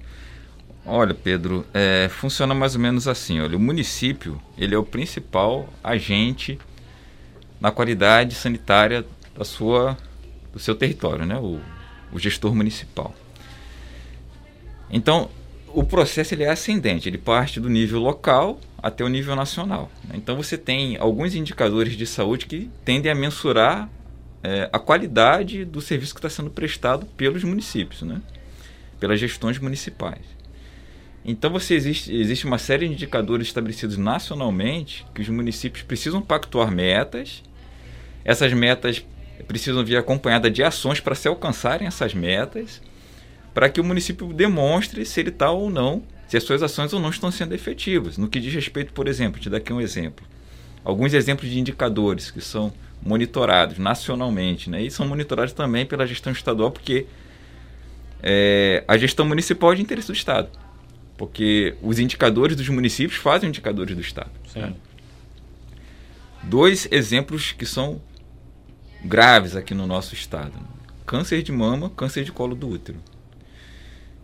Olha, 0.90 1.14
Pedro, 1.14 1.68
é, 1.74 2.08
funciona 2.08 2.54
mais 2.54 2.74
ou 2.74 2.80
menos 2.80 3.10
assim. 3.10 3.42
Olha, 3.42 3.58
o 3.58 3.60
município 3.60 4.42
ele 4.58 4.74
é 4.74 4.78
o 4.78 4.84
principal 4.84 5.68
agente 5.84 6.58
na 7.60 7.72
qualidade 7.72 8.34
sanitária 8.36 9.06
da 9.38 9.44
sua, 9.44 9.98
do 10.54 10.60
seu 10.60 10.74
território, 10.74 11.26
né? 11.26 11.38
o, 11.38 11.60
o 12.10 12.18
gestor 12.18 12.56
municipal. 12.56 13.14
Então, 14.90 15.30
o 15.68 15.84
processo 15.84 16.34
ele 16.34 16.44
é 16.44 16.50
ascendente, 16.50 17.10
ele 17.10 17.18
parte 17.18 17.60
do 17.60 17.70
nível 17.70 18.00
local 18.00 18.58
até 18.82 19.04
o 19.04 19.10
nível 19.10 19.36
nacional. 19.36 19.92
Né? 20.06 20.16
Então, 20.16 20.38
você 20.38 20.58
tem 20.58 20.96
alguns 20.96 21.36
indicadores 21.36 21.98
de 21.98 22.06
saúde 22.06 22.46
que 22.46 22.70
tendem 22.86 23.12
a 23.12 23.16
mensurar 23.16 23.90
é, 24.42 24.70
a 24.72 24.80
qualidade 24.80 25.66
do 25.66 25.82
serviço 25.82 26.14
que 26.14 26.20
está 26.20 26.30
sendo 26.30 26.50
prestado 26.50 27.06
pelos 27.18 27.44
municípios, 27.44 28.04
né? 28.04 28.22
pelas 29.02 29.20
gestões 29.20 29.60
municipais. 29.60 30.37
Então 31.28 31.52
você 31.52 31.74
existe, 31.74 32.16
existe 32.16 32.46
uma 32.46 32.58
série 32.58 32.88
de 32.88 32.94
indicadores 32.94 33.48
estabelecidos 33.48 33.98
nacionalmente 33.98 35.06
que 35.14 35.22
os 35.22 35.28
municípios 35.28 35.84
precisam 35.84 36.22
pactuar 36.22 36.72
metas. 36.72 37.44
Essas 38.24 38.54
metas 38.54 39.06
precisam 39.46 39.84
vir 39.84 39.98
acompanhadas 39.98 40.54
de 40.54 40.64
ações 40.64 41.02
para 41.02 41.14
se 41.14 41.28
alcançarem 41.28 41.86
essas 41.86 42.14
metas, 42.14 42.82
para 43.54 43.68
que 43.68 43.82
o 43.82 43.84
município 43.84 44.32
demonstre 44.32 45.06
se 45.06 45.20
ele 45.20 45.28
está 45.28 45.52
ou 45.52 45.70
não, 45.70 46.02
se 46.30 46.38
as 46.38 46.44
suas 46.44 46.64
ações 46.64 46.94
ou 46.94 47.00
não 47.00 47.10
estão 47.10 47.30
sendo 47.30 47.54
efetivas. 47.54 48.18
No 48.18 48.30
que 48.30 48.40
diz 48.40 48.54
respeito, 48.54 48.94
por 48.94 49.06
exemplo, 49.06 49.42
te 49.42 49.50
dar 49.50 49.58
aqui 49.58 49.74
um 49.74 49.82
exemplo. 49.82 50.26
Alguns 50.82 51.14
exemplos 51.14 51.50
de 51.50 51.60
indicadores 51.60 52.32
que 52.32 52.40
são 52.40 52.72
monitorados 53.06 53.78
nacionalmente, 53.78 54.70
né? 54.70 54.82
e 54.82 54.90
são 54.90 55.06
monitorados 55.06 55.52
também 55.52 55.86
pela 55.86 56.08
gestão 56.08 56.32
estadual, 56.32 56.72
porque 56.72 57.06
é, 58.24 58.86
a 58.88 58.98
gestão 58.98 59.26
municipal 59.26 59.74
é 59.74 59.76
de 59.76 59.82
interesse 59.82 60.08
do 60.08 60.14
Estado. 60.14 60.50
Porque 61.18 61.76
os 61.82 61.98
indicadores 61.98 62.56
dos 62.56 62.70
municípios 62.70 63.20
fazem 63.20 63.50
indicadores 63.50 63.96
do 63.96 64.02
Estado. 64.02 64.32
Né? 64.56 64.74
Dois 66.44 66.88
exemplos 66.92 67.52
que 67.52 67.66
são 67.66 68.00
graves 69.04 69.56
aqui 69.56 69.74
no 69.74 69.88
nosso 69.88 70.14
estado: 70.14 70.54
câncer 71.06 71.42
de 71.42 71.52
mama, 71.52 71.90
câncer 71.90 72.24
de 72.24 72.32
colo 72.32 72.56
do 72.56 72.70
útero. 72.70 73.00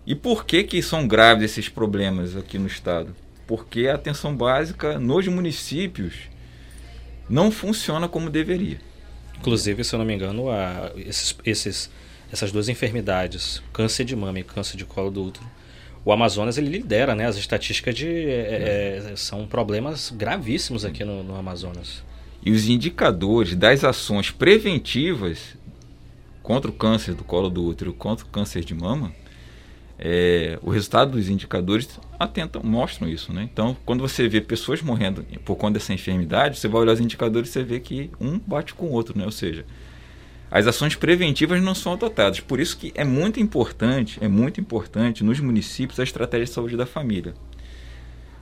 E 0.05 0.13
por 0.13 0.45
que 0.45 0.63
que 0.63 0.81
são 0.81 1.07
graves 1.07 1.43
esses 1.45 1.69
problemas 1.69 2.35
aqui 2.35 2.59
no 2.59 2.67
estado? 2.67 3.15
Porque 3.47 3.87
a 3.87 3.95
atenção 3.95 4.35
básica 4.35 4.99
nos 4.99 5.27
municípios 5.27 6.29
não 7.29 7.49
funciona 7.49 8.07
como 8.07 8.29
deveria. 8.29 8.79
Inclusive, 9.37 9.83
se 9.83 9.95
eu 9.95 9.99
não 9.99 10.05
me 10.05 10.13
engano, 10.13 10.49
a, 10.49 10.91
esses, 10.97 11.35
esses, 11.45 11.89
essas 12.31 12.51
duas 12.51 12.69
enfermidades, 12.69 13.61
câncer 13.71 14.03
de 14.03 14.15
mama 14.15 14.39
e 14.39 14.43
câncer 14.43 14.77
de 14.77 14.85
colo 14.85 15.09
do 15.09 15.23
útero, 15.23 15.45
o 16.05 16.11
Amazonas 16.11 16.57
ele 16.57 16.69
lidera, 16.69 17.15
né? 17.15 17.25
As 17.25 17.37
estatísticas 17.37 17.95
de 17.95 18.07
é, 18.07 19.11
é, 19.11 19.15
são 19.15 19.47
problemas 19.47 20.11
gravíssimos 20.11 20.83
aqui 20.83 21.03
no, 21.03 21.23
no 21.23 21.35
Amazonas. 21.35 22.03
E 22.45 22.51
os 22.51 22.67
indicadores 22.67 23.55
das 23.55 23.83
ações 23.83 24.29
preventivas 24.29 25.55
contra 26.41 26.69
o 26.69 26.73
câncer 26.73 27.13
do 27.13 27.23
colo 27.23 27.49
do 27.49 27.63
útero, 27.63 27.93
contra 27.93 28.25
o 28.25 28.27
câncer 28.27 28.65
de 28.65 28.75
mama, 28.75 29.13
é, 29.97 30.59
o 30.61 30.69
resultado 30.69 31.11
dos 31.11 31.29
indicadores 31.29 31.97
atentam, 32.19 32.61
mostram 32.61 33.07
isso. 33.07 33.31
Né? 33.31 33.47
Então, 33.51 33.77
quando 33.85 34.01
você 34.01 34.27
vê 34.27 34.41
pessoas 34.41 34.81
morrendo 34.81 35.25
por 35.45 35.55
conta 35.55 35.75
dessa 35.75 35.93
enfermidade, 35.93 36.59
você 36.59 36.67
vai 36.67 36.81
olhar 36.81 36.93
os 36.93 36.99
indicadores 36.99 37.49
e 37.49 37.53
você 37.53 37.63
vê 37.63 37.79
que 37.79 38.09
um 38.19 38.37
bate 38.37 38.73
com 38.73 38.87
o 38.87 38.91
outro. 38.91 39.17
Né? 39.17 39.23
Ou 39.23 39.31
seja, 39.31 39.65
as 40.53 40.67
ações 40.67 40.93
preventivas 40.93 41.63
não 41.63 41.73
são 41.73 41.93
adotadas. 41.93 42.39
Por 42.39 42.59
isso 42.59 42.77
que 42.77 42.93
é 42.93 43.03
muito 43.03 43.39
importante, 43.39 44.19
é 44.21 44.27
muito 44.27 44.61
importante 44.61 45.23
nos 45.23 45.39
municípios 45.39 45.99
a 45.99 46.03
estratégia 46.03 46.45
de 46.45 46.51
saúde 46.51 46.77
da 46.77 46.85
família. 46.85 47.33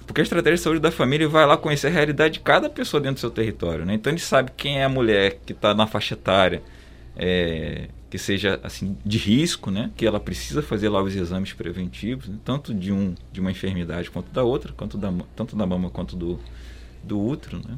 Porque 0.05 0.19
a 0.19 0.23
estratégia 0.23 0.57
de 0.57 0.61
saúde 0.61 0.81
da 0.81 0.91
família 0.91 1.29
vai 1.29 1.45
lá 1.45 1.55
conhecer 1.55 1.87
a 1.87 1.89
realidade 1.89 2.33
de 2.33 2.39
cada 2.41 2.69
pessoa 2.69 2.99
dentro 2.99 3.15
do 3.15 3.19
seu 3.21 3.31
território. 3.31 3.85
Né? 3.85 3.93
Então 3.93 4.11
ele 4.11 4.19
sabe 4.19 4.51
quem 4.57 4.79
é 4.79 4.83
a 4.83 4.89
mulher 4.89 5.39
que 5.45 5.53
está 5.53 5.73
na 5.73 5.87
faixa 5.87 6.15
etária, 6.15 6.61
é, 7.15 7.87
que 8.09 8.17
seja 8.17 8.59
assim 8.61 8.97
de 9.05 9.17
risco, 9.17 9.71
né? 9.71 9.89
Que 9.95 10.05
ela 10.05 10.19
precisa 10.19 10.61
fazer 10.61 10.89
lá 10.89 11.01
os 11.01 11.15
exames 11.15 11.53
preventivos, 11.53 12.27
né? 12.27 12.35
tanto 12.43 12.73
de 12.73 12.91
um 12.91 13.15
de 13.31 13.39
uma 13.39 13.51
enfermidade 13.51 14.11
quanto 14.11 14.29
da 14.33 14.43
outra, 14.43 14.73
quanto 14.73 14.97
da, 14.97 15.13
tanto 15.33 15.55
da 15.55 15.65
mama 15.65 15.89
quanto 15.89 16.17
do, 16.17 16.37
do 17.01 17.25
útero, 17.25 17.61
né? 17.65 17.77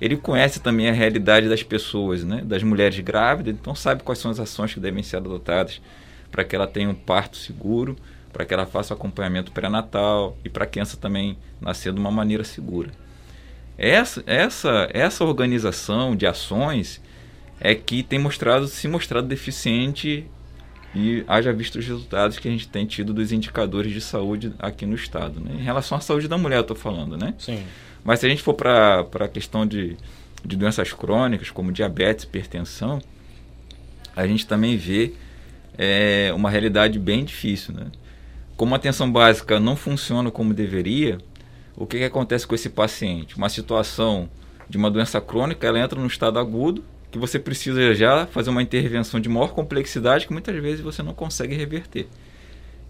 Ele 0.00 0.16
conhece 0.16 0.60
também 0.60 0.88
a 0.88 0.92
realidade 0.92 1.48
das 1.48 1.62
pessoas, 1.62 2.24
né? 2.24 2.42
Das 2.42 2.62
mulheres 2.62 2.98
grávidas, 3.00 3.54
então 3.54 3.74
sabe 3.74 4.02
quais 4.02 4.18
são 4.18 4.30
as 4.30 4.40
ações 4.40 4.72
que 4.72 4.80
devem 4.80 5.02
ser 5.02 5.16
adotadas 5.18 5.80
para 6.30 6.44
que 6.44 6.56
ela 6.56 6.66
tenha 6.66 6.88
um 6.88 6.94
parto 6.94 7.36
seguro, 7.36 7.96
para 8.32 8.44
que 8.44 8.54
ela 8.54 8.64
faça 8.64 8.94
o 8.94 8.96
acompanhamento 8.96 9.52
pré-natal 9.52 10.38
e 10.44 10.48
para 10.48 10.64
a 10.64 10.66
criança 10.66 10.96
também 10.96 11.36
nascer 11.60 11.92
de 11.92 12.00
uma 12.00 12.10
maneira 12.10 12.44
segura. 12.44 12.90
Essa, 13.76 14.22
essa, 14.26 14.88
essa 14.92 15.24
organização 15.24 16.14
de 16.14 16.26
ações 16.26 17.00
é 17.60 17.74
que 17.74 18.02
tem 18.02 18.18
mostrado 18.18 18.66
se 18.68 18.86
mostrado 18.88 19.26
deficiente 19.26 20.26
e 20.94 21.24
haja 21.28 21.52
visto 21.52 21.78
os 21.78 21.86
resultados 21.86 22.38
que 22.38 22.48
a 22.48 22.50
gente 22.50 22.68
tem 22.68 22.84
tido 22.86 23.12
dos 23.12 23.32
indicadores 23.32 23.92
de 23.92 24.00
saúde 24.00 24.52
aqui 24.58 24.86
no 24.86 24.94
estado. 24.94 25.40
Né? 25.40 25.56
Em 25.58 25.62
relação 25.62 25.96
à 25.98 26.00
saúde 26.00 26.26
da 26.26 26.36
mulher, 26.36 26.56
eu 26.56 26.62
estou 26.62 26.76
falando, 26.76 27.16
né? 27.16 27.34
Sim. 27.38 27.64
Mas 28.04 28.20
se 28.20 28.26
a 28.26 28.28
gente 28.28 28.42
for 28.42 28.54
para 28.54 29.00
a 29.00 29.28
questão 29.28 29.66
de, 29.66 29.96
de 30.44 30.56
doenças 30.56 30.92
crônicas, 30.92 31.50
como 31.50 31.72
diabetes, 31.72 32.24
hipertensão, 32.24 33.00
a 34.16 34.26
gente 34.26 34.46
também 34.46 34.76
vê 34.76 35.14
é, 35.76 36.32
uma 36.34 36.50
realidade 36.50 36.98
bem 36.98 37.24
difícil, 37.24 37.74
né? 37.74 37.86
Como 38.56 38.74
a 38.74 38.76
atenção 38.76 39.10
básica 39.10 39.58
não 39.58 39.74
funciona 39.74 40.30
como 40.30 40.52
deveria, 40.52 41.18
o 41.76 41.86
que, 41.86 41.98
que 41.98 42.04
acontece 42.04 42.46
com 42.46 42.54
esse 42.54 42.68
paciente? 42.68 43.36
Uma 43.36 43.48
situação 43.48 44.28
de 44.68 44.76
uma 44.76 44.90
doença 44.90 45.20
crônica, 45.20 45.66
ela 45.66 45.80
entra 45.80 45.98
no 45.98 46.06
estado 46.06 46.38
agudo, 46.38 46.84
que 47.10 47.18
você 47.18 47.38
precisa 47.38 47.94
já 47.94 48.26
fazer 48.26 48.50
uma 48.50 48.62
intervenção 48.62 49.18
de 49.18 49.28
maior 49.28 49.52
complexidade 49.52 50.26
que 50.26 50.32
muitas 50.32 50.54
vezes 50.62 50.80
você 50.80 51.02
não 51.02 51.14
consegue 51.14 51.54
reverter. 51.54 52.06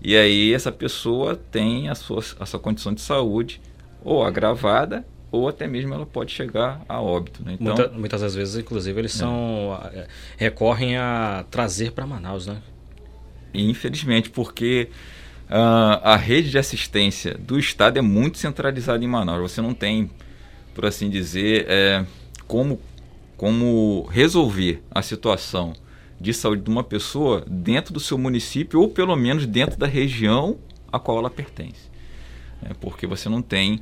E 0.03 0.17
aí 0.17 0.53
essa 0.53 0.73
pessoa 0.73 1.37
tem 1.37 1.89
a 1.89 1.95
sua, 1.95 2.23
a 2.39 2.47
sua 2.47 2.59
condição 2.59 2.93
de 2.93 3.01
saúde 3.01 3.61
ou 4.05 4.25
agravada 4.25 5.05
ou 5.33 5.49
até 5.49 5.67
mesmo 5.67 5.95
ela 5.95 6.07
pode 6.07 6.33
chegar 6.33 6.83
a 6.89 7.01
óbito. 7.01 7.45
Né? 7.45 7.57
Então, 7.61 7.75
Muita, 7.77 7.89
muitas 7.93 8.21
das 8.21 8.35
vezes, 8.35 8.57
inclusive, 8.57 8.99
eles 8.99 9.15
é. 9.15 9.19
são 9.19 9.81
é, 9.93 10.07
recorrem 10.37 10.97
a 10.97 11.45
trazer 11.51 11.93
para 11.93 12.07
Manaus, 12.07 12.47
né? 12.47 12.61
Infelizmente, 13.55 14.31
porque 14.31 14.89
uh, 15.49 16.01
a 16.03 16.17
rede 16.17 16.51
de 16.51 16.59
assistência 16.59 17.35
do 17.35 17.59
Estado 17.59 17.99
é 17.99 18.03
muito 18.03 18.39
centralizada 18.39 19.05
em 19.05 19.09
Manaus. 19.09 19.53
Você 19.53 19.63
não 19.63 19.75
tem, 19.75 20.11
por 20.75 20.85
assim 20.85 21.09
dizer, 21.09 21.67
é, 21.69 22.05
como 22.47 22.81
como 23.37 24.07
resolver 24.11 24.83
a 24.91 25.01
situação 25.01 25.73
de 26.21 26.35
saúde 26.35 26.61
de 26.61 26.69
uma 26.69 26.85
pessoa 26.85 27.43
dentro 27.49 27.95
do 27.95 27.99
seu 27.99 28.19
município 28.19 28.79
ou 28.79 28.87
pelo 28.91 29.17
menos 29.17 29.47
dentro 29.47 29.79
da 29.79 29.87
região 29.87 30.59
a 30.93 30.99
qual 30.99 31.17
ela 31.17 31.31
pertence. 31.31 31.90
É 32.69 32.75
porque 32.75 33.07
você 33.07 33.29
não 33.29 33.43
tem 33.43 33.81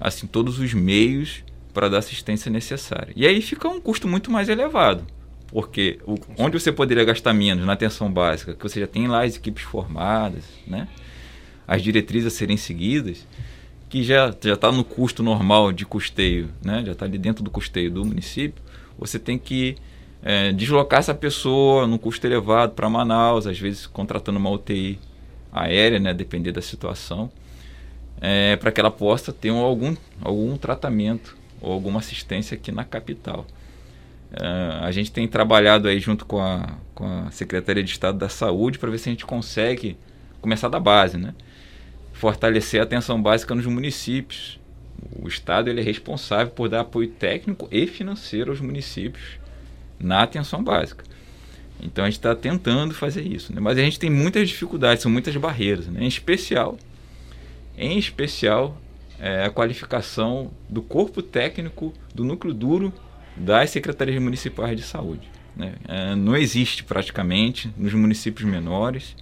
assim 0.00 0.26
todos 0.26 0.58
os 0.58 0.74
meios 0.74 1.44
para 1.72 1.88
dar 1.88 1.98
assistência 1.98 2.50
necessária. 2.50 3.12
E 3.16 3.26
aí 3.26 3.40
fica 3.40 3.68
um 3.68 3.80
custo 3.80 4.06
muito 4.06 4.30
mais 4.30 4.48
elevado, 4.48 5.06
porque 5.48 5.98
o, 6.06 6.16
onde 6.38 6.58
você 6.58 6.70
poderia 6.70 7.04
gastar 7.04 7.32
menos 7.32 7.64
na 7.64 7.72
atenção 7.72 8.12
básica, 8.12 8.54
que 8.54 8.62
você 8.62 8.80
já 8.80 8.86
tem 8.86 9.06
lá 9.06 9.24
as 9.24 9.36
equipes 9.36 9.62
formadas, 9.62 10.44
né? 10.66 10.88
as 11.66 11.82
diretrizes 11.82 12.32
a 12.32 12.36
serem 12.36 12.56
seguidas, 12.56 13.26
que 13.88 14.02
já 14.02 14.34
já 14.42 14.54
está 14.54 14.70
no 14.72 14.84
custo 14.84 15.22
normal 15.22 15.72
de 15.72 15.86
custeio, 15.86 16.50
né? 16.62 16.82
já 16.84 16.92
está 16.92 17.06
ali 17.06 17.18
dentro 17.18 17.42
do 17.42 17.50
custeio 17.50 17.90
do 17.90 18.04
município, 18.04 18.62
você 18.98 19.18
tem 19.18 19.38
que 19.38 19.76
é, 20.22 20.52
deslocar 20.52 21.00
essa 21.00 21.14
pessoa 21.14 21.86
num 21.86 21.98
custo 21.98 22.26
elevado 22.26 22.72
para 22.72 22.88
Manaus, 22.88 23.46
às 23.46 23.58
vezes 23.58 23.86
contratando 23.86 24.38
uma 24.38 24.50
UTI 24.50 24.98
aérea, 25.52 25.98
né, 25.98 26.14
depender 26.14 26.52
da 26.52 26.62
situação, 26.62 27.30
é, 28.24 28.54
para 28.54 28.70
que 28.70 28.80
ela 28.80 28.90
possa 28.90 29.32
ter 29.32 29.50
um, 29.50 29.58
algum, 29.58 29.96
algum 30.20 30.56
tratamento 30.56 31.36
ou 31.60 31.72
alguma 31.72 31.98
assistência 31.98 32.54
aqui 32.54 32.70
na 32.70 32.84
capital. 32.84 33.44
É, 34.32 34.84
a 34.84 34.92
gente 34.92 35.10
tem 35.10 35.26
trabalhado 35.26 35.88
aí 35.88 35.98
junto 35.98 36.24
com 36.24 36.40
a, 36.40 36.76
com 36.94 37.04
a 37.04 37.32
Secretaria 37.32 37.82
de 37.82 37.90
Estado 37.90 38.16
da 38.16 38.28
Saúde 38.28 38.78
para 38.78 38.88
ver 38.90 38.98
se 38.98 39.08
a 39.08 39.12
gente 39.12 39.26
consegue 39.26 39.96
começar 40.40 40.68
da 40.68 40.78
base, 40.78 41.18
né? 41.18 41.34
fortalecer 42.12 42.80
a 42.80 42.84
atenção 42.84 43.20
básica 43.20 43.52
nos 43.52 43.66
municípios, 43.66 44.60
o 45.20 45.26
Estado 45.26 45.68
ele 45.68 45.80
é 45.80 45.82
responsável 45.82 46.52
por 46.52 46.68
dar 46.68 46.82
apoio 46.82 47.08
técnico 47.08 47.66
e 47.72 47.88
financeiro 47.88 48.52
aos 48.52 48.60
municípios 48.60 49.40
na 49.98 50.22
atenção 50.22 50.62
básica. 50.62 51.04
Então 51.82 52.04
a 52.04 52.08
gente 52.08 52.18
está 52.18 52.36
tentando 52.36 52.94
fazer 52.94 53.22
isso, 53.22 53.52
né? 53.52 53.60
mas 53.60 53.76
a 53.76 53.80
gente 53.80 53.98
tem 53.98 54.08
muitas 54.08 54.48
dificuldades, 54.48 55.02
são 55.02 55.10
muitas 55.10 55.36
barreiras, 55.36 55.88
né? 55.88 56.04
em 56.04 56.06
especial, 56.06 56.78
em 57.82 57.98
especial 57.98 58.78
é, 59.18 59.44
a 59.44 59.50
qualificação 59.50 60.50
do 60.68 60.80
corpo 60.80 61.20
técnico 61.20 61.92
do 62.14 62.24
núcleo 62.24 62.54
duro 62.54 62.92
das 63.36 63.70
secretarias 63.70 64.22
municipais 64.22 64.76
de 64.76 64.82
saúde. 64.82 65.28
Né? 65.56 65.74
É, 65.88 66.14
não 66.14 66.36
existe 66.36 66.84
praticamente 66.84 67.72
nos 67.76 67.92
municípios 67.92 68.48
menores 68.48 69.16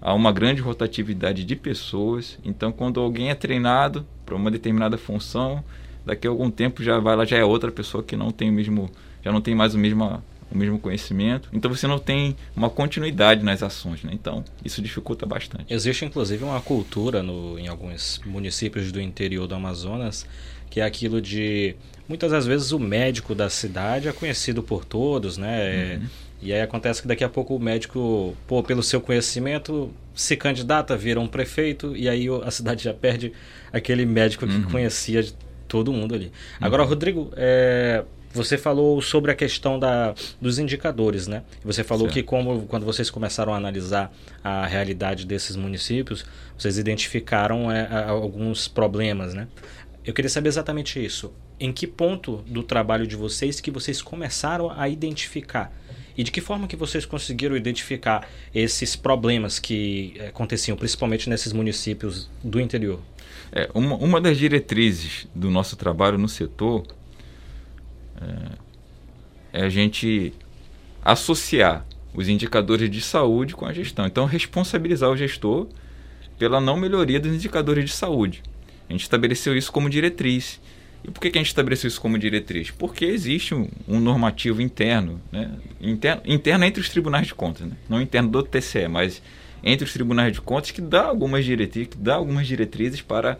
há 0.00 0.14
uma 0.14 0.32
grande 0.32 0.60
rotatividade 0.60 1.44
de 1.44 1.56
pessoas. 1.56 2.38
Então, 2.44 2.72
quando 2.72 3.00
alguém 3.00 3.30
é 3.30 3.34
treinado 3.34 4.06
para 4.24 4.34
uma 4.34 4.50
determinada 4.50 4.96
função, 4.96 5.62
daqui 6.04 6.26
a 6.26 6.30
algum 6.30 6.50
tempo 6.50 6.82
já 6.82 6.98
vai 6.98 7.14
lá 7.16 7.24
já 7.24 7.36
é 7.36 7.44
outra 7.44 7.70
pessoa 7.70 8.02
que 8.02 8.16
não 8.16 8.30
tem 8.30 8.48
o 8.50 8.52
mesmo, 8.52 8.90
já 9.22 9.30
não 9.30 9.40
tem 9.40 9.54
mais 9.54 9.74
o 9.74 9.78
mesmo 9.78 10.22
o 10.50 10.56
mesmo 10.56 10.78
conhecimento. 10.78 11.48
Então 11.52 11.72
você 11.72 11.86
não 11.86 11.98
tem 11.98 12.36
uma 12.56 12.68
continuidade 12.68 13.44
nas 13.44 13.62
ações, 13.62 14.02
né? 14.02 14.10
Então 14.12 14.44
isso 14.64 14.82
dificulta 14.82 15.24
bastante. 15.26 15.72
Existe 15.72 16.04
inclusive 16.04 16.42
uma 16.44 16.60
cultura 16.60 17.22
no, 17.22 17.58
em 17.58 17.68
alguns 17.68 18.20
municípios 18.24 18.90
do 18.90 19.00
interior 19.00 19.46
do 19.46 19.54
Amazonas 19.54 20.26
que 20.70 20.80
é 20.80 20.84
aquilo 20.84 21.20
de 21.20 21.74
muitas 22.08 22.30
das 22.30 22.46
vezes 22.46 22.70
o 22.70 22.78
médico 22.78 23.34
da 23.34 23.50
cidade 23.50 24.08
é 24.08 24.12
conhecido 24.12 24.62
por 24.62 24.84
todos, 24.84 25.36
né? 25.36 25.96
Uhum. 25.96 26.06
E 26.42 26.52
aí 26.54 26.62
acontece 26.62 27.02
que 27.02 27.08
daqui 27.08 27.22
a 27.22 27.28
pouco 27.28 27.54
o 27.54 27.58
médico, 27.58 28.34
pô, 28.46 28.62
pelo 28.62 28.82
seu 28.82 29.00
conhecimento, 29.00 29.92
se 30.14 30.36
candidata, 30.36 30.96
vira 30.96 31.20
um 31.20 31.26
prefeito, 31.26 31.94
e 31.94 32.08
aí 32.08 32.26
a 32.42 32.50
cidade 32.50 32.84
já 32.84 32.94
perde 32.94 33.32
aquele 33.70 34.06
médico 34.06 34.46
que 34.46 34.54
uhum. 34.54 34.70
conhecia 34.70 35.26
todo 35.68 35.92
mundo 35.92 36.14
ali. 36.14 36.26
Uhum. 36.26 36.32
Agora, 36.60 36.82
Rodrigo, 36.84 37.30
é, 37.36 38.04
você 38.32 38.56
falou 38.56 39.02
sobre 39.02 39.30
a 39.30 39.34
questão 39.34 39.78
da, 39.78 40.14
dos 40.40 40.58
indicadores, 40.58 41.26
né? 41.26 41.42
Você 41.64 41.82
falou 41.82 42.06
certo. 42.06 42.14
que 42.14 42.22
como, 42.22 42.62
quando 42.66 42.86
vocês 42.86 43.10
começaram 43.10 43.52
a 43.52 43.56
analisar 43.56 44.12
a 44.42 44.66
realidade 44.66 45.26
desses 45.26 45.56
municípios, 45.56 46.24
vocês 46.56 46.78
identificaram 46.78 47.70
é, 47.70 47.88
alguns 48.08 48.68
problemas, 48.68 49.34
né? 49.34 49.48
Eu 50.04 50.14
queria 50.14 50.28
saber 50.28 50.48
exatamente 50.48 51.04
isso. 51.04 51.32
Em 51.58 51.72
que 51.72 51.86
ponto 51.86 52.38
do 52.46 52.62
trabalho 52.62 53.06
de 53.06 53.16
vocês 53.16 53.60
que 53.60 53.70
vocês 53.70 54.00
começaram 54.00 54.70
a 54.70 54.88
identificar 54.88 55.72
e 56.16 56.22
de 56.22 56.30
que 56.30 56.40
forma 56.40 56.66
que 56.66 56.76
vocês 56.76 57.04
conseguiram 57.04 57.56
identificar 57.56 58.28
esses 58.54 58.96
problemas 58.96 59.58
que 59.58 60.14
eh, 60.16 60.28
aconteciam, 60.28 60.76
principalmente 60.76 61.28
nesses 61.28 61.52
municípios 61.52 62.30
do 62.42 62.60
interior? 62.60 63.00
É, 63.52 63.68
uma, 63.74 63.96
uma 63.96 64.20
das 64.20 64.38
diretrizes 64.38 65.26
do 65.34 65.50
nosso 65.50 65.76
trabalho 65.76 66.16
no 66.16 66.28
setor 66.28 66.86
é, 68.20 69.60
é 69.60 69.64
a 69.64 69.68
gente 69.68 70.32
associar 71.02 71.84
os 72.14 72.28
indicadores 72.28 72.90
de 72.90 73.00
saúde 73.00 73.54
com 73.54 73.66
a 73.66 73.72
gestão. 73.72 74.06
Então, 74.06 74.24
responsabilizar 74.26 75.10
o 75.10 75.16
gestor 75.16 75.66
pela 76.38 76.60
não 76.60 76.76
melhoria 76.76 77.20
dos 77.20 77.32
indicadores 77.32 77.84
de 77.84 77.92
saúde. 77.92 78.42
A 78.88 78.92
gente 78.92 79.02
estabeleceu 79.02 79.56
isso 79.56 79.70
como 79.70 79.88
diretriz. 79.88 80.60
E 81.04 81.10
por 81.10 81.20
que, 81.20 81.28
a 81.28 81.40
gente 81.40 81.46
estabeleceu 81.46 81.88
isso 81.88 82.00
como 82.00 82.18
diretriz? 82.18 82.70
Porque 82.70 83.04
existe 83.04 83.54
um, 83.54 83.68
um 83.88 84.00
normativo 84.00 84.60
interno, 84.60 85.20
né? 85.32 85.50
interno, 85.80 86.22
interno 86.26 86.64
entre 86.64 86.80
os 86.80 86.88
tribunais 86.88 87.26
de 87.26 87.34
contas, 87.34 87.66
né? 87.66 87.76
não 87.88 88.00
interno 88.02 88.28
do 88.28 88.42
TCE, 88.42 88.88
mas 88.88 89.22
entre 89.62 89.84
os 89.84 89.92
tribunais 89.92 90.32
de 90.32 90.40
contas 90.40 90.70
que 90.70 90.80
dá 90.80 91.04
algumas 91.04 91.44
diretrizes, 91.44 91.90
que 91.90 91.96
dá 91.96 92.16
algumas 92.16 92.46
diretrizes 92.46 93.00
para, 93.00 93.38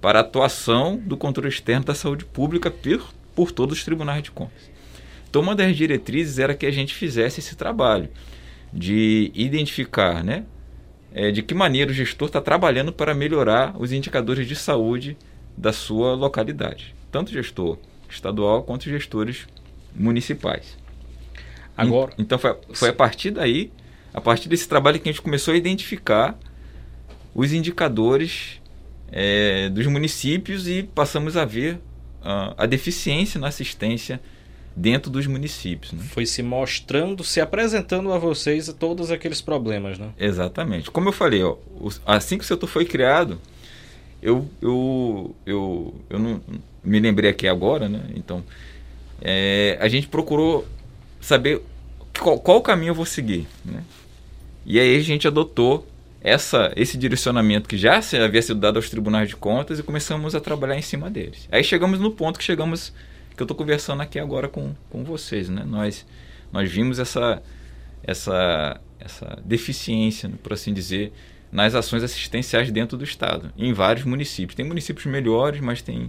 para 0.00 0.18
a 0.18 0.22
atuação 0.22 0.96
do 0.96 1.16
controle 1.16 1.48
externo 1.48 1.84
da 1.84 1.94
saúde 1.94 2.24
pública 2.24 2.70
por, 2.70 3.12
por 3.34 3.52
todos 3.52 3.78
os 3.78 3.84
tribunais 3.84 4.22
de 4.22 4.30
contas. 4.30 4.70
Então, 5.28 5.40
uma 5.40 5.54
das 5.54 5.76
diretrizes 5.76 6.38
era 6.38 6.54
que 6.54 6.66
a 6.66 6.70
gente 6.70 6.94
fizesse 6.94 7.40
esse 7.40 7.56
trabalho 7.56 8.08
de 8.72 9.30
identificar, 9.34 10.22
né, 10.22 10.44
é, 11.14 11.30
de 11.30 11.42
que 11.42 11.54
maneira 11.54 11.90
o 11.90 11.94
gestor 11.94 12.28
está 12.28 12.40
trabalhando 12.40 12.92
para 12.92 13.14
melhorar 13.14 13.74
os 13.78 13.92
indicadores 13.92 14.46
de 14.46 14.56
saúde 14.56 15.16
da 15.56 15.72
sua 15.72 16.14
localidade, 16.14 16.94
tanto 17.10 17.30
gestor 17.30 17.78
estadual 18.08 18.62
quanto 18.62 18.84
gestores 18.84 19.46
municipais. 19.94 20.76
Agora, 21.76 22.12
então 22.18 22.38
foi, 22.38 22.56
foi 22.72 22.88
a 22.90 22.92
partir 22.92 23.30
daí, 23.30 23.70
a 24.12 24.20
partir 24.20 24.48
desse 24.48 24.68
trabalho 24.68 25.00
que 25.00 25.08
a 25.08 25.12
gente 25.12 25.22
começou 25.22 25.54
a 25.54 25.56
identificar 25.56 26.38
os 27.34 27.52
indicadores 27.52 28.60
é, 29.10 29.68
dos 29.70 29.86
municípios 29.86 30.68
e 30.68 30.82
passamos 30.82 31.36
a 31.36 31.44
ver 31.44 31.80
a 32.24 32.66
deficiência 32.66 33.40
na 33.40 33.48
assistência 33.48 34.20
dentro 34.74 35.10
dos 35.10 35.26
municípios. 35.26 35.92
Né? 35.92 36.02
Foi 36.10 36.24
se 36.26 36.42
mostrando, 36.42 37.22
se 37.22 37.40
apresentando 37.40 38.12
a 38.12 38.18
vocês 38.18 38.74
todos 38.78 39.10
aqueles 39.10 39.40
problemas, 39.40 39.98
né? 39.98 40.10
Exatamente. 40.18 40.90
Como 40.90 41.08
eu 41.08 41.12
falei, 41.12 41.42
ó, 41.42 41.56
assim 42.06 42.38
que 42.38 42.44
o 42.44 42.46
setor 42.46 42.66
foi 42.66 42.84
criado, 42.84 43.40
eu, 44.22 44.48
eu, 44.60 45.34
eu, 45.44 45.94
eu 46.08 46.18
não 46.18 46.40
me 46.82 47.00
lembrei 47.00 47.30
aqui 47.30 47.46
agora, 47.46 47.88
né? 47.88 48.02
Então, 48.14 48.42
é, 49.20 49.76
a 49.80 49.88
gente 49.88 50.08
procurou 50.08 50.66
saber 51.20 51.60
qual, 52.18 52.38
qual 52.38 52.62
caminho 52.62 52.90
eu 52.90 52.94
vou 52.94 53.06
seguir, 53.06 53.46
né? 53.64 53.82
E 54.64 54.78
aí 54.78 54.96
a 54.96 55.00
gente 55.00 55.26
adotou 55.26 55.86
essa, 56.22 56.72
esse 56.76 56.96
direcionamento 56.96 57.68
que 57.68 57.76
já 57.76 58.00
havia 58.24 58.42
sido 58.42 58.60
dado 58.60 58.76
aos 58.76 58.88
tribunais 58.88 59.28
de 59.28 59.36
contas 59.36 59.78
e 59.78 59.82
começamos 59.82 60.34
a 60.34 60.40
trabalhar 60.40 60.76
em 60.76 60.82
cima 60.82 61.10
deles. 61.10 61.48
Aí 61.50 61.64
chegamos 61.64 61.98
no 61.98 62.12
ponto 62.12 62.38
que 62.38 62.44
chegamos 62.44 62.92
que 63.36 63.42
eu 63.42 63.44
estou 63.44 63.56
conversando 63.56 64.02
aqui 64.02 64.18
agora 64.18 64.48
com, 64.48 64.74
com 64.88 65.02
vocês, 65.02 65.48
né? 65.48 65.64
Nós, 65.66 66.06
nós 66.52 66.70
vimos 66.70 66.98
essa, 66.98 67.42
essa, 68.04 68.80
essa 69.00 69.38
deficiência, 69.44 70.30
por 70.42 70.52
assim 70.52 70.72
dizer, 70.72 71.12
nas 71.50 71.74
ações 71.74 72.04
assistenciais 72.04 72.70
dentro 72.70 72.96
do 72.96 73.04
estado, 73.04 73.52
em 73.58 73.72
vários 73.72 74.04
municípios. 74.04 74.54
Tem 74.54 74.64
municípios 74.64 75.06
melhores, 75.06 75.60
mas 75.60 75.82
tem, 75.82 76.08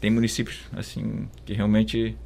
tem 0.00 0.10
municípios 0.10 0.58
assim 0.76 1.28
que 1.46 1.52
realmente 1.52 2.16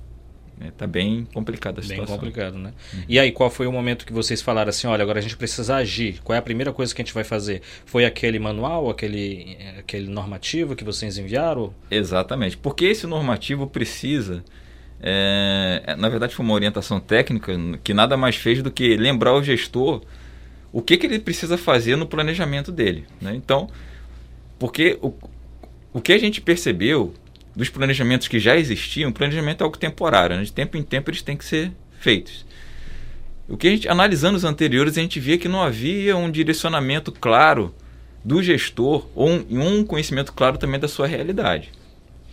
Está 0.60 0.84
é, 0.84 0.88
bem 0.88 1.26
complicada 1.34 1.80
a 1.80 1.82
situação. 1.82 2.06
Bem 2.06 2.14
complicado, 2.16 2.58
né? 2.58 2.72
Uhum. 2.94 3.02
E 3.08 3.18
aí, 3.18 3.30
qual 3.30 3.50
foi 3.50 3.66
o 3.66 3.72
momento 3.72 4.06
que 4.06 4.12
vocês 4.12 4.40
falaram 4.40 4.70
assim, 4.70 4.86
olha, 4.86 5.02
agora 5.02 5.18
a 5.18 5.22
gente 5.22 5.36
precisa 5.36 5.76
agir? 5.76 6.20
Qual 6.24 6.34
é 6.34 6.38
a 6.38 6.42
primeira 6.42 6.72
coisa 6.72 6.94
que 6.94 7.02
a 7.02 7.04
gente 7.04 7.14
vai 7.14 7.24
fazer? 7.24 7.60
Foi 7.84 8.04
aquele 8.04 8.38
manual, 8.38 8.88
aquele, 8.88 9.56
aquele 9.78 10.08
normativo 10.08 10.74
que 10.74 10.84
vocês 10.84 11.18
enviaram? 11.18 11.74
Exatamente. 11.90 12.56
Porque 12.56 12.86
esse 12.86 13.06
normativo 13.06 13.66
precisa... 13.66 14.42
É, 14.98 15.94
na 15.98 16.08
verdade, 16.08 16.34
foi 16.34 16.42
uma 16.44 16.54
orientação 16.54 16.98
técnica 16.98 17.52
que 17.84 17.92
nada 17.92 18.16
mais 18.16 18.36
fez 18.36 18.62
do 18.62 18.70
que 18.70 18.96
lembrar 18.96 19.34
o 19.34 19.42
gestor 19.42 20.02
o 20.72 20.82
que, 20.82 20.96
que 20.96 21.06
ele 21.06 21.18
precisa 21.18 21.56
fazer 21.56 21.96
no 21.96 22.06
planejamento 22.06 22.70
dele. 22.70 23.06
Né? 23.20 23.34
Então, 23.34 23.68
porque 24.58 24.98
o, 25.00 25.14
o 25.92 26.02
que 26.02 26.12
a 26.12 26.18
gente 26.18 26.40
percebeu 26.40 27.14
dos 27.56 27.70
planejamentos 27.70 28.28
que 28.28 28.38
já 28.38 28.54
existiam, 28.56 29.10
planejamento 29.10 29.62
é 29.62 29.64
algo 29.64 29.78
temporário, 29.78 30.36
né? 30.36 30.44
de 30.44 30.52
tempo 30.52 30.76
em 30.76 30.82
tempo 30.82 31.10
eles 31.10 31.22
têm 31.22 31.36
que 31.36 31.44
ser 31.44 31.72
feitos. 31.98 32.44
O 33.48 33.56
que 33.56 33.66
a 33.66 33.70
gente, 33.70 33.88
analisando 33.88 34.36
os 34.36 34.44
anteriores, 34.44 34.98
a 34.98 35.00
gente 35.00 35.18
via 35.18 35.38
que 35.38 35.48
não 35.48 35.62
havia 35.62 36.16
um 36.16 36.30
direcionamento 36.30 37.10
claro 37.10 37.74
do 38.22 38.42
gestor 38.42 39.08
ou 39.14 39.30
um, 39.30 39.78
um 39.78 39.84
conhecimento 39.84 40.32
claro 40.32 40.58
também 40.58 40.78
da 40.78 40.88
sua 40.88 41.06
realidade. 41.06 41.70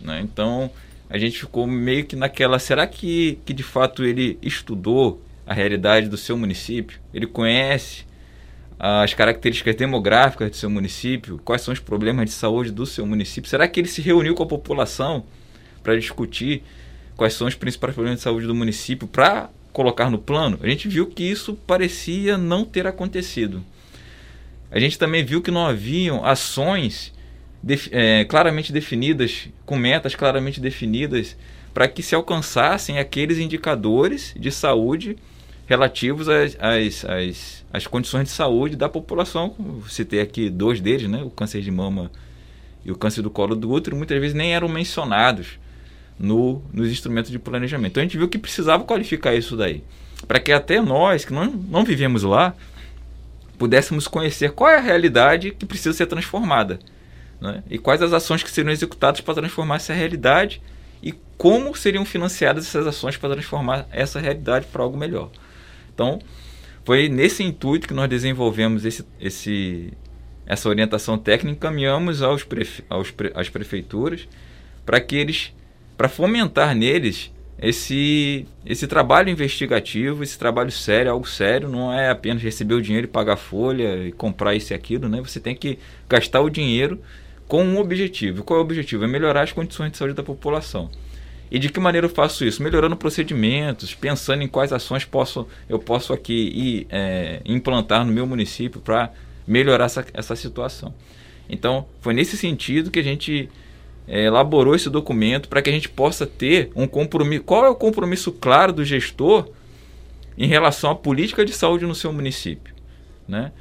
Né? 0.00 0.20
Então, 0.20 0.70
a 1.08 1.16
gente 1.16 1.38
ficou 1.38 1.66
meio 1.66 2.04
que 2.04 2.16
naquela, 2.16 2.58
será 2.58 2.86
que, 2.86 3.38
que 3.46 3.54
de 3.54 3.62
fato 3.62 4.04
ele 4.04 4.38
estudou 4.42 5.22
a 5.46 5.54
realidade 5.54 6.08
do 6.08 6.16
seu 6.16 6.36
município? 6.36 6.98
Ele 7.14 7.26
conhece 7.26 8.04
as 8.86 9.14
características 9.14 9.74
demográficas 9.76 10.50
do 10.50 10.56
seu 10.56 10.68
município, 10.68 11.40
quais 11.42 11.62
são 11.62 11.72
os 11.72 11.80
problemas 11.80 12.26
de 12.26 12.32
saúde 12.32 12.70
do 12.70 12.84
seu 12.84 13.06
município. 13.06 13.48
Será 13.48 13.66
que 13.66 13.80
ele 13.80 13.88
se 13.88 14.02
reuniu 14.02 14.34
com 14.34 14.42
a 14.42 14.46
população 14.46 15.24
para 15.82 15.96
discutir 15.96 16.62
quais 17.16 17.32
são 17.32 17.46
os 17.46 17.54
principais 17.54 17.94
problemas 17.94 18.18
de 18.18 18.24
saúde 18.24 18.46
do 18.46 18.54
município 18.54 19.08
para 19.08 19.48
colocar 19.72 20.10
no 20.10 20.18
plano? 20.18 20.58
A 20.62 20.68
gente 20.68 20.86
viu 20.86 21.06
que 21.06 21.22
isso 21.22 21.54
parecia 21.66 22.36
não 22.36 22.62
ter 22.62 22.86
acontecido. 22.86 23.64
A 24.70 24.78
gente 24.78 24.98
também 24.98 25.24
viu 25.24 25.40
que 25.40 25.50
não 25.50 25.66
haviam 25.66 26.22
ações 26.22 27.10
é, 27.90 28.26
claramente 28.26 28.70
definidas, 28.70 29.48
com 29.64 29.78
metas 29.78 30.14
claramente 30.14 30.60
definidas, 30.60 31.38
para 31.72 31.88
que 31.88 32.02
se 32.02 32.14
alcançassem 32.14 32.98
aqueles 32.98 33.38
indicadores 33.38 34.34
de 34.38 34.50
saúde 34.50 35.16
relativos 35.64 36.28
às, 36.28 36.54
às, 36.60 37.04
às, 37.06 37.63
às, 37.74 37.86
condições 37.86 38.24
de 38.24 38.30
saúde 38.30 38.76
da 38.76 38.88
população. 38.88 39.54
Citei 39.88 40.20
aqui 40.20 40.48
dois 40.48 40.80
deles, 40.80 41.08
né? 41.08 41.22
o 41.22 41.30
câncer 41.30 41.60
de 41.60 41.70
mama 41.70 42.10
e 42.84 42.92
o 42.92 42.96
câncer 42.96 43.22
do 43.22 43.30
colo 43.30 43.56
do 43.56 43.70
útero, 43.70 43.96
muitas 43.96 44.18
vezes 44.20 44.34
nem 44.34 44.54
eram 44.54 44.68
mencionados 44.68 45.58
no, 46.18 46.62
nos 46.72 46.90
instrumentos 46.90 47.30
de 47.30 47.38
planejamento. 47.38 47.92
Então 47.92 48.02
a 48.02 48.04
gente 48.04 48.18
viu 48.18 48.28
que 48.28 48.38
precisava 48.38 48.84
qualificar 48.84 49.34
isso 49.34 49.56
daí, 49.56 49.82
para 50.28 50.38
que 50.38 50.52
até 50.52 50.80
nós, 50.80 51.24
que 51.24 51.32
não, 51.32 51.46
não 51.46 51.84
vivemos 51.84 52.22
lá, 52.22 52.54
pudéssemos 53.58 54.06
conhecer 54.06 54.52
qual 54.52 54.70
é 54.70 54.76
a 54.76 54.80
realidade 54.80 55.50
que 55.50 55.64
precisa 55.64 55.92
ser 55.92 56.06
transformada. 56.06 56.78
Né? 57.40 57.62
E 57.70 57.78
quais 57.78 58.02
as 58.02 58.12
ações 58.12 58.42
que 58.42 58.50
seriam 58.50 58.72
executadas 58.72 59.20
para 59.20 59.34
transformar 59.34 59.76
essa 59.76 59.92
realidade 59.92 60.60
e 61.02 61.12
como 61.36 61.74
seriam 61.74 62.04
financiadas 62.04 62.66
essas 62.66 62.86
ações 62.86 63.16
para 63.16 63.34
transformar 63.34 63.86
essa 63.90 64.20
realidade 64.20 64.66
para 64.66 64.82
algo 64.82 64.96
melhor. 64.96 65.30
Então, 65.92 66.18
foi 66.84 67.08
nesse 67.08 67.42
intuito 67.42 67.88
que 67.88 67.94
nós 67.94 68.08
desenvolvemos 68.08 68.84
esse, 68.84 69.04
esse, 69.20 69.92
essa 70.46 70.68
orientação 70.68 71.18
técnica, 71.18 71.56
encaminhamos 71.56 72.22
aos, 72.22 72.44
prefe, 72.44 72.84
aos 72.88 73.10
pre, 73.10 73.32
às 73.34 73.48
prefeituras 73.48 74.28
para 74.84 75.00
que 75.00 75.16
eles, 75.16 75.52
para 75.96 76.08
fomentar 76.08 76.74
neles 76.74 77.32
esse, 77.58 78.46
esse 78.66 78.86
trabalho 78.86 79.30
investigativo, 79.30 80.22
esse 80.22 80.38
trabalho 80.38 80.70
sério, 80.70 81.10
algo 81.10 81.26
sério, 81.26 81.68
não 81.68 81.92
é 81.92 82.10
apenas 82.10 82.42
receber 82.42 82.74
o 82.74 82.82
dinheiro 82.82 83.06
e 83.06 83.10
pagar 83.10 83.36
folha 83.36 84.06
e 84.06 84.12
comprar 84.12 84.54
isso 84.54 84.72
e 84.72 84.74
aquilo, 84.74 85.08
né? 85.08 85.22
Você 85.22 85.40
tem 85.40 85.54
que 85.54 85.78
gastar 86.08 86.40
o 86.40 86.50
dinheiro 86.50 87.00
com 87.48 87.64
um 87.64 87.78
objetivo. 87.78 88.42
Qual 88.42 88.58
é 88.58 88.60
o 88.60 88.64
objetivo? 88.64 89.04
É 89.04 89.06
melhorar 89.06 89.42
as 89.42 89.52
condições 89.52 89.92
de 89.92 89.96
saúde 89.96 90.14
da 90.14 90.22
população. 90.22 90.90
E 91.54 91.58
de 91.60 91.68
que 91.68 91.78
maneira 91.78 92.08
eu 92.08 92.10
faço 92.10 92.44
isso? 92.44 92.60
Melhorando 92.60 92.96
procedimentos, 92.96 93.94
pensando 93.94 94.42
em 94.42 94.48
quais 94.48 94.72
ações 94.72 95.04
posso, 95.04 95.46
eu 95.68 95.78
posso 95.78 96.12
aqui 96.12 96.32
ir, 96.52 96.86
é, 96.90 97.40
implantar 97.44 98.04
no 98.04 98.12
meu 98.12 98.26
município 98.26 98.80
para 98.80 99.12
melhorar 99.46 99.84
essa, 99.84 100.04
essa 100.12 100.34
situação. 100.34 100.92
Então, 101.48 101.86
foi 102.00 102.12
nesse 102.12 102.36
sentido 102.36 102.90
que 102.90 102.98
a 102.98 103.04
gente 103.04 103.48
é, 104.08 104.24
elaborou 104.24 104.74
esse 104.74 104.90
documento 104.90 105.48
para 105.48 105.62
que 105.62 105.70
a 105.70 105.72
gente 105.72 105.88
possa 105.88 106.26
ter 106.26 106.72
um 106.74 106.88
compromisso. 106.88 107.44
Qual 107.44 107.64
é 107.64 107.68
o 107.68 107.76
compromisso 107.76 108.32
claro 108.32 108.72
do 108.72 108.84
gestor 108.84 109.48
em 110.36 110.48
relação 110.48 110.90
à 110.90 110.94
política 110.96 111.44
de 111.44 111.52
saúde 111.52 111.86
no 111.86 111.94
seu 111.94 112.12
município? 112.12 112.74
Né? 113.28 113.52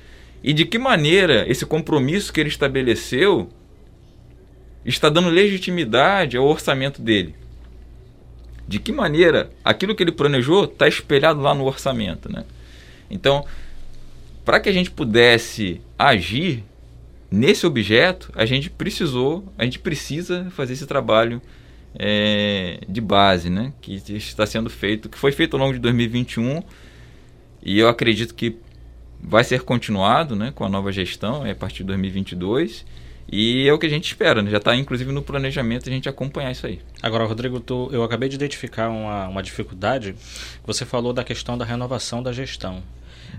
E 0.44 0.52
de 0.52 0.66
que 0.66 0.80
maneira 0.80 1.46
esse 1.48 1.64
compromisso 1.64 2.34
que 2.34 2.40
ele 2.40 2.50
estabeleceu 2.50 3.50
está 4.84 5.10
dando 5.10 5.30
legitimidade 5.30 6.36
ao 6.36 6.48
orçamento 6.48 7.00
dele? 7.00 7.43
De 8.74 8.80
que 8.80 8.92
maneira 8.92 9.52
aquilo 9.64 9.94
que 9.94 10.02
ele 10.02 10.12
planejou 10.12 10.64
está 10.64 10.88
espelhado 10.88 11.40
lá 11.40 11.54
no 11.54 11.64
orçamento. 11.64 12.28
Né? 12.28 12.44
Então, 13.08 13.46
para 14.44 14.60
que 14.60 14.68
a 14.68 14.72
gente 14.72 14.90
pudesse 14.90 15.80
agir 15.98 16.64
nesse 17.30 17.68
objeto, 17.68 18.32
a 18.34 18.48
gente 18.48 18.72
precisou, 18.72 19.46
a 19.60 19.64
gente 19.64 19.78
precisa 19.78 20.48
fazer 20.56 20.74
esse 20.74 20.88
trabalho 20.88 21.40
é, 21.94 22.80
de 22.90 23.00
base, 23.00 23.48
né? 23.48 23.74
que 23.80 24.02
está 24.16 24.48
sendo 24.48 24.72
feito, 24.72 25.08
que 25.08 25.20
foi 25.20 25.32
feito 25.32 25.56
ao 25.56 25.60
longo 25.60 25.74
de 25.74 25.80
2021 25.80 26.64
e 27.62 27.78
eu 27.78 27.88
acredito 27.88 28.34
que 28.34 28.58
vai 29.22 29.44
ser 29.44 29.62
continuado 29.62 30.36
né, 30.36 30.52
com 30.54 30.66
a 30.66 30.70
nova 30.70 30.92
gestão 30.92 31.46
é 31.46 31.52
a 31.52 31.56
partir 31.56 31.78
de 31.78 31.84
2022 31.84 32.84
E 33.32 33.68
é 33.68 33.74
o 33.74 33.80
que 33.80 33.86
a 33.86 33.90
gente 33.90 34.06
espera, 34.06 34.42
né? 34.42 34.52
já 34.52 34.58
está 34.58 34.76
inclusive 34.76 35.12
no 35.12 35.22
planejamento 35.22 35.90
a 35.90 35.92
gente 35.92 36.10
acompanhar 36.10 36.52
isso 36.52 36.68
aí. 36.68 36.80
Agora, 37.02 37.26
Rodrigo, 37.26 37.60
tu, 37.60 37.90
eu 37.92 38.04
acabei 38.04 38.30
de 38.30 38.36
identificar 38.36 38.90
uma, 38.90 39.28
uma 39.28 39.42
dificuldade. 39.42 40.16
Você 40.66 40.86
falou 40.86 41.14
da 41.14 41.24
questão 41.24 41.58
da 41.58 41.66
renovação 41.66 42.22
da 42.22 42.32
gestão. 42.32 42.84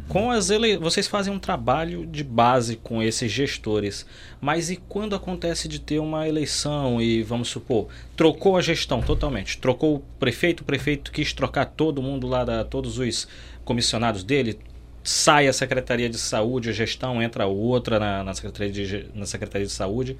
Com 0.09 0.31
as 0.31 0.51
ele... 0.51 0.77
Vocês 0.77 1.07
fazem 1.07 1.33
um 1.33 1.39
trabalho 1.39 2.07
de 2.07 2.23
base 2.23 2.77
com 2.77 3.03
esses 3.03 3.31
gestores, 3.31 4.05
mas 4.41 4.71
e 4.71 4.77
quando 4.77 5.15
acontece 5.15 5.69
de 5.69 5.79
ter 5.79 5.99
uma 5.99 6.29
eleição 6.29 7.01
e, 7.01 7.23
vamos 7.23 7.49
supor, 7.49 7.89
trocou 8.17 8.57
a 8.57 8.61
gestão 8.61 9.01
totalmente, 9.01 9.59
trocou 9.59 9.97
o 9.97 10.01
prefeito, 10.19 10.61
o 10.61 10.65
prefeito 10.65 11.11
quis 11.11 11.33
trocar 11.33 11.67
todo 11.67 12.03
mundo 12.03 12.27
lá, 12.27 12.45
da, 12.45 12.65
todos 12.65 12.99
os 12.99 13.27
comissionados 13.65 14.23
dele, 14.23 14.59
sai 15.05 15.47
a 15.47 15.53
Secretaria 15.53 16.09
de 16.09 16.19
Saúde, 16.19 16.71
a 16.71 16.73
gestão 16.73 17.23
entra 17.23 17.47
outra 17.47 18.01
na, 18.01 18.25
na, 18.25 18.35
Secretaria, 18.35 18.73
de, 18.73 19.07
na 19.15 19.27
Secretaria 19.27 19.67
de 19.67 19.73
Saúde. 19.73 20.17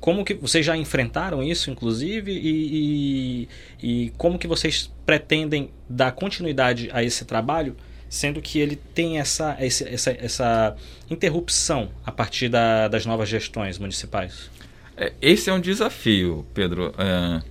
Como 0.00 0.24
que 0.24 0.34
vocês 0.34 0.66
já 0.66 0.76
enfrentaram 0.76 1.42
isso, 1.42 1.70
inclusive, 1.70 2.32
e, 2.32 3.46
e, 3.80 4.06
e 4.06 4.10
como 4.16 4.38
que 4.38 4.46
vocês 4.46 4.92
pretendem 5.06 5.70
dar 5.88 6.12
continuidade 6.12 6.90
a 6.92 7.02
esse 7.02 7.24
trabalho 7.24 7.76
sendo 8.08 8.40
que 8.40 8.58
ele 8.58 8.76
tem 8.76 9.18
essa, 9.18 9.56
essa, 9.60 10.10
essa 10.10 10.76
interrupção 11.10 11.90
a 12.04 12.10
partir 12.10 12.48
da, 12.48 12.88
das 12.88 13.04
novas 13.04 13.28
gestões 13.28 13.78
municipais? 13.78 14.50
É, 14.96 15.12
esse 15.20 15.50
é 15.50 15.52
um 15.52 15.60
desafio, 15.60 16.44
Pedro. 16.52 16.92
É, 16.98 17.42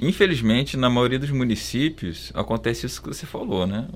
infelizmente, 0.00 0.76
na 0.76 0.90
maioria 0.90 1.18
dos 1.18 1.30
municípios, 1.30 2.30
acontece 2.34 2.86
isso 2.86 3.02
que 3.02 3.08
você 3.08 3.26
falou, 3.26 3.66
né? 3.66 3.88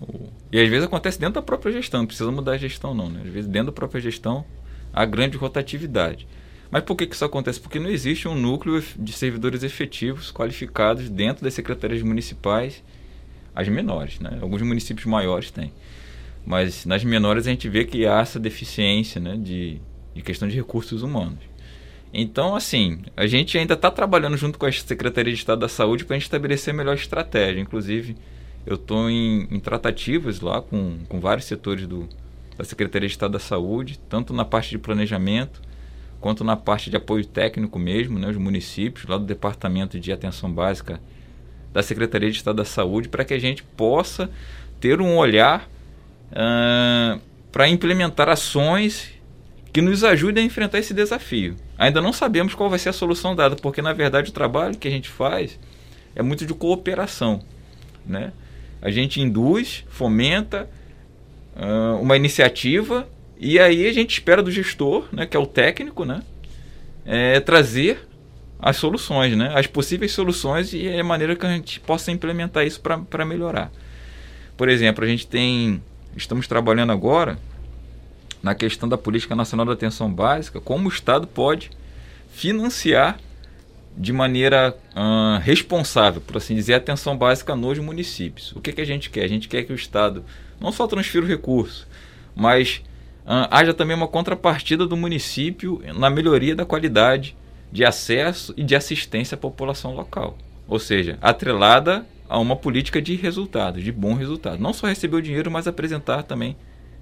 E 0.51 0.61
às 0.61 0.69
vezes 0.69 0.87
acontece 0.87 1.19
dentro 1.19 1.35
da 1.35 1.43
própria 1.43 1.73
gestão, 1.73 2.01
não 2.01 2.07
precisa 2.07 2.31
mudar 2.31 2.53
a 2.53 2.59
gestão, 2.59 2.95
não. 2.95 3.09
Né? 3.09 3.23
Às 3.25 3.33
vezes, 3.33 3.51
dentro 3.51 3.67
da 3.67 3.73
própria 3.73 4.01
gestão, 4.01 4.45
há 4.93 5.05
grande 5.05 5.37
rotatividade. 5.37 6.27
Mas 6.71 6.85
por 6.85 6.97
que, 6.97 7.07
que 7.07 7.15
isso 7.15 7.25
acontece? 7.25 7.61
Porque 7.61 7.79
não 7.79 7.91
existe 7.91 8.29
um 8.29 8.35
núcleo 8.35 8.83
de 8.97 9.13
servidores 9.13 9.63
efetivos, 9.63 10.31
qualificados, 10.31 11.09
dentro 11.09 11.43
das 11.43 11.55
secretarias 11.55 12.03
municipais 12.03 12.83
as 13.55 13.69
menores, 13.69 14.21
né? 14.21 14.39
Alguns 14.41 14.63
municípios 14.63 15.07
maiores 15.07 15.51
têm. 15.51 15.73
Mas 16.47 16.87
nas 16.87 17.05
menores 17.05 17.47
a 17.47 17.51
gente 17.51 17.69
vê 17.69 17.85
que 17.85 18.07
há 18.07 18.21
essa 18.21 18.39
deficiência 18.39 19.21
né, 19.21 19.37
de, 19.37 19.81
de 20.15 20.23
questão 20.23 20.49
de 20.49 20.57
recursos 20.57 21.03
humanos. 21.03 21.39
Então, 22.12 22.57
assim, 22.57 23.03
a 23.16 23.27
gente 23.27 23.57
ainda 23.57 23.75
está 23.75 23.90
trabalhando 23.90 24.37
junto 24.37 24.59
com 24.59 24.66
a 24.66 24.73
Secretaria 24.73 25.33
de 25.33 25.38
Estado 25.38 25.61
da 25.61 25.68
Saúde 25.68 26.05
para 26.05 26.16
a 26.16 26.18
gente 26.18 26.27
estabelecer 26.27 26.75
a 26.75 26.77
melhor 26.77 26.94
estratégia. 26.94 27.61
Inclusive, 27.61 28.16
eu 28.66 28.75
estou 28.75 29.09
em, 29.09 29.46
em, 29.51 29.61
tratativas 29.61 30.40
lá 30.40 30.61
com, 30.61 30.99
com 31.09 31.20
vários 31.20 31.46
setores 31.46 31.87
do, 31.87 32.09
da 32.59 32.64
Secretaria 32.64 33.09
de 33.09 33.14
Estado 33.14 33.33
da 33.33 33.38
Saúde, 33.38 33.99
tanto 34.09 34.33
na 34.33 34.44
parte 34.44 34.70
de 34.70 34.79
planejamento, 34.79 35.62
quanto 36.20 36.42
na 36.42 36.57
parte 36.57 36.90
de 36.90 36.96
apoio 36.96 37.25
técnico 37.25 37.79
mesmo, 37.79 38.18
né, 38.18 38.29
os 38.29 38.37
municípios, 38.37 39.07
lá 39.07 39.16
do 39.16 39.25
Departamento 39.25 39.99
de 39.99 40.12
Atenção 40.12 40.53
Básica 40.53 41.01
da 41.73 41.83
Secretaria 41.83 42.31
de 42.31 42.37
Estado 42.37 42.57
da 42.57 42.64
Saúde 42.64 43.09
para 43.09 43.25
que 43.25 43.33
a 43.33 43.38
gente 43.38 43.62
possa 43.62 44.29
ter 44.81 45.01
um 45.01 45.16
olhar 45.16 45.68
uh, 46.33 47.20
para 47.53 47.68
implementar 47.68 48.29
ações 48.29 49.12
que 49.73 49.81
nos 49.81 50.03
ajudem 50.03 50.42
a 50.42 50.46
enfrentar 50.46 50.79
esse 50.79 50.92
desafio. 50.92 51.57
Ainda 51.81 52.03
não 52.03 52.12
sabemos 52.12 52.55
qual 52.55 52.69
vai 52.69 52.79
ser 52.79 52.90
a 52.90 52.93
solução 52.93 53.35
dada, 53.35 53.57
porque 53.57 53.81
na 53.81 53.95
verdade 53.95 54.29
o 54.29 54.35
trabalho 54.35 54.77
que 54.77 54.87
a 54.87 54.90
gente 54.90 55.09
faz 55.09 55.59
é 56.14 56.21
muito 56.21 56.45
de 56.45 56.53
cooperação, 56.53 57.40
né? 58.05 58.35
A 58.83 58.90
gente 58.90 59.19
induz, 59.19 59.83
fomenta 59.88 60.69
uh, 61.57 61.99
uma 61.99 62.19
iniciativa 62.19 63.09
e 63.38 63.59
aí 63.59 63.88
a 63.88 63.93
gente 63.95 64.12
espera 64.12 64.43
do 64.43 64.51
gestor, 64.51 65.09
né, 65.11 65.25
que 65.25 65.35
é 65.35 65.40
o 65.40 65.47
técnico, 65.47 66.05
né, 66.05 66.23
é, 67.07 67.40
trazer 67.40 68.07
as 68.59 68.77
soluções, 68.77 69.35
né? 69.35 69.51
as 69.55 69.66
possíveis 69.66 70.12
soluções 70.12 70.75
e 70.75 70.87
a 70.87 71.03
maneira 71.03 71.35
que 71.35 71.47
a 71.47 71.51
gente 71.51 71.81
possa 71.81 72.12
implementar 72.12 72.66
isso 72.66 72.79
para 72.83 73.25
melhorar. 73.25 73.73
Por 74.55 74.69
exemplo, 74.69 75.03
a 75.03 75.09
gente 75.09 75.27
tem, 75.27 75.83
estamos 76.14 76.47
trabalhando 76.47 76.93
agora 76.93 77.38
na 78.42 78.55
questão 78.55 78.88
da 78.88 78.96
Política 78.96 79.35
Nacional 79.35 79.66
da 79.66 79.72
Atenção 79.72 80.12
Básica, 80.12 80.61
como 80.61 80.88
o 80.88 80.92
Estado 80.92 81.26
pode 81.26 81.70
financiar 82.33 83.18
de 83.96 84.12
maneira 84.12 84.76
responsável, 85.42 86.20
por 86.20 86.37
assim 86.37 86.55
dizer, 86.55 86.74
a 86.74 86.76
atenção 86.79 87.16
básica 87.16 87.55
nos 87.57 87.79
municípios. 87.79 88.53
O 88.53 88.61
que, 88.61 88.72
que 88.72 88.81
a 88.81 88.87
gente 88.87 89.11
quer? 89.11 89.24
A 89.24 89.29
gente 89.29 89.48
quer 89.48 89.64
que 89.64 89.72
o 89.72 89.76
Estado 89.76 90.24
não 90.61 90.72
só 90.72 90.87
transfira 90.87 91.24
o 91.24 91.29
recurso, 91.29 91.87
mas 92.35 92.83
haja 93.26 93.74
também 93.74 93.96
uma 93.96 94.09
contrapartida 94.09 94.87
do 94.87 94.96
município 94.96 95.83
na 95.94 96.09
melhoria 96.09 96.55
da 96.55 96.64
qualidade 96.64 97.37
de 97.70 97.85
acesso 97.85 98.55
e 98.57 98.62
de 98.62 98.74
assistência 98.74 99.35
à 99.35 99.38
população 99.38 99.94
local. 99.94 100.38
Ou 100.66 100.79
seja, 100.79 101.18
atrelada 101.20 102.07
a 102.29 102.38
uma 102.38 102.57
política 102.57 103.03
de 103.03 103.16
resultados, 103.16 103.83
de 103.83 103.90
bom 103.90 104.14
resultado. 104.14 104.62
Não 104.62 104.72
só 104.72 104.87
receber 104.87 105.16
o 105.16 105.22
dinheiro, 105.22 105.50
mas 105.50 105.66
apresentar 105.66 106.22
também 106.22 106.57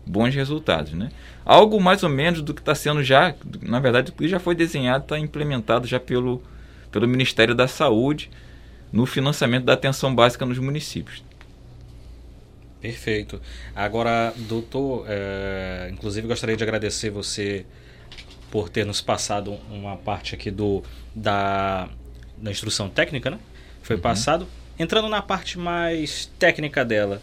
bons 0.06 0.34
resultados. 0.34 0.92
Né? 0.92 1.10
Algo 1.44 1.80
mais 1.80 2.02
ou 2.02 2.08
menos 2.08 2.42
do 2.42 2.54
que 2.54 2.60
está 2.60 2.74
sendo 2.74 3.02
já, 3.02 3.34
na 3.62 3.80
verdade, 3.80 4.12
já 4.22 4.38
foi 4.38 4.54
desenhado, 4.54 5.04
está 5.04 5.18
implementado 5.18 5.86
já 5.86 6.00
pelo, 6.00 6.42
pelo 6.90 7.06
Ministério 7.08 7.54
da 7.54 7.68
Saúde 7.68 8.30
no 8.92 9.06
financiamento 9.06 9.64
da 9.64 9.74
atenção 9.74 10.14
básica 10.14 10.46
nos 10.46 10.58
municípios. 10.58 11.22
Perfeito. 12.80 13.40
Agora, 13.74 14.32
doutor, 14.36 15.04
é, 15.08 15.90
inclusive 15.92 16.28
gostaria 16.28 16.56
de 16.56 16.62
agradecer 16.62 17.10
você 17.10 17.66
por 18.50 18.68
ter 18.68 18.86
nos 18.86 19.00
passado 19.00 19.58
uma 19.70 19.96
parte 19.96 20.34
aqui 20.34 20.50
do 20.50 20.82
da, 21.14 21.88
da 22.36 22.50
instrução 22.50 22.88
técnica, 22.88 23.30
né? 23.30 23.38
Foi 23.82 23.96
uhum. 23.96 24.02
passado. 24.02 24.46
Entrando 24.78 25.08
na 25.08 25.20
parte 25.20 25.58
mais 25.58 26.26
técnica 26.38 26.84
dela, 26.84 27.20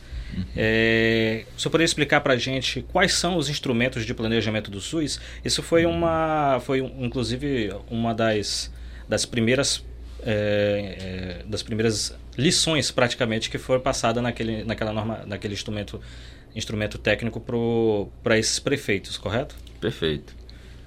é, 0.56 1.46
você 1.58 1.70
poderia 1.70 1.86
explicar 1.86 2.22
para 2.22 2.34
a 2.34 2.38
gente 2.38 2.86
quais 2.92 3.14
são 3.14 3.38
os 3.38 3.50
instrumentos 3.50 4.06
de 4.06 4.14
planejamento 4.14 4.70
do 4.70 4.82
SUS? 4.82 5.20
Isso 5.44 5.62
foi 5.62 5.86
uma, 5.86 6.60
foi 6.62 6.80
inclusive 6.80 7.74
uma 7.90 8.14
das, 8.14 8.72
das 9.08 9.26
primeiras 9.26 9.84
é, 10.28 11.42
é, 11.44 11.46
das 11.48 11.62
primeiras 11.62 12.18
lições 12.36 12.90
praticamente 12.90 13.50
que 13.50 13.60
foi 13.60 13.80
passada 13.80 14.22
naquele, 14.22 14.64
naquela 14.64 14.92
norma, 14.92 15.22
naquele 15.28 15.54
instrumento, 15.54 16.02
instrumento 16.56 16.98
técnico 16.98 17.40
para 18.24 18.38
esses 18.38 18.58
prefeitos, 18.58 19.18
correto? 19.18 19.56
Perfeito. 19.80 20.36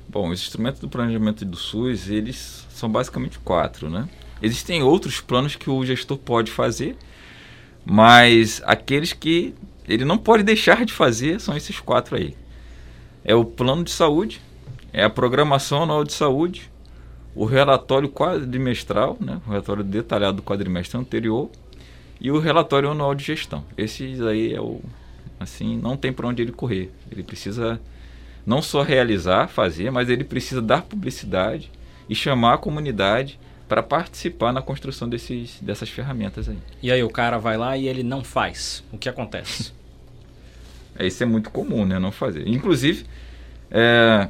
Bom, 0.09 0.31
os 0.31 0.41
instrumentos 0.43 0.81
do 0.81 0.89
planejamento 0.89 1.45
do 1.45 1.57
SUS, 1.57 2.09
eles 2.09 2.67
são 2.71 2.91
basicamente 2.91 3.39
quatro, 3.39 3.89
né? 3.89 4.09
Existem 4.43 4.83
outros 4.83 5.21
planos 5.21 5.55
que 5.55 5.69
o 5.71 5.85
gestor 5.85 6.17
pode 6.19 6.51
fazer, 6.51 6.97
mas 7.85 8.63
aqueles 8.65 9.13
que 9.13 9.55
ele 9.89 10.05
não 10.05 10.19
pode 10.19 10.43
deixar 10.43 10.85
de 10.85 10.93
fazer 10.93 11.41
são 11.41 11.57
esses 11.57 11.81
quatro 11.81 12.17
aí. 12.17 12.37
É 13.25 13.35
o 13.35 13.45
plano 13.45 13.85
de 13.85 13.91
saúde, 13.91 14.41
é 14.93 15.03
a 15.03 15.11
programação 15.11 15.83
anual 15.83 16.05
de 16.05 16.13
saúde, 16.13 16.71
o 17.35 17.45
relatório 17.45 18.09
quadrimestral, 18.09 19.17
né? 19.21 19.41
o 19.47 19.51
relatório 19.51 19.85
detalhado 19.85 20.39
do 20.39 20.43
quadrimestre 20.43 20.99
anterior, 20.99 21.51
e 22.21 22.31
o 22.31 22.39
relatório 22.39 22.91
anual 22.91 23.15
de 23.15 23.25
gestão. 23.25 23.65
Esses 23.77 24.21
aí 24.21 24.53
é 24.53 24.61
o 24.61 24.81
assim, 25.39 25.79
não 25.79 25.97
tem 25.97 26.13
para 26.13 26.27
onde 26.27 26.43
ele 26.43 26.53
correr. 26.53 26.91
Ele 27.11 27.23
precisa 27.23 27.81
não 28.45 28.61
só 28.61 28.83
realizar, 28.83 29.47
fazer, 29.49 29.91
mas 29.91 30.09
ele 30.09 30.25
precisa 30.25 30.61
dar 30.61 30.83
publicidade 30.83 31.71
e 32.09 32.15
chamar 32.15 32.55
a 32.55 32.59
comunidade 32.59 33.39
para 33.69 33.83
participar 33.83 34.53
na 34.53 34.63
construção 34.63 35.09
desses, 35.09 35.61
dessas 35.61 35.91
ferramentas 35.91 36.49
aí. 36.49 36.59
E 36.83 36.91
aí 36.91 37.03
o 37.03 37.11
cara 37.11 37.39
vai 37.39 37.57
lá 37.57 37.77
e 37.77 37.87
ele 37.87 38.03
não 38.03 38.25
faz. 38.25 38.83
O 38.91 38.97
que 38.97 39.09
acontece? 39.09 39.73
é, 40.99 41.07
isso 41.07 41.23
é 41.23 41.27
muito 41.27 41.51
comum, 41.51 41.85
né? 41.85 41.99
Não 41.99 42.11
fazer. 42.11 42.49
Inclusive, 42.49 43.05
é, 43.71 44.29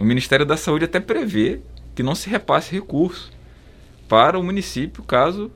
o 0.00 0.04
Ministério 0.04 0.46
da 0.46 0.56
Saúde 0.56 0.86
até 0.86 0.98
prevê 0.98 1.60
que 1.94 2.02
não 2.02 2.14
se 2.14 2.30
repasse 2.30 2.72
recurso 2.72 3.30
para 4.08 4.38
o 4.38 4.42
município 4.42 5.02
caso 5.02 5.50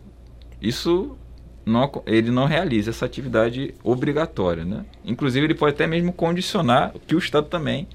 isso 0.61 1.17
não, 1.65 1.91
ele 2.07 2.31
não 2.31 2.45
realiza 2.45 2.91
essa 2.91 3.07
atividade 3.07 3.74
obrigatória. 3.83 4.64
Né? 4.64 4.85
Inclusive, 5.05 5.47
ele 5.47 5.55
pode 5.55 5.74
até 5.74 5.87
mesmo 5.87 6.12
condicionar 6.12 6.93
que 7.07 7.14
o 7.14 7.18
Estado 7.18 7.47
também 7.47 7.89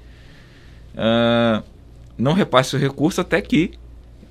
uh, 0.94 1.62
não 2.18 2.32
repasse 2.32 2.74
o 2.74 2.78
recurso 2.78 3.20
até 3.20 3.40
que 3.40 3.72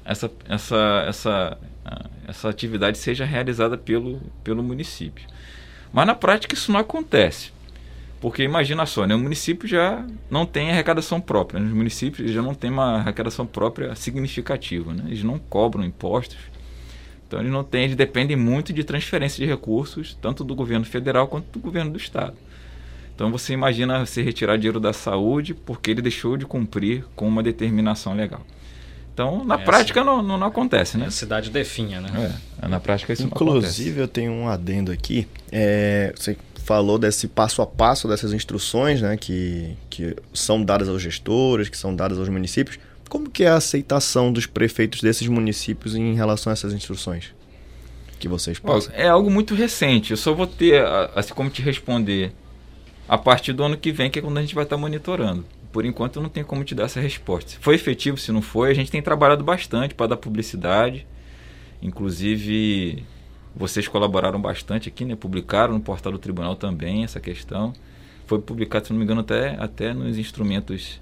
essa, 0.05 0.31
essa, 0.47 1.05
essa, 1.07 1.57
uh, 1.85 2.09
essa 2.27 2.49
atividade 2.49 2.97
seja 2.97 3.25
realizada 3.25 3.77
pelo, 3.77 4.21
pelo 4.43 4.63
município. 4.63 5.27
Mas 5.91 6.07
na 6.07 6.15
prática 6.15 6.53
isso 6.53 6.71
não 6.71 6.79
acontece. 6.79 7.53
Porque 8.21 8.43
imagina 8.43 8.85
só, 8.85 9.05
né, 9.05 9.13
o 9.13 9.19
município 9.19 9.67
já 9.67 10.05
não 10.29 10.45
tem 10.45 10.71
arrecadação 10.71 11.19
própria. 11.19 11.59
Né? 11.59 11.67
Os 11.67 11.73
municípios 11.73 12.31
já 12.31 12.41
não 12.41 12.53
têm 12.53 12.71
uma 12.71 12.99
arrecadação 12.99 13.45
própria 13.45 13.93
significativa. 13.95 14.93
Né? 14.93 15.03
Eles 15.07 15.23
não 15.23 15.37
cobram 15.37 15.83
impostos 15.83 16.37
então 17.27 17.39
eles 17.39 17.51
não 17.51 17.63
têm, 17.63 17.85
eles 17.85 17.95
dependem 17.95 18.37
muito 18.37 18.71
de 18.71 18.83
transferência 18.83 19.43
de 19.43 19.49
recursos, 19.49 20.17
tanto 20.21 20.43
do 20.43 20.55
governo 20.55 20.85
federal 20.85 21.27
quanto 21.27 21.51
do 21.51 21.59
governo 21.59 21.91
do 21.91 21.97
estado. 21.97 22.35
Então 23.13 23.31
você 23.31 23.53
imagina 23.53 24.05
você 24.05 24.21
retirar 24.21 24.57
dinheiro 24.57 24.79
da 24.79 24.93
saúde 24.93 25.53
porque 25.53 25.91
ele 25.91 26.01
deixou 26.01 26.37
de 26.37 26.45
cumprir 26.45 27.05
com 27.15 27.27
uma 27.27 27.41
determinação 27.41 28.13
legal. 28.13 28.41
Então, 29.15 29.45
na 29.45 29.55
é, 29.55 29.59
prática 29.59 30.03
não, 30.03 30.21
não, 30.21 30.37
não, 30.37 30.47
acontece, 30.47 30.97
né? 30.97 31.05
A 31.05 31.11
cidade 31.11 31.49
definha, 31.49 32.01
né? 32.01 32.37
É, 32.61 32.67
na 32.67 32.81
prática 32.81 33.13
isso 33.13 33.23
Inclusive, 33.23 33.45
não 33.45 33.57
acontece. 33.59 33.81
Inclusive, 33.81 34.01
eu 34.01 34.07
tenho 34.09 34.31
um 34.33 34.49
adendo 34.49 34.91
aqui. 34.91 35.25
É, 35.49 36.13
você 36.13 36.35
falou 36.65 36.99
desse 36.99 37.25
passo 37.29 37.61
a 37.61 37.65
passo 37.65 38.09
dessas 38.09 38.33
instruções, 38.33 39.01
né? 39.01 39.15
Que, 39.15 39.73
que 39.89 40.17
são 40.33 40.61
dadas 40.61 40.89
aos 40.89 41.01
gestores, 41.01 41.69
que 41.69 41.77
são 41.77 41.95
dadas 41.95 42.19
aos 42.19 42.27
municípios. 42.27 42.77
Como 43.07 43.29
que 43.29 43.45
é 43.45 43.47
a 43.47 43.55
aceitação 43.55 44.33
dos 44.33 44.45
prefeitos 44.45 44.99
desses 44.99 45.29
municípios 45.29 45.95
em 45.95 46.13
relação 46.13 46.51
a 46.51 46.53
essas 46.53 46.73
instruções? 46.73 47.33
Que 48.19 48.27
vocês 48.27 48.59
passam? 48.59 48.93
É 48.93 49.07
algo 49.07 49.31
muito 49.31 49.55
recente. 49.55 50.11
Eu 50.11 50.17
só 50.17 50.33
vou 50.33 50.45
ter, 50.45 50.85
assim 51.15 51.33
como 51.33 51.49
te 51.49 51.61
responder, 51.61 52.33
a 53.07 53.17
partir 53.17 53.53
do 53.53 53.63
ano 53.63 53.77
que 53.77 53.93
vem, 53.93 54.09
que 54.09 54.19
é 54.19 54.21
quando 54.21 54.39
a 54.39 54.41
gente 54.41 54.55
vai 54.55 54.65
estar 54.65 54.75
monitorando 54.75 55.45
por 55.75 55.83
enquanto 55.83 56.15
eu 56.15 56.23
não 56.23 56.29
tenho 56.29 56.45
como 56.45 56.63
te 56.63 56.73
dar 56.73 56.85
essa 56.85 57.01
resposta. 57.01 57.51
Se 57.51 57.57
foi 57.57 57.75
efetivo, 57.75 58.15
se 58.15 58.31
não 58.31 58.41
foi, 58.41 58.71
a 58.71 58.73
gente 58.73 58.89
tem 58.89 59.01
trabalhado 59.01 59.43
bastante 59.43 59.93
para 59.93 60.07
dar 60.07 60.15
publicidade. 60.15 61.05
Inclusive, 61.81 63.03
vocês 63.53 63.85
colaboraram 63.85 64.39
bastante 64.39 64.87
aqui, 64.87 65.03
né? 65.03 65.17
Publicaram 65.17 65.73
no 65.73 65.81
portal 65.81 66.13
do 66.13 66.17
tribunal 66.17 66.55
também 66.55 67.03
essa 67.03 67.19
questão. 67.19 67.73
Foi 68.25 68.39
publicado, 68.39 68.87
se 68.87 68.93
não 68.93 68.99
me 68.99 69.03
engano, 69.03 69.19
até, 69.19 69.57
até 69.59 69.93
nos 69.93 70.17
instrumentos 70.17 70.97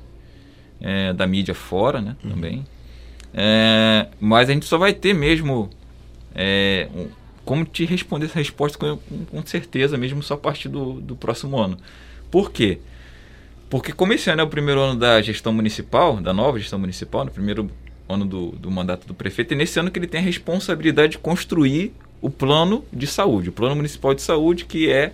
é, 0.82 1.14
da 1.14 1.28
mídia 1.28 1.54
fora, 1.54 2.02
né? 2.02 2.16
Uhum. 2.24 2.32
Também. 2.32 2.66
É, 3.32 4.08
mas 4.20 4.50
a 4.50 4.54
gente 4.54 4.66
só 4.66 4.80
vai 4.80 4.92
ter 4.92 5.14
mesmo 5.14 5.70
é, 6.34 6.90
um, 6.96 7.10
como 7.46 7.64
te 7.64 7.86
responder 7.86 8.26
essa 8.26 8.40
resposta 8.40 8.76
com, 8.80 8.98
com, 9.30 9.46
certeza, 9.46 10.00
mesmo 10.00 10.24
só 10.24 10.34
a 10.34 10.38
partir 10.38 10.68
do, 10.68 10.94
do 10.94 11.16
próximo 11.16 11.60
ano. 11.60 11.78
Por 12.32 12.52
quê? 12.52 12.80
Porque 12.80 12.93
como 13.82 14.14
esse 14.14 14.30
ano 14.30 14.42
é 14.42 14.44
o 14.44 14.48
primeiro 14.48 14.82
ano 14.82 15.00
da 15.00 15.22
gestão 15.22 15.54
municipal, 15.54 16.18
da 16.18 16.34
nova 16.34 16.60
gestão 16.60 16.78
municipal, 16.78 17.26
no 17.26 17.32
primeiro 17.32 17.70
ano 18.08 18.26
do, 18.26 18.52
do 18.52 18.70
mandato 18.70 19.08
do 19.08 19.14
prefeito, 19.14 19.54
é 19.54 19.58
nesse 19.58 19.80
ano 19.80 19.90
que 19.90 19.98
ele 19.98 20.08
tem 20.08 20.20
a 20.20 20.24
responsabilidade 20.24 21.14
de 21.14 21.18
construir 21.18 21.94
o 22.22 22.30
plano 22.30 22.86
de 22.92 23.08
saúde, 23.08 23.50
o 23.50 23.52
plano 23.52 23.76
municipal 23.76 24.14
de 24.14 24.22
saúde, 24.22 24.66
que 24.66 24.92
é 24.92 25.14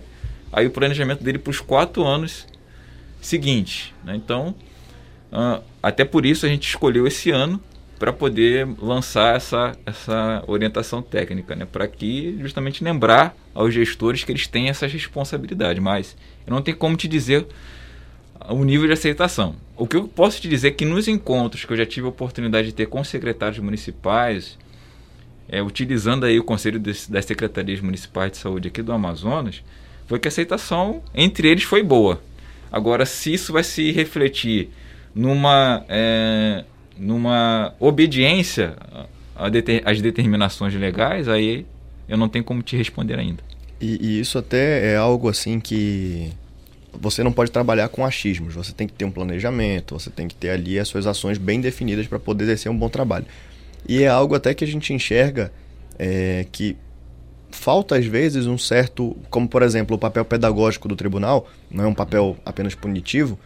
aí 0.52 0.66
o 0.66 0.70
planejamento 0.70 1.22
dele 1.22 1.38
para 1.38 1.50
os 1.50 1.60
quatro 1.60 2.04
anos 2.04 2.46
seguintes. 3.20 3.92
Né? 4.04 4.16
Então, 4.16 4.54
uh, 5.32 5.62
até 5.82 6.04
por 6.04 6.26
isso 6.26 6.46
a 6.46 6.48
gente 6.48 6.68
escolheu 6.68 7.06
esse 7.06 7.30
ano 7.30 7.60
para 7.98 8.12
poder 8.12 8.66
lançar 8.80 9.36
essa, 9.36 9.76
essa 9.84 10.42
orientação 10.46 11.02
técnica, 11.02 11.54
né? 11.54 11.66
para 11.70 11.86
que 11.86 12.36
justamente 12.40 12.82
lembrar 12.82 13.36
aos 13.54 13.74
gestores 13.74 14.24
que 14.24 14.32
eles 14.32 14.46
têm 14.46 14.68
essa 14.68 14.86
responsabilidade. 14.86 15.80
Mas 15.80 16.16
eu 16.46 16.52
não 16.52 16.62
tenho 16.62 16.76
como 16.76 16.96
te 16.96 17.06
dizer 17.06 17.46
o 18.48 18.64
nível 18.64 18.86
de 18.86 18.92
aceitação. 18.92 19.54
O 19.76 19.86
que 19.86 19.96
eu 19.96 20.08
posso 20.08 20.40
te 20.40 20.48
dizer 20.48 20.68
é 20.68 20.70
que 20.70 20.84
nos 20.84 21.08
encontros 21.08 21.64
que 21.64 21.72
eu 21.72 21.76
já 21.76 21.86
tive 21.86 22.06
a 22.06 22.10
oportunidade 22.10 22.68
de 22.68 22.74
ter 22.74 22.86
com 22.86 23.02
secretários 23.04 23.58
municipais, 23.58 24.58
é, 25.48 25.62
utilizando 25.62 26.24
aí 26.24 26.38
o 26.38 26.44
conselho 26.44 26.78
das 26.78 27.24
secretarias 27.24 27.80
municipais 27.80 28.32
de 28.32 28.38
saúde 28.38 28.68
aqui 28.68 28.82
do 28.82 28.92
Amazonas, 28.92 29.62
foi 30.06 30.18
que 30.18 30.28
a 30.28 30.30
aceitação 30.30 31.02
entre 31.14 31.48
eles 31.48 31.64
foi 31.64 31.82
boa. 31.82 32.20
Agora, 32.70 33.04
se 33.04 33.32
isso 33.32 33.52
vai 33.52 33.64
se 33.64 33.90
refletir 33.90 34.70
numa, 35.14 35.84
é, 35.88 36.64
numa 36.96 37.74
obediência 37.80 38.76
às 39.84 40.00
determinações 40.00 40.74
legais, 40.74 41.28
aí 41.28 41.66
eu 42.08 42.16
não 42.16 42.28
tenho 42.28 42.44
como 42.44 42.62
te 42.62 42.76
responder 42.76 43.18
ainda. 43.18 43.42
E, 43.80 43.98
e 44.00 44.20
isso 44.20 44.38
até 44.38 44.92
é 44.92 44.96
algo 44.96 45.28
assim 45.28 45.58
que 45.58 46.32
você 46.92 47.22
não 47.22 47.32
pode 47.32 47.50
trabalhar 47.50 47.88
com 47.88 48.04
achismos, 48.04 48.54
você 48.54 48.72
tem 48.72 48.86
que 48.86 48.92
ter 48.92 49.04
um 49.04 49.10
planejamento, 49.10 49.98
você 49.98 50.10
tem 50.10 50.26
que 50.28 50.34
ter 50.34 50.50
ali 50.50 50.78
as 50.78 50.88
suas 50.88 51.06
ações 51.06 51.38
bem 51.38 51.60
definidas 51.60 52.06
para 52.06 52.18
poder 52.18 52.44
exercer 52.44 52.70
um 52.70 52.76
bom 52.76 52.88
trabalho. 52.88 53.26
E 53.88 54.02
é 54.02 54.08
algo 54.08 54.34
até 54.34 54.54
que 54.54 54.64
a 54.64 54.66
gente 54.66 54.92
enxerga 54.92 55.52
é, 55.98 56.46
que 56.50 56.76
falta 57.50 57.96
às 57.96 58.06
vezes 58.06 58.46
um 58.46 58.56
certo, 58.56 59.16
como 59.28 59.48
por 59.48 59.62
exemplo 59.62 59.96
o 59.96 59.98
papel 59.98 60.24
pedagógico 60.24 60.88
do 60.88 60.96
tribunal, 60.96 61.48
não 61.70 61.84
é 61.84 61.86
um 61.86 61.94
papel 61.94 62.36
apenas 62.44 62.74
punitivo, 62.74 63.38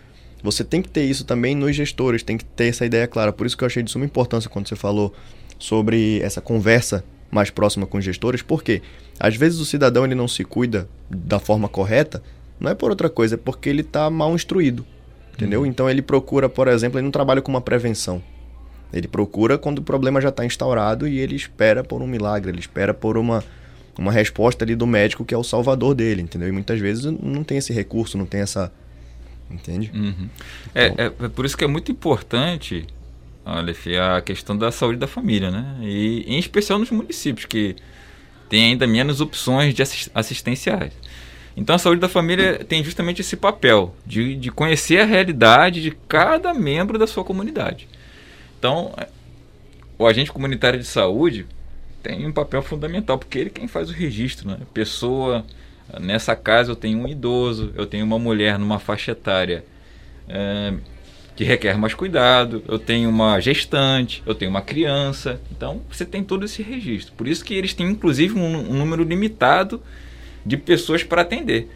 você 0.42 0.62
tem 0.62 0.82
que 0.82 0.90
ter 0.90 1.04
isso 1.04 1.24
também 1.24 1.54
nos 1.54 1.74
gestores, 1.74 2.22
tem 2.22 2.36
que 2.36 2.44
ter 2.44 2.66
essa 2.66 2.84
ideia 2.84 3.06
clara. 3.06 3.32
Por 3.32 3.46
isso 3.46 3.56
que 3.56 3.64
eu 3.64 3.66
achei 3.66 3.82
de 3.82 3.90
suma 3.90 4.04
importância 4.04 4.50
quando 4.50 4.68
você 4.68 4.76
falou 4.76 5.14
sobre 5.58 6.20
essa 6.20 6.38
conversa 6.40 7.02
mais 7.30 7.48
próxima 7.48 7.86
com 7.86 7.96
os 7.96 8.04
gestores, 8.04 8.42
porque 8.42 8.82
às 9.18 9.34
vezes 9.36 9.58
o 9.58 9.64
cidadão 9.64 10.04
ele 10.04 10.14
não 10.14 10.28
se 10.28 10.44
cuida 10.44 10.86
da 11.08 11.38
forma 11.38 11.66
correta 11.66 12.22
não 12.58 12.70
é 12.70 12.74
por 12.74 12.90
outra 12.90 13.08
coisa, 13.08 13.34
é 13.34 13.38
porque 13.38 13.68
ele 13.68 13.82
está 13.82 14.08
mal 14.10 14.34
instruído. 14.34 14.84
Entendeu? 15.34 15.60
Uhum. 15.60 15.66
Então 15.66 15.90
ele 15.90 16.00
procura, 16.00 16.48
por 16.48 16.68
exemplo, 16.68 16.98
ele 16.98 17.04
não 17.04 17.10
trabalha 17.10 17.42
com 17.42 17.50
uma 17.50 17.60
prevenção. 17.60 18.22
Ele 18.92 19.08
procura 19.08 19.58
quando 19.58 19.78
o 19.78 19.82
problema 19.82 20.20
já 20.20 20.28
está 20.28 20.44
instaurado 20.44 21.08
e 21.08 21.18
ele 21.18 21.34
espera 21.34 21.82
por 21.82 22.00
um 22.00 22.06
milagre, 22.06 22.52
ele 22.52 22.60
espera 22.60 22.94
por 22.94 23.18
uma, 23.18 23.42
uma 23.98 24.12
resposta 24.12 24.64
ali 24.64 24.76
do 24.76 24.86
médico 24.86 25.24
que 25.24 25.34
é 25.34 25.36
o 25.36 25.42
salvador 25.42 25.94
dele, 25.94 26.22
entendeu? 26.22 26.48
E 26.48 26.52
muitas 26.52 26.78
vezes 26.78 27.04
não 27.04 27.42
tem 27.42 27.58
esse 27.58 27.72
recurso, 27.72 28.16
não 28.16 28.26
tem 28.26 28.40
essa. 28.40 28.72
Entende? 29.50 29.90
Uhum. 29.92 30.28
É, 30.74 30.86
então... 30.86 31.04
É, 31.04 31.24
é, 31.24 31.28
por 31.28 31.44
isso 31.44 31.56
que 31.56 31.64
é 31.64 31.66
muito 31.66 31.90
importante, 31.90 32.86
Aleph, 33.44 33.86
a 33.88 34.22
questão 34.22 34.56
da 34.56 34.70
saúde 34.70 34.98
da 34.98 35.06
família, 35.08 35.50
né? 35.50 35.76
E 35.82 36.24
em 36.28 36.38
especial 36.38 36.78
nos 36.78 36.90
municípios, 36.90 37.46
que 37.46 37.74
tem 38.48 38.70
ainda 38.70 38.86
menos 38.86 39.20
opções 39.20 39.74
de 39.74 39.82
assistenciais. 40.14 40.92
Então 41.56 41.76
a 41.76 41.78
saúde 41.78 42.00
da 42.00 42.08
família 42.08 42.64
tem 42.64 42.82
justamente 42.82 43.20
esse 43.20 43.36
papel 43.36 43.94
de, 44.04 44.34
de 44.34 44.50
conhecer 44.50 45.00
a 45.00 45.04
realidade 45.04 45.80
de 45.80 45.92
cada 46.08 46.52
membro 46.52 46.98
da 46.98 47.06
sua 47.06 47.24
comunidade. 47.24 47.88
Então, 48.58 48.92
é, 48.96 49.08
o 49.98 50.06
agente 50.06 50.32
comunitário 50.32 50.78
de 50.78 50.86
saúde 50.86 51.46
tem 52.02 52.26
um 52.26 52.32
papel 52.32 52.60
fundamental, 52.62 53.18
porque 53.18 53.38
ele 53.38 53.50
é 53.50 53.52
quem 53.52 53.68
faz 53.68 53.88
o 53.88 53.92
registro. 53.92 54.48
Né? 54.48 54.58
Pessoa, 54.72 55.44
nessa 56.00 56.34
casa 56.34 56.72
eu 56.72 56.76
tenho 56.76 56.98
um 56.98 57.06
idoso, 57.06 57.72
eu 57.76 57.86
tenho 57.86 58.04
uma 58.04 58.18
mulher 58.18 58.58
numa 58.58 58.78
faixa 58.78 59.12
etária 59.12 59.64
é, 60.28 60.74
que 61.36 61.44
requer 61.44 61.76
mais 61.78 61.94
cuidado, 61.94 62.64
eu 62.66 62.78
tenho 62.78 63.08
uma 63.08 63.38
gestante, 63.40 64.22
eu 64.26 64.34
tenho 64.34 64.50
uma 64.50 64.62
criança. 64.62 65.40
Então, 65.50 65.82
você 65.90 66.04
tem 66.04 66.24
todo 66.24 66.44
esse 66.44 66.62
registro. 66.62 67.14
Por 67.14 67.28
isso 67.28 67.44
que 67.44 67.54
eles 67.54 67.74
têm, 67.74 67.86
inclusive, 67.88 68.38
um, 68.38 68.72
um 68.72 68.74
número 68.74 69.04
limitado 69.04 69.80
de 70.44 70.56
pessoas 70.56 71.02
para 71.02 71.22
atender, 71.22 71.68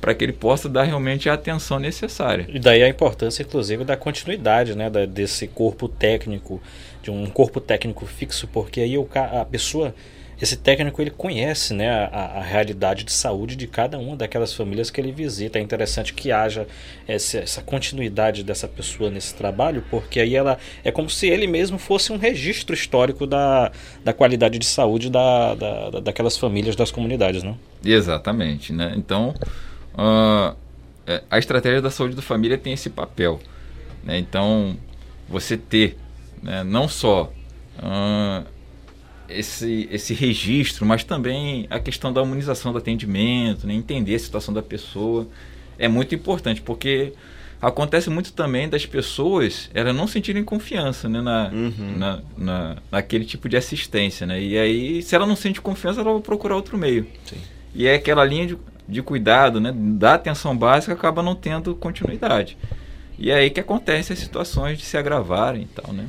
para 0.00 0.14
que 0.14 0.24
ele 0.24 0.32
possa 0.32 0.68
dar 0.68 0.84
realmente 0.84 1.28
a 1.28 1.34
atenção 1.34 1.78
necessária. 1.78 2.46
E 2.48 2.58
daí 2.58 2.82
a 2.82 2.88
importância, 2.88 3.42
inclusive, 3.42 3.84
da 3.84 3.96
continuidade 3.96 4.74
né, 4.74 4.90
da, 4.90 5.06
desse 5.06 5.46
corpo 5.46 5.88
técnico, 5.88 6.60
de 7.02 7.10
um 7.10 7.26
corpo 7.26 7.60
técnico 7.60 8.04
fixo, 8.06 8.48
porque 8.48 8.80
aí 8.80 8.98
o, 8.98 9.08
a 9.14 9.44
pessoa 9.44 9.94
esse 10.40 10.56
técnico 10.56 11.00
ele 11.00 11.10
conhece 11.10 11.72
né, 11.72 11.88
a, 11.90 12.38
a, 12.38 12.42
realidade 12.42 13.04
de 13.04 13.12
saúde 13.12 13.56
de 13.56 13.66
cada 13.66 13.98
uma 13.98 14.14
daquelas 14.14 14.52
famílias 14.52 14.90
que 14.90 15.00
ele 15.00 15.10
visita. 15.10 15.58
É 15.58 15.62
interessante 15.62 16.12
que 16.12 16.30
haja 16.30 16.66
essa, 17.08 17.38
essa, 17.38 17.62
continuidade 17.62 18.44
dessa 18.44 18.68
pessoa 18.68 19.08
nesse 19.08 19.34
trabalho, 19.34 19.82
porque 19.90 20.20
aí 20.20 20.34
ela 20.34 20.58
é 20.84 20.92
como 20.92 21.08
se 21.08 21.26
ele 21.26 21.46
mesmo 21.46 21.78
fosse 21.78 22.12
um 22.12 22.18
registro 22.18 22.74
histórico 22.74 23.26
da, 23.26 23.72
da 24.04 24.12
qualidade 24.12 24.58
de 24.58 24.66
saúde 24.66 25.08
da, 25.08 25.54
da, 25.54 26.00
daquelas 26.00 26.36
famílias, 26.36 26.76
das 26.76 26.90
comunidades. 26.90 27.42
Né? 27.42 27.54
Exatamente. 27.82 28.74
Né? 28.74 28.92
Então, 28.94 29.34
uh, 29.94 30.54
a 31.30 31.38
estratégia 31.38 31.80
da 31.80 31.90
saúde 31.90 32.14
da 32.14 32.22
família 32.22 32.58
tem 32.58 32.74
esse 32.74 32.90
papel. 32.90 33.40
Né? 34.04 34.18
Então, 34.18 34.76
você 35.26 35.56
ter 35.56 35.96
né, 36.42 36.62
não 36.62 36.88
só. 36.88 37.32
Uh, 37.78 38.55
esse, 39.28 39.88
esse 39.90 40.14
registro, 40.14 40.84
mas 40.86 41.04
também 41.04 41.66
a 41.70 41.78
questão 41.78 42.12
da 42.12 42.22
humanização 42.22 42.72
do 42.72 42.78
atendimento, 42.78 43.66
né? 43.66 43.74
entender 43.74 44.14
a 44.14 44.18
situação 44.18 44.52
da 44.52 44.62
pessoa 44.62 45.26
é 45.78 45.88
muito 45.88 46.14
importante, 46.14 46.60
porque 46.62 47.12
acontece 47.60 48.10
muito 48.10 48.32
também 48.32 48.68
das 48.68 48.84
pessoas 48.84 49.70
elas 49.72 49.94
não 49.94 50.06
sentirem 50.06 50.44
confiança 50.44 51.08
né? 51.08 51.20
na, 51.20 51.50
uhum. 51.52 51.94
na, 51.96 52.20
na, 52.36 52.76
naquele 52.90 53.24
tipo 53.24 53.48
de 53.48 53.56
assistência. 53.56 54.26
Né? 54.26 54.40
E 54.42 54.58
aí, 54.58 55.02
se 55.02 55.14
ela 55.14 55.26
não 55.26 55.36
sente 55.36 55.60
confiança, 55.60 56.00
ela 56.00 56.12
vai 56.12 56.22
procurar 56.22 56.56
outro 56.56 56.76
meio. 56.76 57.06
Sim. 57.24 57.38
E 57.74 57.86
é 57.86 57.94
aquela 57.94 58.24
linha 58.24 58.46
de, 58.46 58.58
de 58.88 59.02
cuidado, 59.02 59.60
né? 59.60 59.72
da 59.74 60.14
atenção 60.14 60.56
básica, 60.56 60.92
acaba 60.92 61.22
não 61.22 61.34
tendo 61.34 61.74
continuidade. 61.74 62.56
E 63.18 63.30
é 63.30 63.34
aí 63.34 63.50
que 63.50 63.60
acontecem 63.60 64.14
as 64.14 64.20
situações 64.20 64.78
de 64.78 64.84
se 64.84 64.96
agravarem 64.96 65.62
e 65.62 65.66
tal, 65.66 65.92
né? 65.92 66.06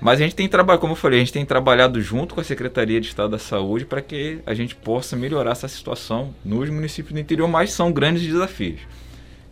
Mas 0.00 0.20
a 0.20 0.24
gente 0.24 0.34
tem 0.34 0.48
trabalhado, 0.48 0.80
como 0.80 0.92
eu 0.92 0.96
falei, 0.96 1.18
a 1.18 1.20
gente 1.20 1.32
tem 1.32 1.44
trabalhado 1.44 2.00
junto 2.00 2.34
com 2.34 2.40
a 2.40 2.44
Secretaria 2.44 3.00
de 3.00 3.08
Estado 3.08 3.30
da 3.30 3.38
Saúde 3.38 3.84
para 3.84 4.00
que 4.00 4.40
a 4.46 4.54
gente 4.54 4.74
possa 4.74 5.14
melhorar 5.14 5.52
essa 5.52 5.68
situação 5.68 6.34
nos 6.44 6.70
municípios 6.70 7.12
do 7.12 7.20
interior, 7.20 7.46
mas 7.46 7.72
são 7.72 7.92
grandes 7.92 8.22
desafios. 8.22 8.80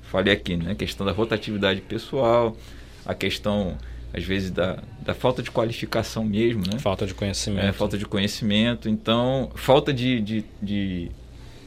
Falei 0.02 0.32
aqui, 0.32 0.56
né? 0.56 0.72
A 0.72 0.74
questão 0.74 1.04
da 1.04 1.12
rotatividade 1.12 1.82
pessoal, 1.82 2.56
a 3.04 3.14
questão, 3.14 3.76
às 4.12 4.24
vezes, 4.24 4.50
da, 4.50 4.78
da 5.00 5.14
falta 5.14 5.42
de 5.42 5.50
qualificação 5.50 6.24
mesmo, 6.24 6.62
né? 6.66 6.78
Falta 6.78 7.06
de 7.06 7.12
conhecimento. 7.12 7.66
É, 7.66 7.72
falta 7.72 7.98
de 7.98 8.06
conhecimento. 8.06 8.88
Então, 8.88 9.50
falta 9.54 9.92
de, 9.92 10.18
de, 10.22 10.44
de 10.62 11.10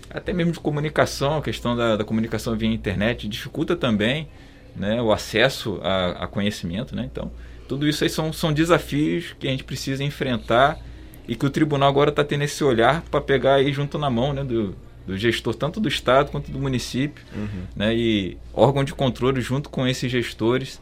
até 0.10 0.34
mesmo 0.34 0.54
de 0.54 0.60
comunicação, 0.60 1.38
a 1.38 1.42
questão 1.42 1.76
da, 1.76 1.98
da 1.98 2.04
comunicação 2.04 2.56
via 2.56 2.68
internet 2.68 3.28
dificulta 3.28 3.76
também 3.76 4.28
né, 4.76 5.02
o 5.02 5.12
acesso 5.12 5.80
a, 5.84 6.24
a, 6.24 6.28
conhecimento. 6.28 6.96
Né? 6.96 7.08
Então, 7.12 7.32
tudo 7.72 7.88
isso 7.88 8.04
aí 8.04 8.10
são, 8.10 8.34
são 8.34 8.52
desafios 8.52 9.34
que 9.40 9.48
a 9.48 9.50
gente 9.50 9.64
precisa 9.64 10.04
enfrentar 10.04 10.78
e 11.26 11.38
que 11.38 11.46
o 11.46 11.50
tribunal 11.50 11.88
agora 11.88 12.10
está 12.10 12.22
tendo 12.22 12.44
esse 12.44 12.62
olhar 12.66 13.02
para 13.04 13.22
pegar 13.22 13.54
aí 13.54 13.72
junto 13.72 13.98
na 13.98 14.10
mão 14.10 14.34
né, 14.34 14.44
do, 14.44 14.76
do 15.08 15.18
gestor, 15.18 15.56
tanto 15.56 15.80
do 15.80 15.88
Estado 15.88 16.32
quanto 16.32 16.52
do 16.52 16.60
município, 16.60 17.24
uhum. 17.34 17.64
né, 17.74 17.96
e 17.96 18.38
órgão 18.54 18.84
de 18.84 18.94
controle 18.94 19.40
junto 19.40 19.70
com 19.70 19.88
esses 19.88 20.12
gestores 20.12 20.82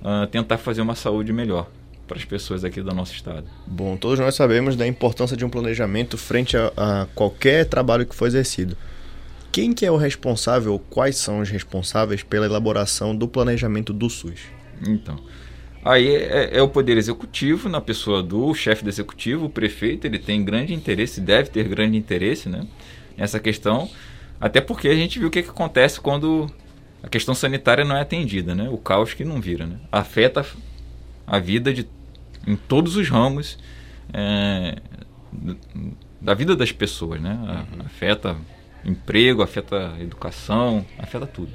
uh, 0.00 0.26
tentar 0.26 0.56
fazer 0.56 0.80
uma 0.80 0.94
saúde 0.94 1.34
melhor 1.34 1.68
para 2.08 2.16
as 2.16 2.24
pessoas 2.24 2.64
aqui 2.64 2.80
do 2.80 2.94
nosso 2.94 3.12
estado. 3.12 3.44
Bom, 3.66 3.98
todos 3.98 4.18
nós 4.18 4.34
sabemos 4.34 4.74
da 4.74 4.86
importância 4.86 5.36
de 5.36 5.44
um 5.44 5.50
planejamento 5.50 6.16
frente 6.16 6.56
a, 6.56 6.72
a 6.78 7.06
qualquer 7.14 7.66
trabalho 7.66 8.06
que 8.06 8.14
for 8.16 8.26
exercido. 8.26 8.74
Quem 9.52 9.74
que 9.74 9.84
é 9.84 9.90
o 9.90 9.98
responsável, 9.98 10.80
quais 10.88 11.16
são 11.16 11.40
os 11.40 11.50
responsáveis 11.50 12.22
pela 12.22 12.46
elaboração 12.46 13.14
do 13.14 13.28
planejamento 13.28 13.92
do 13.92 14.08
SUS? 14.08 14.40
Então, 14.80 15.18
aí 15.84 16.08
é, 16.08 16.58
é 16.58 16.62
o 16.62 16.68
Poder 16.68 16.96
Executivo, 16.96 17.68
na 17.68 17.80
pessoa 17.80 18.22
do 18.22 18.54
chefe 18.54 18.84
do 18.84 18.90
Executivo, 18.90 19.46
o 19.46 19.50
prefeito, 19.50 20.06
ele 20.06 20.18
tem 20.18 20.44
grande 20.44 20.74
interesse, 20.74 21.20
deve 21.20 21.50
ter 21.50 21.68
grande 21.68 21.96
interesse 21.96 22.48
né, 22.48 22.66
nessa 23.16 23.40
questão, 23.40 23.90
até 24.40 24.60
porque 24.60 24.88
a 24.88 24.94
gente 24.94 25.18
viu 25.18 25.28
o 25.28 25.30
que, 25.30 25.42
que 25.42 25.50
acontece 25.50 26.00
quando 26.00 26.50
a 27.02 27.08
questão 27.08 27.34
sanitária 27.34 27.84
não 27.84 27.96
é 27.96 28.00
atendida, 28.00 28.54
né? 28.54 28.68
o 28.70 28.78
caos 28.78 29.12
que 29.14 29.24
não 29.24 29.40
vira. 29.40 29.66
Né? 29.66 29.76
Afeta 29.90 30.46
a 31.26 31.38
vida 31.38 31.72
de, 31.72 31.86
em 32.46 32.56
todos 32.56 32.96
os 32.96 33.08
ramos 33.08 33.58
é, 34.12 34.76
da 36.20 36.34
vida 36.34 36.54
das 36.54 36.70
pessoas, 36.70 37.20
né? 37.20 37.32
Uhum. 37.32 37.86
Afeta 37.86 38.36
emprego, 38.84 39.42
afeta 39.42 39.94
educação, 40.00 40.84
afeta 40.98 41.26
tudo. 41.26 41.52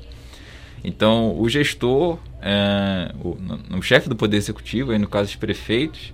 Então, 0.84 1.39
o 1.39 1.49
gestor, 1.49 2.19
é, 2.41 3.13
o, 3.21 3.38
o 3.78 3.82
chefe 3.82 4.07
do 4.07 4.15
Poder 4.15 4.38
Executivo, 4.38 4.91
aí 4.91 4.99
no 4.99 5.07
caso 5.07 5.28
dos 5.28 5.36
prefeitos, 5.36 6.13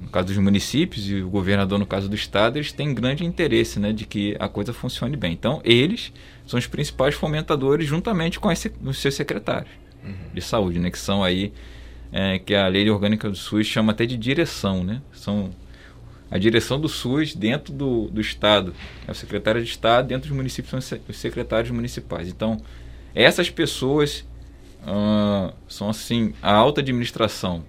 no 0.00 0.08
caso 0.08 0.28
dos 0.28 0.36
municípios 0.38 1.08
e 1.08 1.22
o 1.22 1.28
governador 1.28 1.78
no 1.78 1.86
caso 1.86 2.08
do 2.08 2.14
Estado, 2.14 2.56
eles 2.56 2.72
têm 2.72 2.94
grande 2.94 3.24
interesse 3.24 3.80
né, 3.80 3.92
de 3.92 4.06
que 4.06 4.36
a 4.38 4.48
coisa 4.48 4.72
funcione 4.72 5.16
bem. 5.16 5.32
Então, 5.32 5.60
eles 5.64 6.12
são 6.46 6.58
os 6.58 6.66
principais 6.66 7.14
fomentadores 7.14 7.86
juntamente 7.86 8.38
com 8.38 8.50
esse, 8.50 8.72
os 8.82 8.98
seus 8.98 9.14
secretários 9.14 9.70
uhum. 10.04 10.14
de 10.32 10.40
saúde, 10.40 10.78
né, 10.78 10.90
que 10.90 10.98
são 10.98 11.22
aí, 11.22 11.52
é, 12.12 12.38
que 12.38 12.54
a 12.54 12.68
lei 12.68 12.88
orgânica 12.90 13.28
do 13.28 13.36
SUS 13.36 13.66
chama 13.66 13.92
até 13.92 14.04
de 14.06 14.16
direção, 14.16 14.84
né? 14.84 15.00
São 15.12 15.50
a 16.30 16.38
direção 16.38 16.80
do 16.80 16.88
SUS 16.88 17.34
dentro 17.34 17.74
do, 17.74 18.08
do 18.08 18.20
Estado. 18.20 18.74
É 19.06 19.10
o 19.10 19.14
secretário 19.14 19.62
de 19.62 19.68
Estado, 19.68 20.08
dentro 20.08 20.28
dos 20.28 20.36
municípios 20.36 20.84
são 20.84 20.98
os 21.06 21.16
secretários 21.16 21.70
municipais. 21.70 22.28
Então, 22.28 22.58
essas 23.14 23.50
pessoas 23.50 24.24
uh, 24.82 25.52
são 25.68 25.90
assim, 25.90 26.34
a 26.42 26.52
alta 26.52 26.80
administração 26.80 27.64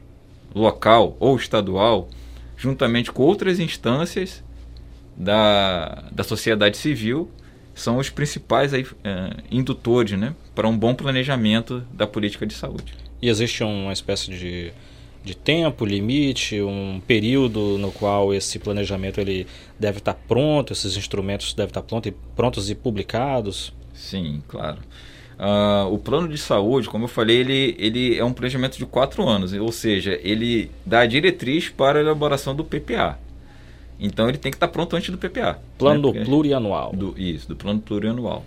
local 0.54 1.18
ou 1.20 1.36
estadual, 1.36 2.08
juntamente 2.56 3.12
com 3.12 3.24
outras 3.24 3.60
instâncias 3.60 4.44
da, 5.16 6.04
da 6.12 6.24
sociedade 6.24 6.78
civil, 6.78 7.30
são 7.74 7.98
os 7.98 8.10
principais 8.10 8.74
aí, 8.74 8.84
uh, 8.84 8.96
indutores 9.50 10.18
né, 10.18 10.36
para 10.54 10.68
um 10.68 10.78
bom 10.78 10.94
planejamento 10.94 11.84
da 11.92 12.06
política 12.06 12.46
de 12.46 12.54
saúde. 12.54 12.94
E 13.22 13.30
existe 13.30 13.64
uma 13.64 13.94
espécie 13.94 14.30
de 14.30 14.74
de 15.24 15.36
tempo 15.36 15.86
limite, 15.86 16.62
um 16.62 17.02
período 17.08 17.78
no 17.78 17.92
qual 17.92 18.34
esse 18.34 18.60
planejamento 18.60 19.22
ele 19.22 19.48
deve 19.80 20.00
estar 20.00 20.14
pronto, 20.14 20.74
esses 20.74 20.98
instrumentos 20.98 21.54
devem 21.54 21.70
estar 21.70 21.82
prontos 21.82 22.12
e, 22.12 22.16
prontos 22.36 22.70
e 22.70 22.76
publicados? 22.76 23.74
Sim, 23.94 24.44
claro. 24.48 24.80
Uh, 25.44 25.94
o 25.94 25.98
plano 25.98 26.30
de 26.30 26.38
saúde, 26.38 26.88
como 26.88 27.04
eu 27.04 27.10
falei, 27.10 27.36
ele, 27.36 27.76
ele 27.78 28.18
é 28.18 28.24
um 28.24 28.32
planejamento 28.32 28.78
de 28.78 28.86
quatro 28.86 29.28
anos, 29.28 29.52
ou 29.52 29.74
seja, 29.74 30.18
ele 30.24 30.72
dá 30.86 31.02
a 31.02 31.06
diretriz 31.06 31.68
para 31.68 32.00
a 32.00 32.02
elaboração 32.02 32.56
do 32.56 32.64
PPA. 32.64 33.20
Então 34.00 34.30
ele 34.30 34.38
tem 34.38 34.50
que 34.50 34.56
estar 34.56 34.70
pronto 34.70 34.96
antes 34.96 35.10
do 35.10 35.18
PPA. 35.18 35.60
Plano 35.78 36.14
né? 36.14 36.24
plurianual. 36.24 36.94
Do, 36.94 37.14
isso, 37.18 37.50
do 37.50 37.58
plano 37.58 37.82
plurianual. 37.82 38.46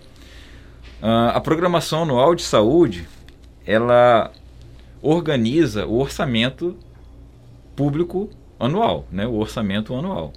Uh, 0.99 1.35
a 1.35 1.39
programação 1.39 2.01
anual 2.01 2.33
de 2.33 2.41
saúde, 2.41 3.07
ela 3.63 4.31
organiza 4.99 5.85
o 5.85 5.99
orçamento 5.99 6.75
público 7.75 8.27
anual, 8.59 9.05
né? 9.11 9.27
o 9.27 9.35
orçamento 9.35 9.93
anual. 9.93 10.33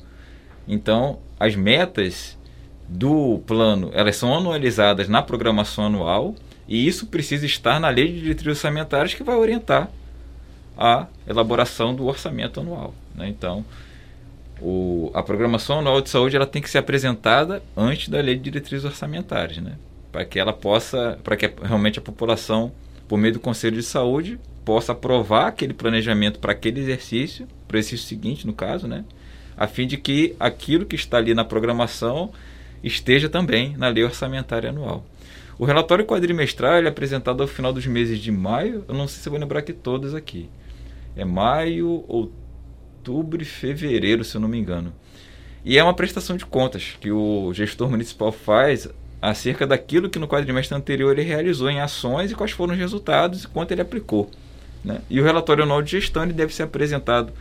Então, 0.69 1.21
as 1.39 1.57
metas 1.57 2.39
do 2.87 3.39
plano, 3.47 3.91
elas 3.95 4.17
são 4.17 4.37
anualizadas 4.37 5.09
na 5.09 5.23
programação 5.23 5.87
anual 5.87 6.35
e 6.71 6.87
isso 6.87 7.07
precisa 7.07 7.45
estar 7.45 7.81
na 7.81 7.89
lei 7.89 8.07
de 8.07 8.21
diretrizes 8.21 8.59
orçamentárias 8.59 9.13
que 9.13 9.25
vai 9.25 9.35
orientar 9.35 9.91
a 10.79 11.09
elaboração 11.29 11.93
do 11.95 12.07
orçamento 12.07 12.61
anual. 12.61 12.95
Né? 13.15 13.29
Então, 13.29 13.65
o, 14.61 15.11
a 15.13 15.21
programação 15.21 15.81
anual 15.81 16.01
de 16.01 16.09
saúde 16.09 16.37
ela 16.37 16.47
tem 16.47 16.63
que 16.63 16.71
ser 16.71 16.79
apresentada 16.79 17.61
antes 17.77 18.09
da 18.09 18.21
lei 18.21 18.37
de 18.37 18.43
diretrizes 18.43 18.85
orçamentárias, 18.85 19.59
né? 19.59 19.73
para 20.13 20.25
que 20.25 20.39
ela 20.39 20.53
possa, 20.53 21.19
para 21.25 21.37
que 21.37 21.51
realmente 21.61 21.99
a 21.99 22.03
população, 22.03 22.71
por 23.09 23.19
meio 23.19 23.35
do 23.35 23.41
Conselho 23.41 23.77
de 23.77 23.83
Saúde, 23.83 24.39
possa 24.65 24.93
aprovar 24.93 25.49
aquele 25.49 25.75
planejamento 25.75 26.39
para 26.39 26.53
aquele 26.53 26.81
exercício, 26.81 27.49
para 27.67 27.77
o 27.77 27.79
exercício 27.79 28.07
seguinte, 28.07 28.47
no 28.47 28.53
caso, 28.53 28.87
né? 28.87 29.05
a 29.57 29.67
fim 29.67 29.89
de 29.89 29.97
que 29.97 30.37
aquilo 30.39 30.87
que 30.87 30.95
está 30.95 31.19
ali 31.19 31.35
na 31.35 31.45
programação 31.45 32.31
esteja 32.83 33.29
também 33.29 33.77
na 33.77 33.89
lei 33.89 34.05
orçamentária 34.05 34.71
anual. 34.71 35.05
O 35.61 35.67
relatório 35.67 36.07
quadrimestral 36.07 36.77
é 36.77 36.89
apresentado 36.89 37.43
ao 37.43 37.47
final 37.47 37.71
dos 37.71 37.87
meses 37.87 38.19
de 38.19 38.33
maio, 38.33 38.83
eu 38.89 38.95
não 38.95 39.07
sei 39.07 39.23
se 39.23 39.29
vou 39.29 39.39
lembrar 39.39 39.59
aqui 39.59 39.75
todos 39.75 40.15
aqui. 40.15 40.49
É 41.15 41.23
maio, 41.23 42.03
outubro 42.09 43.43
e 43.43 43.45
fevereiro, 43.45 44.25
se 44.25 44.35
eu 44.35 44.41
não 44.41 44.49
me 44.49 44.59
engano. 44.59 44.91
E 45.63 45.77
é 45.77 45.85
uma 45.85 45.93
prestação 45.93 46.35
de 46.35 46.47
contas 46.47 46.97
que 46.99 47.13
o 47.13 47.53
gestor 47.53 47.91
municipal 47.91 48.33
faz 48.33 48.89
acerca 49.21 49.67
daquilo 49.67 50.09
que 50.09 50.19
no 50.19 50.27
quadrimestre 50.27 50.75
anterior 50.75 51.13
ele 51.13 51.29
realizou 51.29 51.69
em 51.69 51.79
ações 51.79 52.31
e 52.31 52.35
quais 52.35 52.53
foram 52.53 52.73
os 52.73 52.81
resultados 52.81 53.45
e 53.45 53.49
quanto 53.49 53.73
ele 53.73 53.83
aplicou. 53.83 54.31
Né? 54.83 55.03
E 55.11 55.21
o 55.21 55.25
relatório 55.25 55.65
anual 55.65 55.83
de 55.83 55.91
gestão 55.91 56.27
deve 56.27 56.55
ser 56.55 56.63
apresentado 56.63 57.35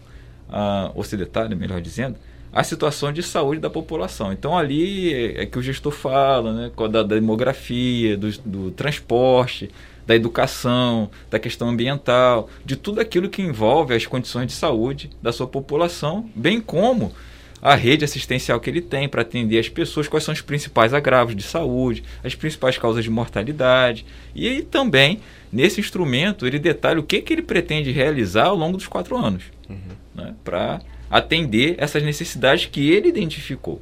uh, 0.49 0.91
ou 0.93 1.01
se 1.05 1.15
detalha, 1.15 1.55
melhor 1.55 1.80
dizendo, 1.80 2.17
a 2.51 2.65
situação 2.65 3.13
de 3.13 3.23
saúde 3.23 3.61
da 3.61 3.69
população. 3.69 4.34
Então 4.34 4.57
ali 4.57 5.13
é, 5.13 5.43
é 5.43 5.45
que 5.45 5.57
o 5.57 5.61
gestor 5.61 5.93
fala, 5.93 6.51
né, 6.51 6.71
da, 6.77 6.88
da 6.88 7.03
demografia, 7.03 8.17
do, 8.17 8.30
do, 8.39 8.71
transporte, 8.71 9.69
da 10.10 10.16
educação, 10.16 11.12
da 11.30 11.38
questão 11.38 11.70
ambiental, 11.70 12.49
de 12.66 12.76
tudo 12.76 12.99
aquilo 12.99 13.30
que 13.30 13.43
envolve 13.43 13.93
as 13.93 14.07
condições 14.07 14.47
de 14.47 14.53
saúde 14.53 15.12
da 15.22 15.32
sua 15.32 15.45
população, 15.45 16.28
bem 16.36 16.60
como 16.60 17.14
a 17.62 17.76
rede 17.76 18.03
assistencial 18.03 18.60
que 18.60 18.72
ele 18.72 18.82
tem 18.82 19.07
para 19.07 19.22
atender 19.22 19.60
as 19.60 19.70
pessoas, 19.70 20.07
quais 20.07 20.24
são 20.24 20.34
os 20.34 20.41
principais 20.41 20.95
agravos 20.95 21.36
de 21.36 21.43
saúde, 21.43 22.03
as 22.24 22.34
principais 22.34 22.76
causas 22.76 23.03
de 23.03 23.10
mortalidade. 23.12 24.03
E 24.34 24.47
aí 24.47 24.64
também, 24.64 25.20
nesse 25.53 25.80
instrumento, 25.80 26.47
ele 26.47 26.57
detalha 26.57 26.99
o 26.99 27.03
que, 27.03 27.22
que 27.22 27.32
ele 27.32 27.43
pretende 27.43 27.91
realizar 27.91 28.45
ao 28.45 28.55
longo 28.55 28.78
dos 28.78 28.88
quatro 28.88 29.16
anos, 29.16 29.43
uhum. 29.70 29.78
né, 30.16 30.34
para 30.43 30.82
atender 31.07 31.76
essas 31.78 32.01
necessidades 32.01 32.66
que 32.66 32.89
ele 32.89 33.10
identificou. 33.10 33.80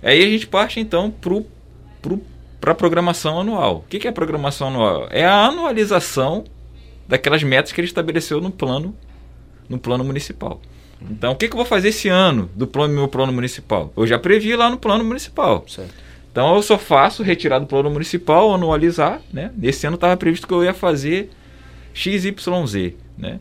Aí 0.00 0.22
a 0.22 0.28
gente 0.28 0.46
parte 0.46 0.78
então 0.78 1.10
para 1.10 1.34
pro, 2.74 2.86
a 2.86 2.88
programação 2.88 3.40
anual. 3.40 3.76
O 3.76 3.84
que, 3.88 3.98
que 3.98 4.06
é 4.06 4.10
a 4.10 4.12
programação 4.12 4.68
anual? 4.68 5.08
É 5.10 5.24
a 5.24 5.46
anualização 5.46 6.44
daquelas 7.06 7.42
metas 7.42 7.72
que 7.72 7.80
ele 7.80 7.88
estabeleceu 7.88 8.40
no 8.40 8.50
plano, 8.50 8.94
no 9.68 9.78
plano 9.78 10.04
municipal. 10.04 10.60
Então, 11.00 11.32
o 11.32 11.36
que, 11.36 11.46
que 11.46 11.54
eu 11.54 11.58
vou 11.58 11.66
fazer 11.66 11.88
esse 11.88 12.08
ano 12.08 12.50
do 12.54 12.66
plano, 12.66 12.92
meu 12.92 13.08
plano 13.08 13.32
municipal? 13.32 13.92
Eu 13.96 14.06
já 14.06 14.18
previ 14.18 14.54
lá 14.56 14.68
no 14.68 14.76
plano 14.76 15.04
municipal. 15.04 15.64
Certo. 15.68 15.94
Então, 16.30 16.54
eu 16.54 16.62
só 16.62 16.76
faço 16.78 17.22
retirar 17.22 17.58
do 17.58 17.66
plano 17.66 17.90
municipal, 17.90 18.52
anualizar. 18.52 19.20
Né? 19.32 19.52
Nesse 19.56 19.86
ano 19.86 19.94
estava 19.94 20.16
previsto 20.16 20.46
que 20.46 20.52
eu 20.52 20.64
ia 20.64 20.74
fazer 20.74 21.30
XYZ. 21.94 22.94
Né? 23.16 23.40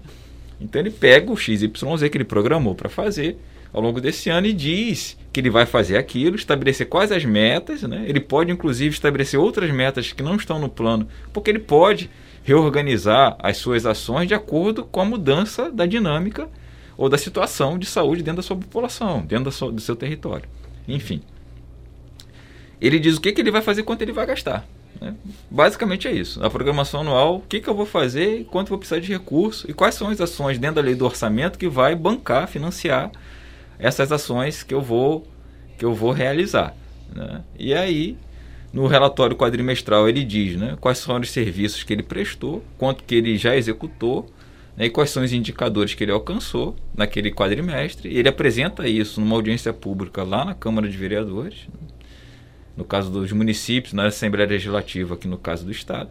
Então, 0.61 0.79
ele 0.79 0.91
pega 0.91 1.31
o 1.31 1.37
XYZ 1.37 1.69
que 2.11 2.17
ele 2.17 2.23
programou 2.23 2.75
para 2.75 2.89
fazer 2.89 3.37
ao 3.71 3.81
longo 3.81 4.01
desse 4.01 4.29
ano 4.29 4.47
e 4.47 4.53
diz 4.53 5.17
que 5.31 5.39
ele 5.39 5.49
vai 5.49 5.65
fazer 5.65 5.97
aquilo, 5.97 6.35
estabelecer 6.35 6.87
quais 6.87 7.11
as 7.11 7.23
metas. 7.25 7.83
Né? 7.83 8.05
Ele 8.07 8.19
pode, 8.19 8.51
inclusive, 8.51 8.93
estabelecer 8.93 9.39
outras 9.39 9.69
metas 9.71 10.11
que 10.11 10.23
não 10.23 10.35
estão 10.35 10.59
no 10.59 10.69
plano, 10.69 11.07
porque 11.31 11.49
ele 11.49 11.59
pode 11.59 12.09
reorganizar 12.43 13.35
as 13.39 13.57
suas 13.57 13.85
ações 13.85 14.27
de 14.27 14.33
acordo 14.33 14.83
com 14.85 15.01
a 15.01 15.05
mudança 15.05 15.69
da 15.69 15.85
dinâmica 15.85 16.47
ou 16.97 17.09
da 17.09 17.17
situação 17.17 17.77
de 17.77 17.85
saúde 17.85 18.23
dentro 18.23 18.37
da 18.37 18.43
sua 18.43 18.55
população, 18.55 19.21
dentro 19.21 19.51
sua, 19.51 19.71
do 19.71 19.81
seu 19.81 19.95
território. 19.95 20.47
Enfim. 20.87 21.21
Ele 22.79 22.99
diz 22.99 23.17
o 23.17 23.21
que, 23.21 23.31
que 23.31 23.41
ele 23.41 23.51
vai 23.51 23.61
fazer 23.61 23.83
quanto 23.83 24.01
ele 24.01 24.13
vai 24.13 24.25
gastar. 24.25 24.65
Né? 25.01 25.13
Basicamente 25.49 26.07
é 26.07 26.11
isso. 26.11 26.43
A 26.43 26.49
programação 26.49 27.01
anual, 27.01 27.37
o 27.37 27.41
que, 27.41 27.59
que 27.59 27.67
eu 27.67 27.75
vou 27.75 27.85
fazer, 27.85 28.45
quanto 28.45 28.69
vou 28.69 28.77
precisar 28.77 28.99
de 28.99 29.11
recurso 29.11 29.69
e 29.69 29.73
quais 29.73 29.95
são 29.95 30.09
as 30.09 30.19
ações 30.19 30.57
dentro 30.57 30.77
da 30.77 30.81
lei 30.81 30.95
do 30.95 31.05
orçamento 31.05 31.59
que 31.59 31.67
vai 31.67 31.95
bancar, 31.95 32.47
financiar 32.47 33.11
essas 33.79 34.11
ações 34.11 34.63
que 34.63 34.73
eu 34.73 34.81
vou, 34.81 35.27
que 35.77 35.85
eu 35.85 35.93
vou 35.93 36.11
realizar. 36.11 36.75
Né? 37.13 37.43
E 37.57 37.73
aí, 37.73 38.17
no 38.73 38.87
relatório 38.87 39.35
quadrimestral, 39.35 40.07
ele 40.09 40.23
diz 40.23 40.55
né, 40.55 40.77
quais 40.79 40.97
são 40.97 41.19
os 41.19 41.29
serviços 41.29 41.83
que 41.83 41.93
ele 41.93 42.03
prestou, 42.03 42.63
quanto 42.77 43.03
que 43.03 43.15
ele 43.15 43.37
já 43.37 43.55
executou 43.55 44.29
né, 44.75 44.85
e 44.85 44.89
quais 44.89 45.09
são 45.09 45.23
os 45.23 45.33
indicadores 45.33 45.93
que 45.93 46.03
ele 46.03 46.11
alcançou 46.11 46.75
naquele 46.95 47.31
quadrimestre. 47.31 48.15
Ele 48.15 48.29
apresenta 48.29 48.87
isso 48.87 49.19
numa 49.21 49.35
audiência 49.35 49.73
pública 49.73 50.23
lá 50.23 50.45
na 50.45 50.53
Câmara 50.53 50.87
de 50.87 50.97
Vereadores, 50.97 51.67
no 52.75 52.83
caso 52.83 53.09
dos 53.09 53.31
municípios, 53.31 53.93
na 53.93 54.05
Assembleia 54.05 54.47
Legislativa, 54.47 55.15
aqui 55.15 55.27
no 55.27 55.37
caso 55.37 55.65
do 55.65 55.71
Estado. 55.71 56.09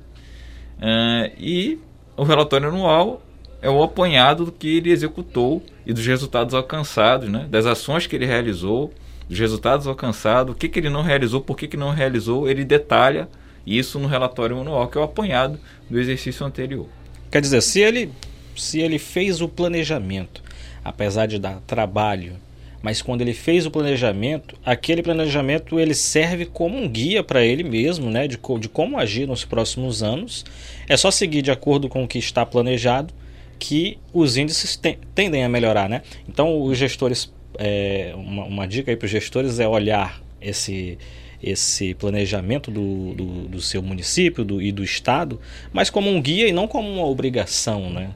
Uh, 0.78 1.32
e 1.38 1.78
o 2.16 2.24
relatório 2.24 2.68
anual 2.68 3.22
é 3.66 3.70
o 3.70 3.82
apanhado 3.82 4.44
do 4.44 4.52
que 4.52 4.76
ele 4.76 4.92
executou 4.92 5.60
e 5.84 5.92
dos 5.92 6.06
resultados 6.06 6.54
alcançados, 6.54 7.28
né, 7.28 7.48
das 7.50 7.66
ações 7.66 8.06
que 8.06 8.14
ele 8.14 8.24
realizou, 8.24 8.92
dos 9.28 9.36
resultados 9.36 9.88
alcançados, 9.88 10.54
o 10.54 10.56
que, 10.56 10.68
que 10.68 10.78
ele 10.78 10.88
não 10.88 11.02
realizou, 11.02 11.40
por 11.40 11.56
que, 11.56 11.66
que 11.66 11.76
não 11.76 11.90
realizou, 11.90 12.48
ele 12.48 12.64
detalha 12.64 13.28
isso 13.66 13.98
no 13.98 14.06
relatório 14.06 14.60
anual, 14.60 14.86
que 14.86 14.96
é 14.96 15.00
o 15.00 15.04
apanhado 15.04 15.58
do 15.90 15.98
exercício 15.98 16.46
anterior. 16.46 16.86
Quer 17.28 17.40
dizer, 17.40 17.60
se 17.60 17.80
ele 17.80 18.12
se 18.54 18.78
ele 18.78 19.00
fez 19.00 19.40
o 19.40 19.48
planejamento, 19.48 20.44
apesar 20.84 21.26
de 21.26 21.36
dar 21.36 21.60
trabalho, 21.66 22.34
mas 22.80 23.02
quando 23.02 23.22
ele 23.22 23.34
fez 23.34 23.66
o 23.66 23.70
planejamento, 23.70 24.54
aquele 24.64 25.02
planejamento 25.02 25.80
ele 25.80 25.92
serve 25.92 26.46
como 26.46 26.78
um 26.78 26.88
guia 26.88 27.24
para 27.24 27.44
ele 27.44 27.64
mesmo, 27.64 28.10
né, 28.10 28.28
de, 28.28 28.38
de 28.60 28.68
como 28.68 28.96
agir 28.96 29.26
nos 29.26 29.44
próximos 29.44 30.04
anos. 30.04 30.44
É 30.88 30.96
só 30.96 31.10
seguir 31.10 31.42
de 31.42 31.50
acordo 31.50 31.88
com 31.88 32.04
o 32.04 32.08
que 32.08 32.18
está 32.18 32.46
planejado 32.46 33.12
que 33.58 33.98
os 34.12 34.36
índices 34.36 34.76
te, 34.76 34.98
tendem 35.14 35.44
a 35.44 35.48
melhorar, 35.48 35.88
né? 35.88 36.02
Então 36.28 36.62
os 36.62 36.76
gestores, 36.76 37.32
é, 37.58 38.12
uma, 38.14 38.44
uma 38.44 38.68
dica 38.68 38.90
aí 38.90 38.96
para 38.96 39.06
os 39.06 39.10
gestores 39.10 39.58
é 39.58 39.68
olhar 39.68 40.22
esse 40.40 40.98
esse 41.42 41.94
planejamento 41.94 42.70
do, 42.70 43.14
do, 43.14 43.48
do 43.48 43.60
seu 43.60 43.82
município 43.82 44.44
do, 44.44 44.60
e 44.60 44.72
do 44.72 44.82
estado, 44.82 45.40
mas 45.72 45.90
como 45.90 46.10
um 46.10 46.20
guia 46.20 46.48
e 46.48 46.52
não 46.52 46.66
como 46.66 46.90
uma 46.90 47.04
obrigação, 47.04 47.90
né? 47.90 48.10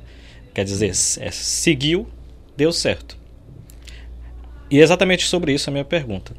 Quer 0.54 0.64
dizer, 0.64 0.88
é, 0.88 1.30
seguiu, 1.30 2.08
deu 2.56 2.72
certo. 2.72 3.16
E 4.70 4.78
exatamente 4.78 5.26
sobre 5.26 5.52
isso 5.52 5.68
a 5.68 5.72
minha 5.72 5.84
pergunta. 5.84 6.34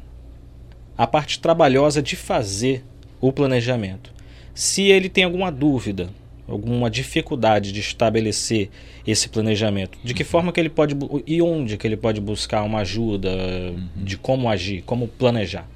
A 0.96 1.06
parte 1.06 1.38
trabalhosa 1.38 2.02
de 2.02 2.16
fazer 2.16 2.84
o 3.20 3.32
planejamento. 3.32 4.12
Se 4.54 4.82
ele 4.82 5.08
tem 5.08 5.24
alguma 5.24 5.50
dúvida, 5.50 6.10
alguma 6.46 6.90
dificuldade 6.90 7.72
de 7.72 7.80
estabelecer 7.80 8.68
esse 9.06 9.28
planejamento, 9.28 9.98
de 10.02 10.12
que 10.14 10.24
forma 10.24 10.52
que 10.52 10.60
ele 10.60 10.68
pode 10.68 10.96
e 11.26 11.40
onde 11.40 11.76
que 11.76 11.86
ele 11.86 11.96
pode 11.96 12.20
buscar 12.20 12.62
uma 12.62 12.80
ajuda 12.80 13.30
uhum. 13.30 13.88
de 13.96 14.16
como 14.16 14.48
agir, 14.48 14.82
como 14.82 15.08
planejar? 15.08 15.66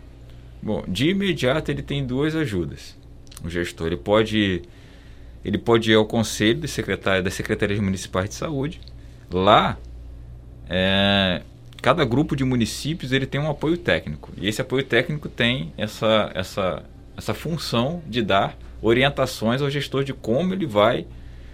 Bom, 0.62 0.82
de 0.86 1.10
imediato 1.10 1.70
ele 1.70 1.82
tem 1.82 2.04
duas 2.04 2.34
ajudas. 2.34 2.96
O 3.44 3.48
gestor 3.48 3.88
ele 3.88 3.96
pode 3.96 4.62
ele 5.44 5.58
pode 5.58 5.92
ir 5.92 5.94
ao 5.94 6.04
conselho 6.04 6.60
de 6.60 6.68
secretário 6.68 7.22
das 7.22 7.34
secretarias 7.34 7.78
municipais 7.78 8.28
de 8.28 8.34
saúde. 8.34 8.80
Lá, 9.30 9.78
é, 10.68 11.42
cada 11.80 12.04
grupo 12.04 12.34
de 12.34 12.42
municípios 12.42 13.12
ele 13.12 13.26
tem 13.26 13.40
um 13.40 13.48
apoio 13.48 13.78
técnico 13.78 14.32
e 14.36 14.48
esse 14.48 14.60
apoio 14.60 14.82
técnico 14.82 15.28
tem 15.28 15.72
essa 15.76 16.30
essa 16.34 16.82
essa 17.16 17.32
função 17.32 18.02
de 18.06 18.22
dar 18.22 18.58
orientações 18.82 19.62
ao 19.62 19.70
gestor 19.70 20.04
de 20.04 20.12
como 20.12 20.52
ele 20.52 20.66
vai 20.66 21.06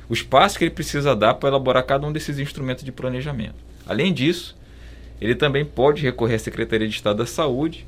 os 0.09 0.23
passos 0.23 0.59
que 0.59 0.65
ele 0.65 0.71
precisa 0.71 1.17
dar 1.17 1.35
para 1.35 1.49
elaborar 1.49 1.85
cada 1.85 2.07
um 2.07 2.13
desses 2.13 2.39
instrumentos 2.39 2.85
de 2.85 2.93
planejamento. 2.93 3.57
Além 3.87 4.13
disso, 4.13 4.57
ele 5.21 5.35
também 5.35 5.65
pode 5.65 6.03
recorrer 6.03 6.35
à 6.35 6.39
Secretaria 6.39 6.89
de 6.89 6.95
Estado 6.95 7.19
da 7.19 7.27
Saúde 7.27 7.85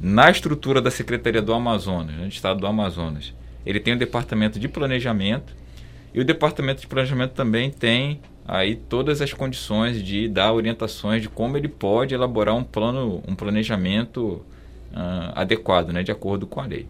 na 0.00 0.30
estrutura 0.30 0.80
da 0.80 0.90
Secretaria 0.90 1.40
do 1.40 1.52
Amazonas, 1.52 2.14
né, 2.16 2.28
Estado 2.28 2.60
do 2.60 2.66
Amazonas 2.66 3.32
ele 3.66 3.80
tem 3.80 3.94
o 3.94 3.98
departamento 3.98 4.60
de 4.60 4.68
planejamento 4.68 5.52
e 6.14 6.20
o 6.20 6.24
departamento 6.24 6.80
de 6.80 6.86
planejamento 6.86 7.32
também 7.32 7.68
tem 7.68 8.20
aí 8.46 8.76
todas 8.76 9.20
as 9.20 9.32
condições 9.32 10.00
de 10.02 10.28
dar 10.28 10.52
orientações 10.52 11.20
de 11.20 11.28
como 11.28 11.56
ele 11.56 11.66
pode 11.66 12.14
elaborar 12.14 12.54
um 12.54 12.62
plano, 12.62 13.20
um 13.26 13.34
planejamento 13.34 14.44
uh, 14.92 15.32
adequado, 15.34 15.90
né, 15.90 16.04
de 16.04 16.12
acordo 16.12 16.46
com 16.46 16.60
a 16.60 16.66
lei. 16.66 16.86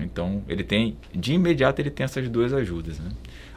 Então 0.00 0.42
ele 0.48 0.62
tem, 0.62 0.96
de 1.14 1.32
imediato 1.32 1.80
ele 1.80 1.90
tem 1.90 2.04
essas 2.04 2.28
duas 2.28 2.52
ajudas. 2.52 2.98
Né? 2.98 3.10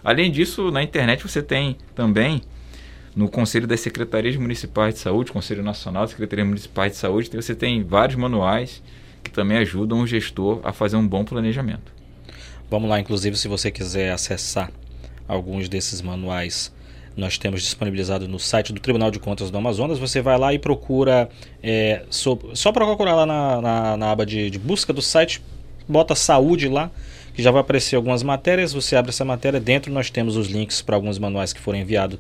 Além 0.04 0.32
disso, 0.32 0.72
na 0.72 0.82
internet 0.82 1.24
você 1.24 1.42
tem 1.42 1.78
também 1.94 2.42
no 3.16 3.30
Conselho 3.30 3.68
das 3.68 3.82
Secretarias 3.82 4.36
Municipais 4.38 4.94
de 4.94 5.00
Saúde, 5.02 5.32
Conselho 5.32 5.62
Nacional 5.64 6.04
das 6.04 6.12
Secretarias 6.12 6.48
Municipais 6.48 6.94
de 6.94 6.98
Saúde, 6.98 7.30
você 7.34 7.54
tem 7.54 7.84
vários 7.84 8.18
manuais 8.18 8.82
que 9.24 9.30
também 9.30 9.58
ajudam 9.58 10.02
o 10.02 10.08
gestor 10.08 10.62
a 10.64 10.72
fazer 10.72 10.96
um 10.96 11.08
bom 11.08 11.24
planejamento. 11.24 11.92
Vamos 12.70 12.90
lá, 12.90 13.00
inclusive, 13.00 13.36
se 13.36 13.48
você 13.48 13.70
quiser 13.70 14.12
acessar 14.12 14.72
alguns 15.28 15.68
desses 15.68 16.02
manuais, 16.02 16.74
nós 17.16 17.38
temos 17.38 17.62
disponibilizado 17.62 18.28
no 18.28 18.40
site 18.40 18.72
do 18.72 18.80
Tribunal 18.80 19.12
de 19.12 19.20
Contas 19.20 19.52
do 19.52 19.58
Amazonas. 19.58 20.00
Você 20.00 20.22
vai 20.22 20.38
lá 20.38 20.54
e 20.54 20.60
procura, 20.60 21.30
é, 21.62 22.04
so, 22.10 22.40
só 22.54 22.72
para 22.72 22.86
procurar 22.86 23.16
lá 23.16 23.26
na, 23.26 23.62
na, 23.62 23.98
na 23.98 24.12
aba 24.12 24.26
de, 24.26 24.50
de, 24.50 24.58
busca 24.58 24.94
do 24.94 25.02
site, 25.02 25.42
bota 25.88 26.16
saúde 26.16 26.68
lá, 26.68 26.92
que 27.34 27.42
já 27.42 27.52
vai 27.52 27.62
aparecer 27.62 27.96
algumas 27.96 28.24
matérias. 28.24 28.74
Você 28.74 28.96
abre 28.96 29.10
essa 29.10 29.26
matéria, 29.26 29.60
dentro 29.60 29.92
nós 29.92 30.10
temos 30.10 30.36
os 30.36 30.48
links 30.48 30.82
para 30.82 30.96
alguns 30.96 31.18
manuais 31.18 31.54
que 31.54 31.60
foram 31.60 31.80
enviados 31.80 32.20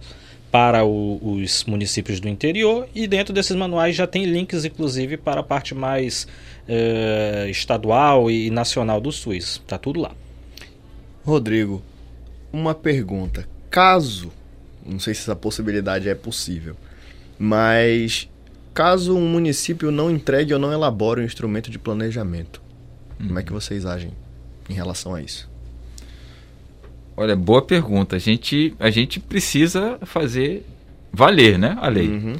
para 0.51 0.83
o, 0.83 1.19
os 1.23 1.63
municípios 1.63 2.19
do 2.19 2.27
interior 2.27 2.87
e 2.93 3.07
dentro 3.07 3.33
desses 3.33 3.55
manuais 3.55 3.95
já 3.95 4.05
tem 4.05 4.25
links 4.25 4.65
inclusive 4.65 5.15
para 5.15 5.39
a 5.39 5.43
parte 5.43 5.73
mais 5.73 6.27
é, 6.67 7.47
estadual 7.49 8.29
e 8.29 8.49
nacional 8.49 8.99
do 8.99 9.11
SUS. 9.11 9.61
Tá 9.65 9.77
tudo 9.77 10.01
lá. 10.01 10.11
Rodrigo, 11.23 11.81
uma 12.51 12.75
pergunta. 12.75 13.47
Caso, 13.69 14.31
não 14.85 14.99
sei 14.99 15.13
se 15.13 15.21
essa 15.21 15.35
possibilidade 15.35 16.09
é 16.09 16.15
possível, 16.15 16.75
mas 17.39 18.27
caso 18.73 19.15
um 19.15 19.27
município 19.27 19.91
não 19.91 20.11
entregue 20.11 20.53
ou 20.53 20.59
não 20.59 20.73
elabore 20.73 21.21
um 21.21 21.25
instrumento 21.25 21.71
de 21.71 21.79
planejamento, 21.79 22.61
hum. 23.21 23.27
como 23.27 23.39
é 23.39 23.43
que 23.43 23.51
vocês 23.51 23.85
agem 23.85 24.11
em 24.69 24.73
relação 24.73 25.13
a 25.13 25.21
isso? 25.21 25.49
Olha, 27.15 27.35
boa 27.35 27.61
pergunta. 27.61 28.15
A 28.15 28.19
gente, 28.19 28.73
a 28.79 28.89
gente 28.89 29.19
precisa 29.19 29.99
fazer 30.03 30.65
valer, 31.11 31.59
né, 31.59 31.77
a 31.81 31.87
lei. 31.89 32.07
Uhum. 32.07 32.33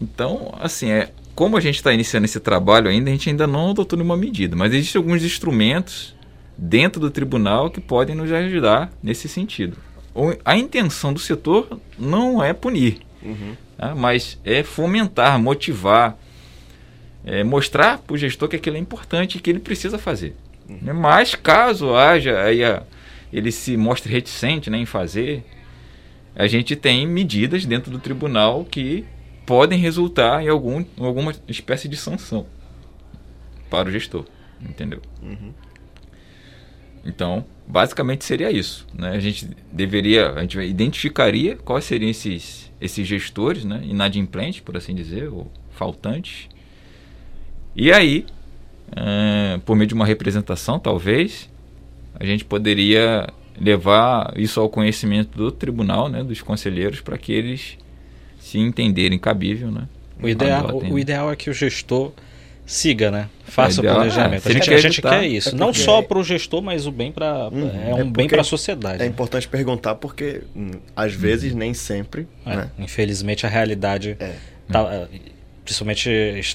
Então, 0.00 0.54
assim, 0.60 0.90
é, 0.90 1.10
como 1.34 1.56
a 1.56 1.60
gente 1.60 1.76
está 1.76 1.92
iniciando 1.92 2.24
esse 2.24 2.40
trabalho 2.40 2.90
ainda, 2.90 3.10
a 3.10 3.12
gente 3.12 3.30
ainda 3.30 3.46
não 3.46 3.70
adotou 3.70 3.96
nenhuma 3.96 4.16
medida, 4.16 4.56
mas 4.56 4.74
existem 4.74 4.98
alguns 4.98 5.22
instrumentos 5.22 6.14
dentro 6.56 7.00
do 7.00 7.10
tribunal 7.10 7.70
que 7.70 7.80
podem 7.80 8.16
nos 8.16 8.30
ajudar 8.32 8.90
nesse 9.02 9.28
sentido. 9.28 9.76
A 10.44 10.56
intenção 10.56 11.12
do 11.12 11.20
setor 11.20 11.80
não 11.96 12.42
é 12.42 12.52
punir, 12.52 12.98
uhum. 13.22 13.54
tá? 13.76 13.94
mas 13.94 14.36
é 14.44 14.64
fomentar, 14.64 15.40
motivar, 15.40 16.18
é, 17.24 17.42
mostrar 17.44 17.98
para 17.98 18.14
o 18.14 18.18
gestor 18.18 18.48
que 18.48 18.56
aquilo 18.56 18.76
é 18.76 18.80
importante 18.80 19.36
e 19.36 19.40
que 19.40 19.50
ele 19.50 19.60
precisa 19.60 19.98
fazer. 19.98 20.34
Uhum. 20.68 20.94
Mas 20.94 21.34
caso 21.34 21.94
haja 21.94 22.40
aí 22.40 22.64
a, 22.64 22.82
ele 23.32 23.52
se 23.52 23.76
mostre 23.76 24.12
reticente 24.12 24.70
né, 24.70 24.78
em 24.78 24.86
fazer, 24.86 25.44
a 26.34 26.46
gente 26.46 26.76
tem 26.76 27.06
medidas 27.06 27.64
dentro 27.64 27.90
do 27.90 27.98
tribunal 27.98 28.64
que 28.64 29.04
podem 29.44 29.78
resultar 29.78 30.42
em 30.42 30.48
algum, 30.48 30.84
alguma 30.98 31.34
espécie 31.48 31.88
de 31.88 31.96
sanção 31.96 32.46
para 33.70 33.88
o 33.88 33.92
gestor, 33.92 34.24
entendeu? 34.60 35.00
Uhum. 35.22 35.52
Então, 37.04 37.44
basicamente 37.66 38.24
seria 38.24 38.50
isso. 38.50 38.86
Né? 38.94 39.10
A 39.10 39.18
gente 39.18 39.48
deveria, 39.72 40.32
a 40.32 40.42
gente 40.42 40.58
identificaria 40.60 41.56
quais 41.56 41.84
seriam 41.84 42.10
esses, 42.10 42.70
esses 42.80 43.06
gestores, 43.06 43.64
né? 43.64 43.80
inadimplentes, 43.84 44.60
por 44.60 44.76
assim 44.76 44.94
dizer, 44.94 45.28
ou 45.28 45.50
faltantes. 45.70 46.48
E 47.74 47.92
aí, 47.92 48.26
é, 48.96 49.58
por 49.64 49.76
meio 49.76 49.86
de 49.86 49.94
uma 49.94 50.06
representação, 50.06 50.78
talvez, 50.78 51.48
a 52.18 52.24
gente 52.24 52.44
poderia 52.44 53.28
levar 53.60 54.32
isso 54.36 54.60
ao 54.60 54.68
conhecimento 54.68 55.36
do 55.36 55.50
tribunal, 55.50 56.08
né, 56.08 56.22
dos 56.22 56.40
conselheiros, 56.40 57.00
para 57.00 57.18
que 57.18 57.32
eles 57.32 57.76
se 58.38 58.58
entenderem 58.58 59.18
cabível, 59.18 59.70
né? 59.70 59.88
O 60.20 60.28
ideal, 60.28 60.76
o 60.76 60.98
ideal 60.98 61.30
é 61.30 61.36
que 61.36 61.48
o 61.48 61.52
gestor 61.52 62.12
siga, 62.66 63.10
né? 63.10 63.28
Faça 63.44 63.80
o 63.80 63.84
planejamento. 63.84 64.46
É, 64.46 64.50
a 64.50 64.52
gente, 64.52 64.74
a 64.74 64.78
gente 64.78 65.02
quer 65.02 65.24
isso. 65.24 65.50
É 65.50 65.52
Não 65.52 65.72
só 65.72 66.02
para 66.02 66.18
o 66.18 66.24
gestor, 66.24 66.60
mas 66.60 66.86
o 66.86 66.92
bem 66.92 67.10
para 67.10 67.48
uhum. 67.48 67.70
é 67.70 67.94
um 67.94 68.00
é 68.00 68.04
bem 68.04 68.28
para 68.28 68.42
a 68.42 68.44
sociedade. 68.44 68.96
É 68.96 68.98
né? 68.98 69.06
importante 69.06 69.48
perguntar 69.48 69.94
porque 69.94 70.42
hum, 70.54 70.72
às 70.94 71.14
vezes 71.14 71.54
nem 71.54 71.72
sempre. 71.72 72.28
É, 72.44 72.56
né? 72.56 72.70
Infelizmente 72.78 73.46
a 73.46 73.48
realidade 73.48 74.16
é. 74.20 74.34
tá, 74.70 74.80
é, 74.92 75.08
principalmente 75.68 76.08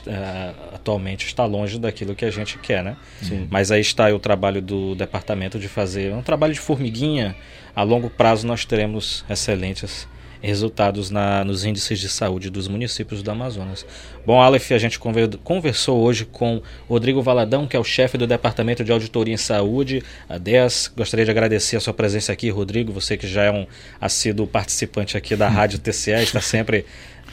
uh, 0.07 0.74
atualmente 0.74 1.28
está 1.28 1.45
longe 1.45 1.78
daquilo 1.78 2.16
que 2.16 2.26
a 2.26 2.32
gente 2.32 2.57
quer, 2.57 2.84
né? 2.84 2.97
Sim. 3.22 3.47
Mas 3.47 3.72
aí 3.72 3.80
está 3.80 4.11
o 4.11 4.18
trabalho 4.18 4.59
do 4.59 4.95
departamento 4.95 5.59
de 5.59 5.68
fazer 5.68 6.11
um 6.11 6.24
trabalho 6.24 6.51
de 6.51 6.59
formiguinha. 6.59 7.36
A 7.76 7.84
longo 7.84 8.09
prazo 8.09 8.47
nós 8.47 8.66
teremos 8.66 9.24
excelentes 9.30 10.07
resultados 10.41 11.09
na, 11.09 11.43
nos 11.45 11.64
índices 11.64 11.99
de 11.99 12.09
saúde 12.09 12.49
dos 12.49 12.68
municípios 12.68 13.22
do 13.22 13.32
Amazonas. 13.32 13.86
Bom, 14.26 14.41
Aleph, 14.41 14.72
a 14.72 14.78
gente 14.78 14.99
conversou 14.99 16.01
hoje 16.01 16.26
com 16.26 16.61
Rodrigo 16.89 17.22
Valadão, 17.22 17.66
que 17.66 17.78
é 17.78 17.80
o 17.80 17.84
chefe 17.84 18.18
do 18.18 18.28
Departamento 18.28 18.84
de 18.84 18.91
Auditoria 18.91 19.34
em 19.34 19.38
Saúde, 19.38 20.03
a 20.28 20.38
DES. 20.38 20.91
Gostaria 20.97 21.24
de 21.24 21.32
agradecer 21.32 21.78
a 21.78 21.80
sua 21.80 21.93
presença 21.93 22.34
aqui, 22.34 22.49
Rodrigo, 22.49 22.91
você 22.91 23.16
que 23.16 23.28
já 23.28 23.43
é 23.43 23.51
um 23.51 23.66
assíduo 24.01 24.45
participante 24.45 25.16
aqui 25.16 25.36
da 25.36 25.47
Rádio 25.47 25.80
TCA, 25.80 26.22
está 26.22 26.41
sempre 26.41 26.86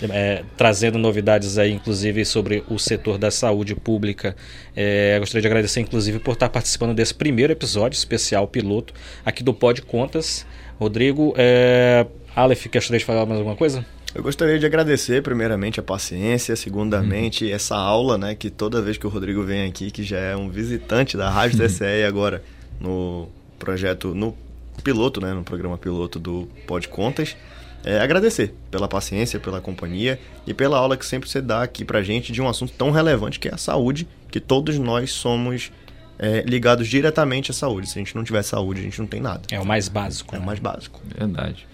é, 0.08 0.44
trazendo 0.56 0.98
novidades 0.98 1.58
aí, 1.58 1.72
inclusive 1.72 2.24
sobre 2.24 2.64
o 2.68 2.78
setor 2.78 3.18
da 3.18 3.30
saúde 3.30 3.74
pública. 3.74 4.34
É, 4.74 5.18
gostaria 5.18 5.42
de 5.42 5.46
agradecer, 5.46 5.80
inclusive, 5.80 6.18
por 6.18 6.32
estar 6.32 6.48
participando 6.48 6.94
desse 6.94 7.14
primeiro 7.14 7.52
episódio 7.52 7.96
especial 7.96 8.46
piloto 8.46 8.94
aqui 9.24 9.42
do 9.42 9.52
Pod 9.52 9.82
Contas. 9.82 10.46
Rodrigo, 10.78 11.34
é, 11.36 12.06
Aleph, 12.34 12.66
gostaria 12.72 12.98
de 12.98 13.04
falar 13.04 13.26
mais 13.26 13.38
alguma 13.38 13.56
coisa? 13.56 13.84
Eu 14.12 14.22
gostaria 14.24 14.58
de 14.58 14.66
agradecer 14.66 15.22
primeiramente 15.22 15.78
a 15.78 15.82
paciência, 15.82 16.56
segundamente 16.56 17.44
uhum. 17.44 17.54
essa 17.54 17.76
aula, 17.76 18.18
né, 18.18 18.34
que 18.34 18.50
toda 18.50 18.82
vez 18.82 18.98
que 18.98 19.06
o 19.06 19.10
Rodrigo 19.10 19.44
vem 19.44 19.68
aqui, 19.68 19.90
que 19.90 20.02
já 20.02 20.18
é 20.18 20.36
um 20.36 20.48
visitante 20.48 21.16
da 21.16 21.30
Rádio 21.30 21.58
TCE 21.58 22.04
agora 22.04 22.42
no 22.80 23.28
projeto, 23.56 24.12
no 24.12 24.34
piloto, 24.82 25.20
né, 25.20 25.32
no 25.32 25.44
programa 25.44 25.78
piloto 25.78 26.18
do 26.18 26.48
Pod 26.66 26.88
Contas, 26.88 27.36
é, 27.84 27.98
agradecer 28.00 28.54
pela 28.70 28.86
paciência, 28.86 29.40
pela 29.40 29.60
companhia 29.60 30.20
e 30.46 30.52
pela 30.52 30.76
aula 30.78 30.96
que 30.96 31.06
sempre 31.06 31.28
você 31.28 31.40
dá 31.40 31.62
aqui 31.62 31.84
pra 31.84 32.02
gente 32.02 32.32
de 32.32 32.42
um 32.42 32.48
assunto 32.48 32.72
tão 32.72 32.90
relevante 32.90 33.40
que 33.40 33.48
é 33.48 33.54
a 33.54 33.58
saúde, 33.58 34.06
que 34.30 34.38
todos 34.38 34.78
nós 34.78 35.12
somos 35.12 35.72
é, 36.18 36.42
ligados 36.42 36.86
diretamente 36.88 37.50
à 37.50 37.54
saúde. 37.54 37.88
Se 37.88 37.98
a 37.98 38.00
gente 38.00 38.14
não 38.14 38.22
tiver 38.22 38.42
saúde, 38.42 38.80
a 38.80 38.84
gente 38.84 38.98
não 38.98 39.06
tem 39.06 39.20
nada. 39.20 39.42
É 39.50 39.58
o 39.58 39.64
mais 39.64 39.88
básico. 39.88 40.34
É 40.34 40.38
né? 40.38 40.44
o 40.44 40.46
mais 40.46 40.58
básico. 40.58 41.00
Verdade. 41.16 41.66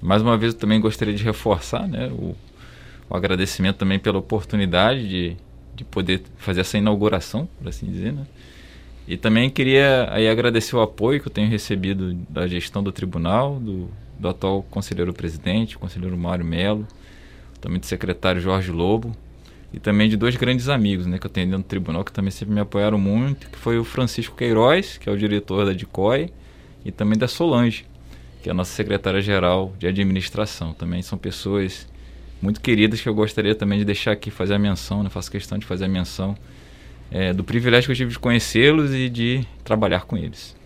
Mais 0.00 0.22
uma 0.22 0.36
vez, 0.38 0.54
eu 0.54 0.58
também 0.58 0.80
gostaria 0.80 1.12
de 1.12 1.22
reforçar 1.22 1.86
né, 1.86 2.06
o, 2.06 2.34
o 3.08 3.14
agradecimento 3.14 3.76
também 3.76 3.98
pela 3.98 4.18
oportunidade 4.18 5.06
de, 5.06 5.36
de 5.74 5.84
poder 5.84 6.22
fazer 6.38 6.62
essa 6.62 6.78
inauguração, 6.78 7.46
por 7.58 7.68
assim 7.68 7.84
dizer. 7.84 8.14
Né? 8.14 8.26
E 9.06 9.18
também 9.18 9.50
queria 9.50 10.08
aí 10.10 10.26
agradecer 10.26 10.74
o 10.74 10.80
apoio 10.80 11.20
que 11.20 11.28
eu 11.28 11.32
tenho 11.32 11.50
recebido 11.50 12.14
da 12.30 12.46
gestão 12.46 12.82
do 12.82 12.90
tribunal, 12.90 13.56
do, 13.60 13.90
do 14.20 14.28
atual 14.28 14.62
conselheiro 14.70 15.12
presidente, 15.12 15.76
o 15.76 15.78
conselheiro 15.78 16.16
Mário 16.16 16.44
Melo, 16.44 16.86
também 17.60 17.80
do 17.80 17.86
secretário 17.86 18.40
Jorge 18.40 18.70
Lobo, 18.70 19.16
e 19.72 19.78
também 19.78 20.08
de 20.08 20.16
dois 20.16 20.36
grandes 20.36 20.68
amigos 20.68 21.06
né, 21.06 21.18
que 21.18 21.26
eu 21.26 21.30
tenho 21.30 21.46
dentro 21.46 21.62
do 21.62 21.68
tribunal 21.68 22.04
que 22.04 22.12
também 22.12 22.30
sempre 22.30 22.54
me 22.54 22.60
apoiaram 22.60 22.98
muito, 22.98 23.48
que 23.48 23.58
foi 23.58 23.78
o 23.78 23.84
Francisco 23.84 24.36
Queiroz, 24.36 24.98
que 24.98 25.08
é 25.08 25.12
o 25.12 25.16
diretor 25.16 25.64
da 25.64 25.72
DICOI, 25.72 26.30
e 26.84 26.90
também 26.90 27.18
da 27.18 27.28
Solange, 27.28 27.86
que 28.42 28.48
é 28.48 28.52
a 28.52 28.54
nossa 28.54 28.72
secretária-geral 28.72 29.72
de 29.78 29.86
administração. 29.86 30.72
Também 30.72 31.02
são 31.02 31.16
pessoas 31.16 31.86
muito 32.42 32.60
queridas 32.60 33.00
que 33.00 33.08
eu 33.08 33.14
gostaria 33.14 33.54
também 33.54 33.78
de 33.78 33.84
deixar 33.84 34.12
aqui 34.12 34.30
fazer 34.30 34.54
a 34.54 34.58
menção, 34.58 35.02
né? 35.02 35.10
faço 35.10 35.30
questão 35.30 35.58
de 35.58 35.66
fazer 35.66 35.84
a 35.84 35.88
menção 35.88 36.36
é, 37.10 37.32
do 37.32 37.44
privilégio 37.44 37.86
que 37.86 37.92
eu 37.92 37.96
tive 37.96 38.12
de 38.12 38.18
conhecê-los 38.18 38.94
e 38.94 39.08
de 39.08 39.44
trabalhar 39.62 40.04
com 40.04 40.16
eles. 40.16 40.56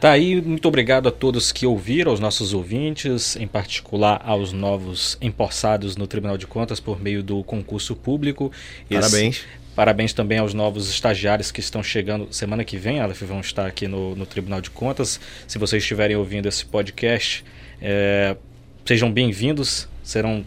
Tá 0.00 0.12
aí, 0.12 0.40
muito 0.40 0.68
obrigado 0.68 1.08
a 1.08 1.10
todos 1.10 1.50
que 1.50 1.66
ouviram, 1.66 2.12
aos 2.12 2.20
nossos 2.20 2.54
ouvintes, 2.54 3.34
em 3.34 3.48
particular 3.48 4.22
aos 4.24 4.52
novos 4.52 5.18
empossados 5.20 5.96
no 5.96 6.06
Tribunal 6.06 6.38
de 6.38 6.46
Contas 6.46 6.78
por 6.78 7.00
meio 7.00 7.20
do 7.20 7.42
concurso 7.42 7.96
público. 7.96 8.52
Parabéns. 8.88 9.36
Esse, 9.38 9.46
Parabéns 9.78 10.12
também 10.12 10.38
aos 10.38 10.54
novos 10.54 10.90
estagiários 10.90 11.52
que 11.52 11.60
estão 11.60 11.84
chegando 11.84 12.26
semana 12.32 12.64
que 12.64 12.76
vem, 12.76 12.98
Aleph, 12.98 13.22
vão 13.22 13.38
estar 13.38 13.64
aqui 13.64 13.86
no, 13.86 14.16
no 14.16 14.26
Tribunal 14.26 14.60
de 14.60 14.70
Contas. 14.70 15.20
Se 15.46 15.56
vocês 15.56 15.84
estiverem 15.84 16.16
ouvindo 16.16 16.48
esse 16.48 16.64
podcast, 16.64 17.44
é, 17.80 18.36
sejam 18.84 19.08
bem-vindos, 19.12 19.88
serão 20.02 20.44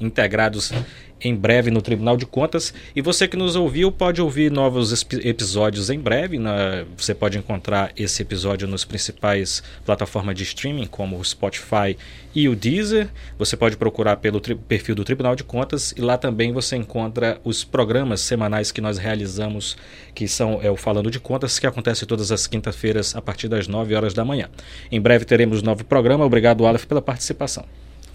integrados 0.00 0.72
em 1.20 1.34
breve 1.34 1.70
no 1.70 1.82
Tribunal 1.82 2.16
de 2.16 2.26
Contas. 2.26 2.72
E 2.94 3.02
você 3.02 3.28
que 3.28 3.36
nos 3.36 3.56
ouviu 3.56 3.92
pode 3.92 4.20
ouvir 4.20 4.50
novos 4.50 5.06
episódios 5.24 5.90
em 5.90 5.98
breve. 5.98 6.38
Na, 6.38 6.84
você 6.96 7.14
pode 7.14 7.38
encontrar 7.38 7.92
esse 7.96 8.22
episódio 8.22 8.66
nos 8.66 8.84
principais 8.84 9.62
plataformas 9.84 10.34
de 10.34 10.42
streaming, 10.44 10.86
como 10.86 11.18
o 11.18 11.24
Spotify 11.24 11.96
e 12.34 12.48
o 12.48 12.56
Deezer. 12.56 13.08
Você 13.38 13.56
pode 13.56 13.76
procurar 13.76 14.16
pelo 14.16 14.40
perfil 14.40 14.94
do 14.94 15.04
Tribunal 15.04 15.36
de 15.36 15.44
Contas 15.44 15.92
e 15.96 16.00
lá 16.00 16.16
também 16.16 16.52
você 16.52 16.76
encontra 16.76 17.40
os 17.44 17.64
programas 17.64 18.20
semanais 18.20 18.72
que 18.72 18.80
nós 18.80 18.98
realizamos, 18.98 19.76
que 20.14 20.26
são 20.26 20.60
é, 20.62 20.70
o 20.70 20.76
Falando 20.76 21.10
de 21.10 21.20
Contas, 21.20 21.58
que 21.58 21.66
acontece 21.66 22.06
todas 22.06 22.32
as 22.32 22.46
quintas-feiras 22.46 23.14
a 23.14 23.22
partir 23.22 23.48
das 23.48 23.68
9 23.68 23.94
horas 23.94 24.14
da 24.14 24.24
manhã. 24.24 24.48
Em 24.90 25.00
breve 25.00 25.24
teremos 25.24 25.62
novo 25.62 25.84
programa. 25.84 26.24
Obrigado, 26.24 26.66
Aleph, 26.66 26.84
pela 26.84 27.02
participação. 27.02 27.64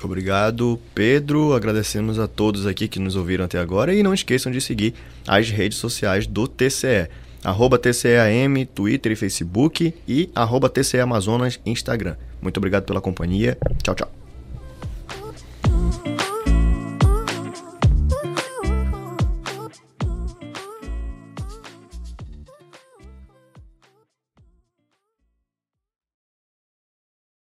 Obrigado, 0.05 0.79
Pedro. 0.93 1.53
Agradecemos 1.53 2.19
a 2.19 2.27
todos 2.27 2.65
aqui 2.65 2.87
que 2.87 2.99
nos 2.99 3.15
ouviram 3.15 3.45
até 3.45 3.59
agora 3.59 3.93
e 3.93 4.03
não 4.03 4.13
esqueçam 4.13 4.51
de 4.51 4.61
seguir 4.61 4.93
as 5.27 5.49
redes 5.49 5.77
sociais 5.77 6.27
do 6.27 6.47
TCE. 6.47 7.09
Arroba 7.43 7.77
TCEAM, 7.77 8.65
Twitter 8.73 9.11
e 9.11 9.15
Facebook 9.15 9.93
e 10.07 10.29
arroba 10.33 10.67
TCE 10.69 10.99
Amazonas, 10.99 11.59
Instagram. 11.65 12.15
Muito 12.41 12.57
obrigado 12.57 12.85
pela 12.85 13.01
companhia. 13.01 13.57
Tchau, 13.83 13.93
tchau. 13.93 14.24